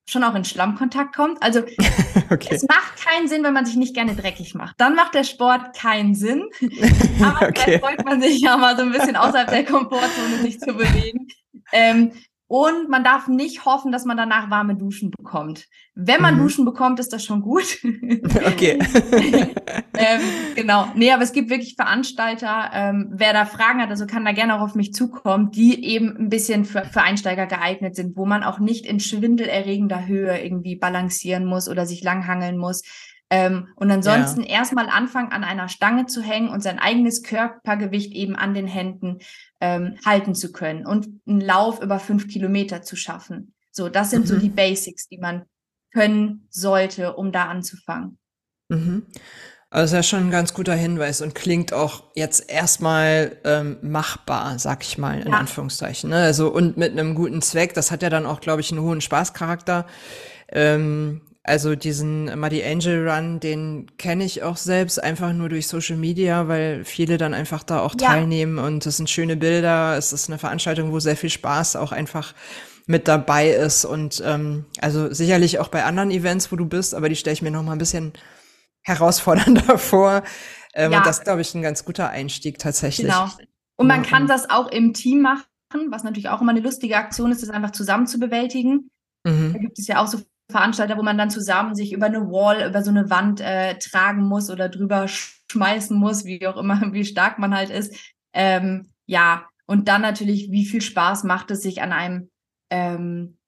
schon 0.08 0.24
auch 0.24 0.34
in 0.34 0.44
Schlammkontakt 0.44 1.14
kommt. 1.14 1.42
Also 1.42 1.60
okay. 2.30 2.54
es 2.54 2.62
macht 2.66 2.96
keinen 3.04 3.28
Sinn, 3.28 3.44
wenn 3.44 3.52
man 3.52 3.66
sich 3.66 3.76
nicht 3.76 3.94
gerne 3.94 4.16
dreckig 4.16 4.54
macht. 4.54 4.80
Dann 4.80 4.94
macht 4.94 5.14
der 5.14 5.24
Sport 5.24 5.76
keinen 5.76 6.14
Sinn. 6.14 6.48
Aber 7.22 7.48
okay. 7.48 7.62
vielleicht 7.62 7.84
freut 7.84 8.04
man 8.04 8.20
sich 8.20 8.40
ja 8.40 8.56
mal 8.56 8.76
so 8.76 8.82
ein 8.82 8.92
bisschen 8.92 9.14
außerhalb 9.14 9.50
der 9.50 9.64
Komfortzone 9.64 10.38
sich 10.42 10.58
zu 10.58 10.74
bewegen. 10.74 11.28
Ähm, 11.72 12.12
und 12.50 12.88
man 12.88 13.04
darf 13.04 13.28
nicht 13.28 13.64
hoffen, 13.64 13.92
dass 13.92 14.04
man 14.04 14.16
danach 14.16 14.50
warme 14.50 14.74
Duschen 14.74 15.12
bekommt. 15.12 15.68
Wenn 15.94 16.20
man 16.20 16.34
mhm. 16.34 16.40
Duschen 16.40 16.64
bekommt, 16.64 16.98
ist 16.98 17.12
das 17.12 17.24
schon 17.24 17.42
gut. 17.42 17.78
Okay. 18.50 18.78
ähm, 19.96 20.20
genau. 20.56 20.86
Nee, 20.94 21.12
aber 21.12 21.22
es 21.22 21.32
gibt 21.32 21.50
wirklich 21.50 21.74
Veranstalter. 21.76 22.70
Ähm, 22.72 23.10
wer 23.12 23.32
da 23.32 23.44
Fragen 23.44 23.80
hat, 23.80 23.90
also 23.90 24.06
kann 24.06 24.24
da 24.24 24.32
gerne 24.32 24.56
auch 24.56 24.62
auf 24.62 24.74
mich 24.74 24.92
zukommen, 24.92 25.50
die 25.50 25.84
eben 25.84 26.16
ein 26.16 26.28
bisschen 26.28 26.64
für, 26.64 26.84
für 26.84 27.02
Einsteiger 27.02 27.46
geeignet 27.46 27.94
sind, 27.94 28.16
wo 28.16 28.26
man 28.26 28.42
auch 28.42 28.58
nicht 28.58 28.86
in 28.86 28.98
schwindelerregender 28.98 30.06
Höhe 30.06 30.42
irgendwie 30.42 30.76
balancieren 30.76 31.44
muss 31.44 31.68
oder 31.68 31.86
sich 31.86 32.02
langhangeln 32.02 32.56
muss. 32.56 32.82
Ähm, 33.32 33.68
und 33.76 33.90
ansonsten 33.90 34.42
ja. 34.42 34.48
erstmal 34.48 34.88
anfangen, 34.88 35.30
an 35.30 35.44
einer 35.44 35.68
Stange 35.68 36.06
zu 36.06 36.20
hängen 36.20 36.48
und 36.48 36.62
sein 36.62 36.80
eigenes 36.80 37.22
Körpergewicht 37.22 38.12
eben 38.12 38.34
an 38.34 38.54
den 38.54 38.66
Händen 38.66 39.18
ähm, 39.60 39.96
halten 40.04 40.34
zu 40.34 40.50
können 40.50 40.84
und 40.84 41.08
einen 41.26 41.40
Lauf 41.40 41.80
über 41.80 42.00
fünf 42.00 42.26
Kilometer 42.26 42.82
zu 42.82 42.96
schaffen. 42.96 43.54
So, 43.70 43.88
das 43.88 44.10
sind 44.10 44.22
mhm. 44.22 44.26
so 44.26 44.36
die 44.36 44.48
Basics, 44.48 45.08
die 45.08 45.18
man 45.18 45.44
können 45.92 46.46
sollte, 46.50 47.14
um 47.14 47.30
da 47.30 47.44
anzufangen. 47.44 48.18
Mhm. 48.68 49.06
Also 49.72 49.94
ja 49.94 50.02
schon 50.02 50.26
ein 50.26 50.30
ganz 50.32 50.52
guter 50.52 50.74
Hinweis 50.74 51.20
und 51.22 51.36
klingt 51.36 51.72
auch 51.72 52.02
jetzt 52.16 52.50
erstmal 52.50 53.36
ähm, 53.44 53.76
machbar, 53.82 54.58
sag 54.58 54.82
ich 54.82 54.98
mal, 54.98 55.20
in 55.20 55.28
ja. 55.28 55.38
Anführungszeichen. 55.38 56.10
Ne? 56.10 56.16
Also 56.16 56.48
und 56.48 56.76
mit 56.76 56.90
einem 56.90 57.14
guten 57.14 57.40
Zweck, 57.40 57.74
das 57.74 57.92
hat 57.92 58.02
ja 58.02 58.10
dann 58.10 58.26
auch, 58.26 58.40
glaube 58.40 58.60
ich, 58.60 58.72
einen 58.72 58.80
hohen 58.80 59.00
Spaßcharakter. 59.00 59.86
Ähm, 60.48 61.20
also 61.42 61.74
diesen 61.74 62.38
Muddy 62.38 62.62
Angel 62.62 63.08
Run, 63.08 63.40
den 63.40 63.90
kenne 63.96 64.24
ich 64.24 64.42
auch 64.42 64.58
selbst 64.58 65.02
einfach 65.02 65.32
nur 65.32 65.48
durch 65.48 65.68
Social 65.68 65.96
Media, 65.96 66.48
weil 66.48 66.84
viele 66.84 67.16
dann 67.16 67.32
einfach 67.32 67.62
da 67.62 67.80
auch 67.80 67.94
ja. 67.98 68.08
teilnehmen 68.08 68.58
und 68.58 68.84
es 68.84 68.98
sind 68.98 69.08
schöne 69.08 69.36
Bilder. 69.36 69.96
Es 69.96 70.12
ist 70.12 70.28
eine 70.28 70.38
Veranstaltung, 70.38 70.92
wo 70.92 71.00
sehr 71.00 71.16
viel 71.16 71.30
Spaß 71.30 71.76
auch 71.76 71.92
einfach 71.92 72.34
mit 72.86 73.08
dabei 73.08 73.50
ist 73.50 73.84
und 73.84 74.22
ähm, 74.24 74.66
also 74.80 75.12
sicherlich 75.12 75.60
auch 75.60 75.68
bei 75.68 75.84
anderen 75.84 76.10
Events, 76.10 76.52
wo 76.52 76.56
du 76.56 76.66
bist, 76.66 76.94
aber 76.94 77.08
die 77.08 77.16
stelle 77.16 77.34
ich 77.34 77.42
mir 77.42 77.50
noch 77.50 77.62
mal 77.62 77.72
ein 77.72 77.78
bisschen 77.78 78.12
herausfordernder 78.82 79.78
vor. 79.78 80.22
Ähm, 80.74 80.92
ja. 80.92 80.98
Und 80.98 81.06
das 81.06 81.22
glaube 81.22 81.40
ich 81.40 81.54
ein 81.54 81.62
ganz 81.62 81.84
guter 81.84 82.10
Einstieg 82.10 82.58
tatsächlich. 82.58 83.06
Genau. 83.06 83.28
Und 83.76 83.86
man 83.86 84.02
kann 84.02 84.26
das 84.26 84.50
auch 84.50 84.70
im 84.70 84.92
Team 84.92 85.22
machen, 85.22 85.44
was 85.88 86.04
natürlich 86.04 86.28
auch 86.28 86.42
immer 86.42 86.50
eine 86.50 86.60
lustige 86.60 86.96
Aktion 86.96 87.32
ist, 87.32 87.42
das 87.42 87.48
einfach 87.48 87.70
zusammen 87.70 88.06
zu 88.06 88.18
bewältigen. 88.18 88.90
Mhm. 89.24 89.54
Da 89.54 89.58
gibt 89.58 89.78
es 89.78 89.86
ja 89.86 90.02
auch 90.02 90.06
so 90.06 90.20
Veranstalter, 90.50 90.98
wo 90.98 91.02
man 91.02 91.18
dann 91.18 91.30
zusammen 91.30 91.74
sich 91.74 91.92
über 91.92 92.06
eine 92.06 92.30
Wall, 92.30 92.68
über 92.68 92.82
so 92.82 92.90
eine 92.90 93.08
Wand 93.10 93.40
äh, 93.40 93.78
tragen 93.78 94.22
muss 94.22 94.50
oder 94.50 94.68
drüber 94.68 95.06
schmeißen 95.08 95.96
muss, 95.96 96.24
wie 96.24 96.46
auch 96.46 96.56
immer, 96.56 96.80
wie 96.92 97.04
stark 97.04 97.38
man 97.38 97.54
halt 97.54 97.70
ist. 97.70 97.94
Ähm, 98.32 98.90
ja, 99.06 99.46
und 99.66 99.88
dann 99.88 100.02
natürlich, 100.02 100.50
wie 100.50 100.66
viel 100.66 100.82
Spaß 100.82 101.24
macht 101.24 101.50
es, 101.50 101.62
sich 101.62 101.82
an 101.82 101.92
einem 101.92 102.30
ähm, 102.70 103.38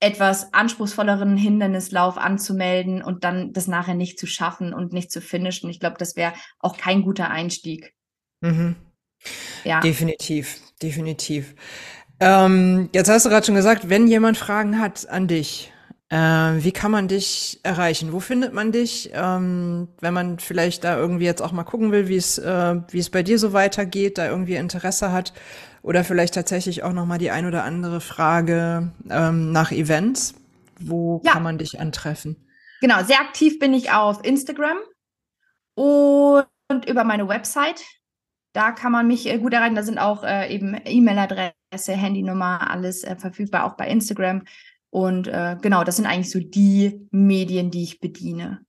etwas 0.00 0.52
anspruchsvolleren 0.54 1.36
Hindernislauf 1.36 2.16
anzumelden 2.16 3.02
und 3.02 3.22
dann 3.22 3.52
das 3.52 3.66
nachher 3.66 3.94
nicht 3.94 4.18
zu 4.18 4.26
schaffen 4.26 4.72
und 4.72 4.92
nicht 4.92 5.12
zu 5.12 5.20
finishen. 5.20 5.68
Ich 5.68 5.78
glaube, 5.78 5.96
das 5.98 6.16
wäre 6.16 6.32
auch 6.58 6.78
kein 6.78 7.02
guter 7.02 7.30
Einstieg. 7.30 7.94
Mhm. 8.40 8.76
Ja. 9.64 9.80
Definitiv, 9.80 10.58
definitiv. 10.82 11.54
Ähm, 12.18 12.88
jetzt 12.92 13.10
hast 13.10 13.26
du 13.26 13.30
gerade 13.30 13.44
schon 13.44 13.54
gesagt, 13.54 13.88
wenn 13.88 14.06
jemand 14.06 14.38
Fragen 14.38 14.78
hat 14.78 15.08
an 15.08 15.28
dich, 15.28 15.72
äh, 16.10 16.16
wie 16.16 16.72
kann 16.72 16.90
man 16.90 17.06
dich 17.06 17.60
erreichen? 17.62 18.12
Wo 18.12 18.18
findet 18.18 18.52
man 18.52 18.72
dich? 18.72 19.10
Ähm, 19.14 19.88
wenn 20.00 20.12
man 20.12 20.40
vielleicht 20.40 20.82
da 20.82 20.98
irgendwie 20.98 21.24
jetzt 21.24 21.40
auch 21.40 21.52
mal 21.52 21.62
gucken 21.62 21.92
will, 21.92 22.08
wie 22.08 22.16
es, 22.16 22.36
äh, 22.38 22.76
wie 22.90 22.98
es 22.98 23.10
bei 23.10 23.22
dir 23.22 23.38
so 23.38 23.52
weitergeht, 23.52 24.18
da 24.18 24.28
irgendwie 24.28 24.56
Interesse 24.56 25.12
hat 25.12 25.32
oder 25.82 26.02
vielleicht 26.02 26.34
tatsächlich 26.34 26.82
auch 26.82 26.92
noch 26.92 27.06
mal 27.06 27.18
die 27.18 27.30
ein 27.30 27.46
oder 27.46 27.62
andere 27.62 28.00
Frage 28.00 28.92
ähm, 29.08 29.52
nach 29.52 29.70
Events. 29.70 30.34
Wo 30.80 31.20
ja. 31.24 31.32
kann 31.32 31.42
man 31.42 31.58
dich 31.58 31.78
antreffen? 31.78 32.36
Genau, 32.80 33.04
sehr 33.04 33.20
aktiv 33.20 33.58
bin 33.58 33.72
ich 33.74 33.92
auf 33.92 34.24
Instagram 34.24 34.78
und 35.74 36.88
über 36.88 37.04
meine 37.04 37.28
Website. 37.28 37.84
Da 38.52 38.72
kann 38.72 38.90
man 38.90 39.06
mich 39.06 39.26
äh, 39.26 39.38
gut 39.38 39.52
erreichen. 39.52 39.76
Da 39.76 39.84
sind 39.84 39.98
auch 39.98 40.24
äh, 40.24 40.52
eben 40.52 40.76
E-Mail-Adresse, 40.84 41.92
Handynummer, 41.92 42.68
alles 42.68 43.04
äh, 43.04 43.14
verfügbar, 43.14 43.64
auch 43.64 43.76
bei 43.76 43.86
Instagram. 43.86 44.42
Und 44.90 45.28
äh, 45.28 45.56
genau, 45.62 45.84
das 45.84 45.96
sind 45.96 46.06
eigentlich 46.06 46.30
so 46.30 46.40
die 46.40 47.06
Medien, 47.10 47.70
die 47.70 47.84
ich 47.84 48.00
bediene. 48.00 48.60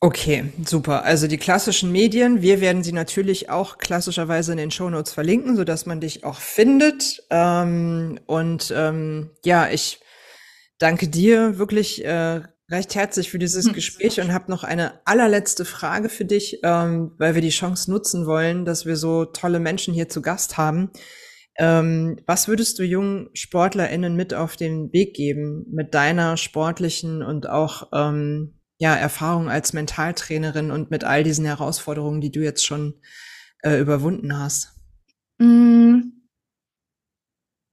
Okay, 0.00 0.52
super. 0.66 1.04
Also 1.04 1.28
die 1.28 1.38
klassischen 1.38 1.90
Medien, 1.90 2.42
wir 2.42 2.60
werden 2.60 2.82
sie 2.82 2.92
natürlich 2.92 3.48
auch 3.48 3.78
klassischerweise 3.78 4.52
in 4.52 4.58
den 4.58 4.70
Shownotes 4.70 5.14
verlinken, 5.14 5.56
so 5.56 5.64
dass 5.64 5.86
man 5.86 6.00
dich 6.00 6.24
auch 6.24 6.40
findet. 6.40 7.22
Ähm, 7.30 8.20
und 8.26 8.70
ähm, 8.76 9.30
ja, 9.46 9.70
ich 9.70 10.00
danke 10.78 11.08
dir 11.08 11.56
wirklich 11.56 12.04
äh, 12.04 12.42
recht 12.70 12.94
herzlich 12.94 13.30
für 13.30 13.38
dieses 13.38 13.64
hm. 13.64 13.72
Gespräch 13.72 14.20
und 14.20 14.34
habe 14.34 14.50
noch 14.50 14.62
eine 14.62 15.00
allerletzte 15.06 15.64
Frage 15.64 16.10
für 16.10 16.26
dich, 16.26 16.60
ähm, 16.62 17.12
weil 17.16 17.34
wir 17.34 17.42
die 17.42 17.48
Chance 17.48 17.90
nutzen 17.90 18.26
wollen, 18.26 18.66
dass 18.66 18.84
wir 18.84 18.96
so 18.96 19.24
tolle 19.24 19.58
Menschen 19.58 19.94
hier 19.94 20.10
zu 20.10 20.20
Gast 20.20 20.58
haben. 20.58 20.90
Ähm, 21.56 22.18
was 22.26 22.48
würdest 22.48 22.78
du 22.78 22.82
jungen 22.82 23.30
SportlerInnen 23.34 24.16
mit 24.16 24.34
auf 24.34 24.56
den 24.56 24.92
Weg 24.92 25.14
geben 25.14 25.66
mit 25.70 25.94
deiner 25.94 26.36
sportlichen 26.36 27.22
und 27.22 27.48
auch 27.48 27.90
ähm, 27.92 28.58
ja, 28.78 28.94
Erfahrung 28.94 29.48
als 29.48 29.72
Mentaltrainerin 29.72 30.70
und 30.70 30.90
mit 30.90 31.04
all 31.04 31.22
diesen 31.22 31.44
Herausforderungen, 31.44 32.20
die 32.20 32.32
du 32.32 32.40
jetzt 32.40 32.66
schon 32.66 33.00
äh, 33.62 33.78
überwunden 33.78 34.36
hast? 34.36 34.74
Mm, 35.38 36.14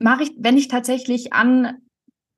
Mache 0.02 0.24
ich, 0.24 0.32
wenn 0.40 0.58
ich 0.58 0.68
tatsächlich 0.68 1.32
an 1.32 1.78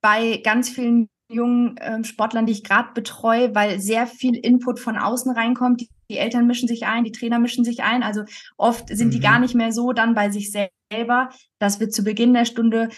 bei 0.02 0.36
ganz 0.44 0.68
vielen 0.68 1.08
jungen 1.30 1.78
äh, 1.78 2.04
Sportlern, 2.04 2.44
die 2.44 2.52
ich 2.52 2.62
gerade 2.62 2.92
betreue, 2.92 3.54
weil 3.54 3.80
sehr 3.80 4.06
viel 4.06 4.36
Input 4.36 4.78
von 4.78 4.98
außen 4.98 5.32
reinkommt. 5.32 5.80
Die, 5.80 5.88
die, 6.10 6.18
Eltern 6.18 6.46
mischen 6.46 6.68
sich 6.68 6.84
ein, 6.84 7.04
die 7.04 7.12
Trainer 7.12 7.38
mischen 7.38 7.64
sich 7.64 7.82
ein. 7.82 8.02
Also 8.02 8.24
oft 8.58 8.88
sind 8.88 9.08
mhm. 9.08 9.12
die 9.12 9.20
gar 9.20 9.38
nicht 9.38 9.54
mehr 9.54 9.72
so 9.72 9.94
dann 9.94 10.14
bei 10.14 10.30
sich 10.30 10.52
selber, 10.94 11.30
dass 11.58 11.80
wir 11.80 11.90
zu 11.90 12.04
Beginn 12.04 12.34
der 12.34 12.44
Stunde 12.44 12.88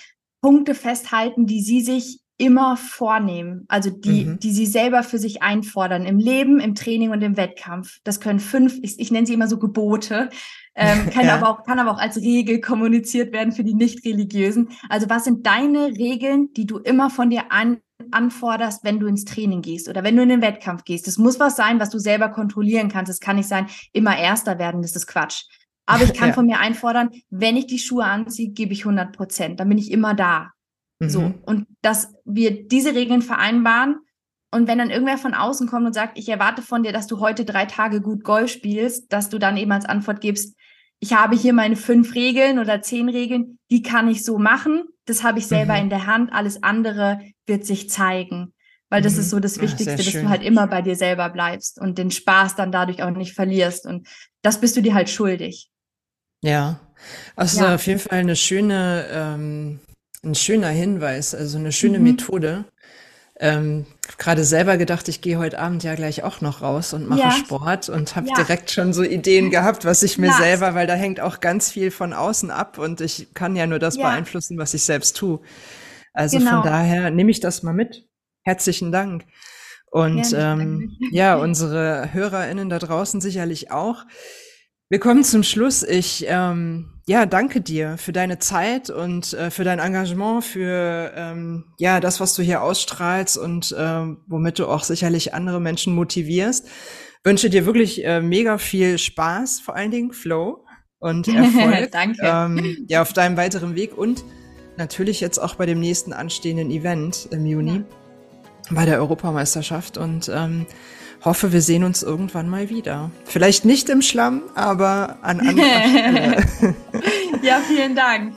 Punkte 0.42 0.74
festhalten, 0.74 1.46
die 1.46 1.62
sie 1.62 1.80
sich 1.80 2.20
immer 2.38 2.76
vornehmen, 2.76 3.64
also 3.68 3.88
die, 3.88 4.26
mhm. 4.26 4.38
die 4.38 4.52
sie 4.52 4.66
selber 4.66 5.02
für 5.02 5.18
sich 5.18 5.42
einfordern, 5.42 6.04
im 6.04 6.18
Leben, 6.18 6.60
im 6.60 6.74
Training 6.74 7.10
und 7.10 7.22
im 7.22 7.38
Wettkampf. 7.38 7.98
Das 8.04 8.20
können 8.20 8.40
fünf, 8.40 8.78
ich, 8.82 9.00
ich 9.00 9.10
nenne 9.10 9.26
sie 9.26 9.32
immer 9.32 9.48
so 9.48 9.58
Gebote, 9.58 10.28
ähm, 10.74 11.08
kann, 11.14 11.26
ja. 11.26 11.36
aber 11.36 11.48
auch, 11.48 11.64
kann 11.64 11.78
aber 11.78 11.92
auch 11.92 11.98
als 11.98 12.18
Regel 12.18 12.60
kommuniziert 12.60 13.32
werden 13.32 13.52
für 13.52 13.64
die 13.64 13.74
Nicht-Religiösen. 13.74 14.68
Also 14.90 15.08
was 15.08 15.24
sind 15.24 15.46
deine 15.46 15.86
Regeln, 15.86 16.52
die 16.52 16.66
du 16.66 16.76
immer 16.76 17.08
von 17.08 17.30
dir 17.30 17.50
an, 17.50 17.78
anforderst, 18.10 18.84
wenn 18.84 19.00
du 19.00 19.06
ins 19.06 19.24
Training 19.24 19.62
gehst 19.62 19.88
oder 19.88 20.04
wenn 20.04 20.16
du 20.16 20.22
in 20.22 20.28
den 20.28 20.42
Wettkampf 20.42 20.84
gehst? 20.84 21.06
Das 21.06 21.16
muss 21.16 21.40
was 21.40 21.56
sein, 21.56 21.80
was 21.80 21.88
du 21.88 21.98
selber 21.98 22.28
kontrollieren 22.28 22.90
kannst. 22.90 23.10
Es 23.10 23.20
kann 23.20 23.36
nicht 23.36 23.48
sein, 23.48 23.66
immer 23.94 24.18
Erster 24.18 24.58
werden, 24.58 24.82
das 24.82 24.94
ist 24.94 25.06
Quatsch. 25.06 25.44
Aber 25.86 26.04
ich 26.04 26.14
kann 26.18 26.28
ja. 26.28 26.34
von 26.34 26.46
mir 26.46 26.58
einfordern, 26.58 27.10
wenn 27.30 27.56
ich 27.56 27.66
die 27.66 27.78
Schuhe 27.78 28.04
anziehe, 28.04 28.50
gebe 28.50 28.72
ich 28.72 28.80
100 28.80 29.16
Prozent. 29.16 29.60
Dann 29.60 29.68
bin 29.68 29.78
ich 29.78 29.90
immer 29.90 30.14
da. 30.14 30.50
Mhm. 30.98 31.08
So. 31.08 31.34
Und 31.46 31.66
dass 31.82 32.12
wir 32.24 32.66
diese 32.66 32.94
Regeln 32.94 33.22
vereinbaren. 33.22 33.98
Und 34.52 34.68
wenn 34.68 34.78
dann 34.78 34.90
irgendwer 34.90 35.18
von 35.18 35.34
außen 35.34 35.66
kommt 35.68 35.86
und 35.86 35.92
sagt, 35.92 36.18
ich 36.18 36.28
erwarte 36.28 36.62
von 36.62 36.82
dir, 36.82 36.92
dass 36.92 37.06
du 37.06 37.20
heute 37.20 37.44
drei 37.44 37.66
Tage 37.66 38.00
gut 38.00 38.24
Golf 38.24 38.50
spielst, 38.50 39.12
dass 39.12 39.28
du 39.28 39.38
dann 39.38 39.56
eben 39.56 39.72
als 39.72 39.84
Antwort 39.84 40.20
gibst, 40.20 40.56
ich 40.98 41.12
habe 41.12 41.36
hier 41.36 41.52
meine 41.52 41.76
fünf 41.76 42.14
Regeln 42.14 42.58
oder 42.58 42.80
zehn 42.80 43.08
Regeln, 43.08 43.58
die 43.70 43.82
kann 43.82 44.08
ich 44.08 44.24
so 44.24 44.38
machen. 44.38 44.84
Das 45.04 45.22
habe 45.22 45.38
ich 45.38 45.46
selber 45.46 45.74
mhm. 45.74 45.82
in 45.82 45.90
der 45.90 46.06
Hand. 46.06 46.32
Alles 46.32 46.62
andere 46.62 47.20
wird 47.46 47.66
sich 47.66 47.90
zeigen. 47.90 48.54
Weil 48.88 49.02
das 49.02 49.14
mhm. 49.14 49.20
ist 49.20 49.30
so 49.30 49.40
das 49.40 49.60
Wichtigste, 49.60 49.92
Ach, 49.92 49.96
dass 49.96 50.12
du 50.12 50.28
halt 50.28 50.42
immer 50.42 50.66
bei 50.68 50.80
dir 50.80 50.96
selber 50.96 51.28
bleibst 51.28 51.80
und 51.80 51.98
den 51.98 52.10
Spaß 52.10 52.54
dann 52.54 52.72
dadurch 52.72 53.02
auch 53.02 53.10
nicht 53.10 53.34
verlierst. 53.34 53.84
Und 53.84 54.08
das 54.42 54.60
bist 54.60 54.76
du 54.76 54.80
dir 54.80 54.94
halt 54.94 55.10
schuldig. 55.10 55.70
Ja, 56.46 56.78
also 57.34 57.64
ja. 57.64 57.74
auf 57.74 57.86
jeden 57.88 57.98
Fall 57.98 58.18
eine 58.20 58.36
schöne, 58.36 59.06
ähm, 59.10 59.80
ein 60.22 60.36
schöner 60.36 60.68
Hinweis, 60.68 61.34
also 61.34 61.58
eine 61.58 61.72
schöne 61.72 61.98
mhm. 61.98 62.04
Methode. 62.04 62.64
Ähm, 63.38 63.84
gerade 64.16 64.44
selber 64.44 64.76
gedacht, 64.76 65.08
ich 65.08 65.20
gehe 65.20 65.38
heute 65.38 65.58
Abend 65.58 65.82
ja 65.82 65.96
gleich 65.96 66.22
auch 66.22 66.40
noch 66.40 66.62
raus 66.62 66.94
und 66.94 67.08
mache 67.08 67.20
ja. 67.20 67.30
Sport 67.32 67.88
und 67.88 68.14
habe 68.14 68.28
ja. 68.28 68.34
direkt 68.36 68.70
schon 68.70 68.92
so 68.92 69.02
Ideen 69.02 69.50
gehabt, 69.50 69.84
was 69.84 70.04
ich 70.04 70.18
mir 70.18 70.32
selber, 70.32 70.74
weil 70.74 70.86
da 70.86 70.94
hängt 70.94 71.20
auch 71.20 71.40
ganz 71.40 71.70
viel 71.70 71.90
von 71.90 72.12
außen 72.12 72.52
ab 72.52 72.78
und 72.78 73.00
ich 73.00 73.34
kann 73.34 73.56
ja 73.56 73.66
nur 73.66 73.80
das 73.80 73.96
beeinflussen, 73.96 74.56
was 74.56 74.72
ich 74.72 74.84
selbst 74.84 75.16
tue. 75.16 75.40
Also 76.14 76.38
genau. 76.38 76.62
von 76.62 76.62
daher 76.62 77.10
nehme 77.10 77.30
ich 77.32 77.40
das 77.40 77.64
mal 77.64 77.74
mit. 77.74 78.06
Herzlichen 78.42 78.92
Dank. 78.92 79.24
Und 79.90 80.32
ähm, 80.32 80.96
ja, 81.10 81.34
unsere 81.36 82.14
HörerInnen 82.14 82.70
da 82.70 82.78
draußen 82.78 83.20
sicherlich 83.20 83.70
auch. 83.72 84.04
Wir 84.88 85.00
kommen 85.00 85.24
zum 85.24 85.42
Schluss. 85.42 85.82
Ich 85.82 86.26
ähm, 86.28 86.92
ja 87.08 87.26
danke 87.26 87.60
dir 87.60 87.98
für 87.98 88.12
deine 88.12 88.38
Zeit 88.38 88.88
und 88.88 89.32
äh, 89.32 89.50
für 89.50 89.64
dein 89.64 89.80
Engagement, 89.80 90.44
für 90.44 91.12
ähm, 91.16 91.64
ja 91.78 91.98
das, 91.98 92.20
was 92.20 92.34
du 92.34 92.42
hier 92.42 92.62
ausstrahlst 92.62 93.36
und 93.36 93.72
äh, 93.72 94.02
womit 94.28 94.60
du 94.60 94.68
auch 94.68 94.84
sicherlich 94.84 95.34
andere 95.34 95.60
Menschen 95.60 95.92
motivierst. 95.92 96.68
Wünsche 97.24 97.50
dir 97.50 97.66
wirklich 97.66 98.04
äh, 98.04 98.20
mega 98.20 98.58
viel 98.58 98.98
Spaß, 98.98 99.58
vor 99.58 99.74
allen 99.74 99.90
Dingen 99.90 100.12
Flow 100.12 100.64
und 101.00 101.26
Erfolg. 101.34 101.90
danke. 101.90 102.20
Ähm, 102.22 102.86
ja, 102.88 103.02
auf 103.02 103.12
deinem 103.12 103.36
weiteren 103.36 103.74
Weg 103.74 103.98
und 103.98 104.22
natürlich 104.76 105.20
jetzt 105.20 105.38
auch 105.38 105.56
bei 105.56 105.66
dem 105.66 105.80
nächsten 105.80 106.12
anstehenden 106.12 106.70
Event 106.70 107.26
im 107.32 107.44
Juni 107.44 107.74
ja. 107.74 107.82
bei 108.70 108.84
der 108.84 109.00
Europameisterschaft 109.00 109.98
und 109.98 110.30
ähm, 110.32 110.64
hoffe, 111.26 111.52
wir 111.52 111.60
sehen 111.60 111.84
uns 111.84 112.02
irgendwann 112.02 112.48
mal 112.48 112.70
wieder. 112.70 113.10
Vielleicht 113.24 113.64
nicht 113.66 113.90
im 113.90 114.00
Schlamm, 114.00 114.42
aber 114.54 115.18
an 115.22 115.40
anderer 115.40 115.88
Stelle. 115.88 116.74
ja, 117.42 117.58
vielen 117.66 117.94
Dank. 117.94 118.32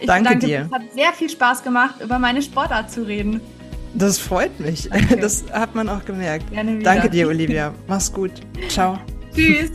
Ich 0.00 0.06
danke, 0.06 0.30
danke 0.30 0.46
dir. 0.46 0.66
Es 0.66 0.72
hat 0.72 0.82
sehr 0.94 1.12
viel 1.12 1.28
Spaß 1.28 1.62
gemacht, 1.62 1.96
über 2.00 2.18
meine 2.18 2.42
Sportart 2.42 2.90
zu 2.90 3.02
reden. 3.06 3.40
Das 3.94 4.18
freut 4.18 4.58
mich. 4.60 4.88
Danke. 4.90 5.16
Das 5.16 5.44
hat 5.52 5.74
man 5.74 5.88
auch 5.88 6.04
gemerkt. 6.04 6.50
Gerne 6.50 6.78
wieder. 6.78 6.94
Danke 6.94 7.10
dir, 7.10 7.28
Olivia. 7.28 7.74
Mach's 7.86 8.12
gut. 8.12 8.32
Ciao. 8.68 8.98
Tschüss. 9.34 9.70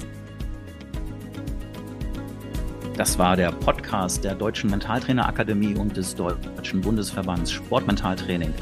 Das 2.95 3.17
war 3.17 3.35
der 3.35 3.51
Podcast 3.51 4.23
der 4.23 4.35
Deutschen 4.35 4.69
Mentaltrainerakademie 4.69 5.75
und 5.75 5.97
des 5.97 6.15
Deutschen 6.15 6.81
Bundesverbands 6.81 7.51
Sportmentaltraining. 7.51 8.53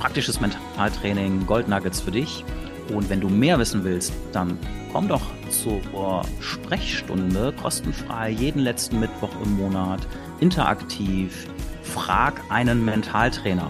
Praktisches 0.00 0.40
Mentaltraining, 0.40 1.46
Gold 1.46 1.68
Nuggets 1.68 2.00
für 2.00 2.10
dich. 2.10 2.44
Und 2.92 3.08
wenn 3.10 3.20
du 3.20 3.28
mehr 3.28 3.58
wissen 3.58 3.82
willst, 3.84 4.12
dann 4.32 4.58
komm 4.92 5.08
doch 5.08 5.22
zur 5.50 5.80
Sprechstunde 6.40 7.52
kostenfrei 7.60 8.30
jeden 8.30 8.62
letzten 8.62 9.00
Mittwoch 9.00 9.32
im 9.44 9.56
Monat, 9.56 10.06
interaktiv. 10.40 11.48
Frag 11.82 12.40
einen 12.50 12.84
Mentaltrainer. 12.84 13.68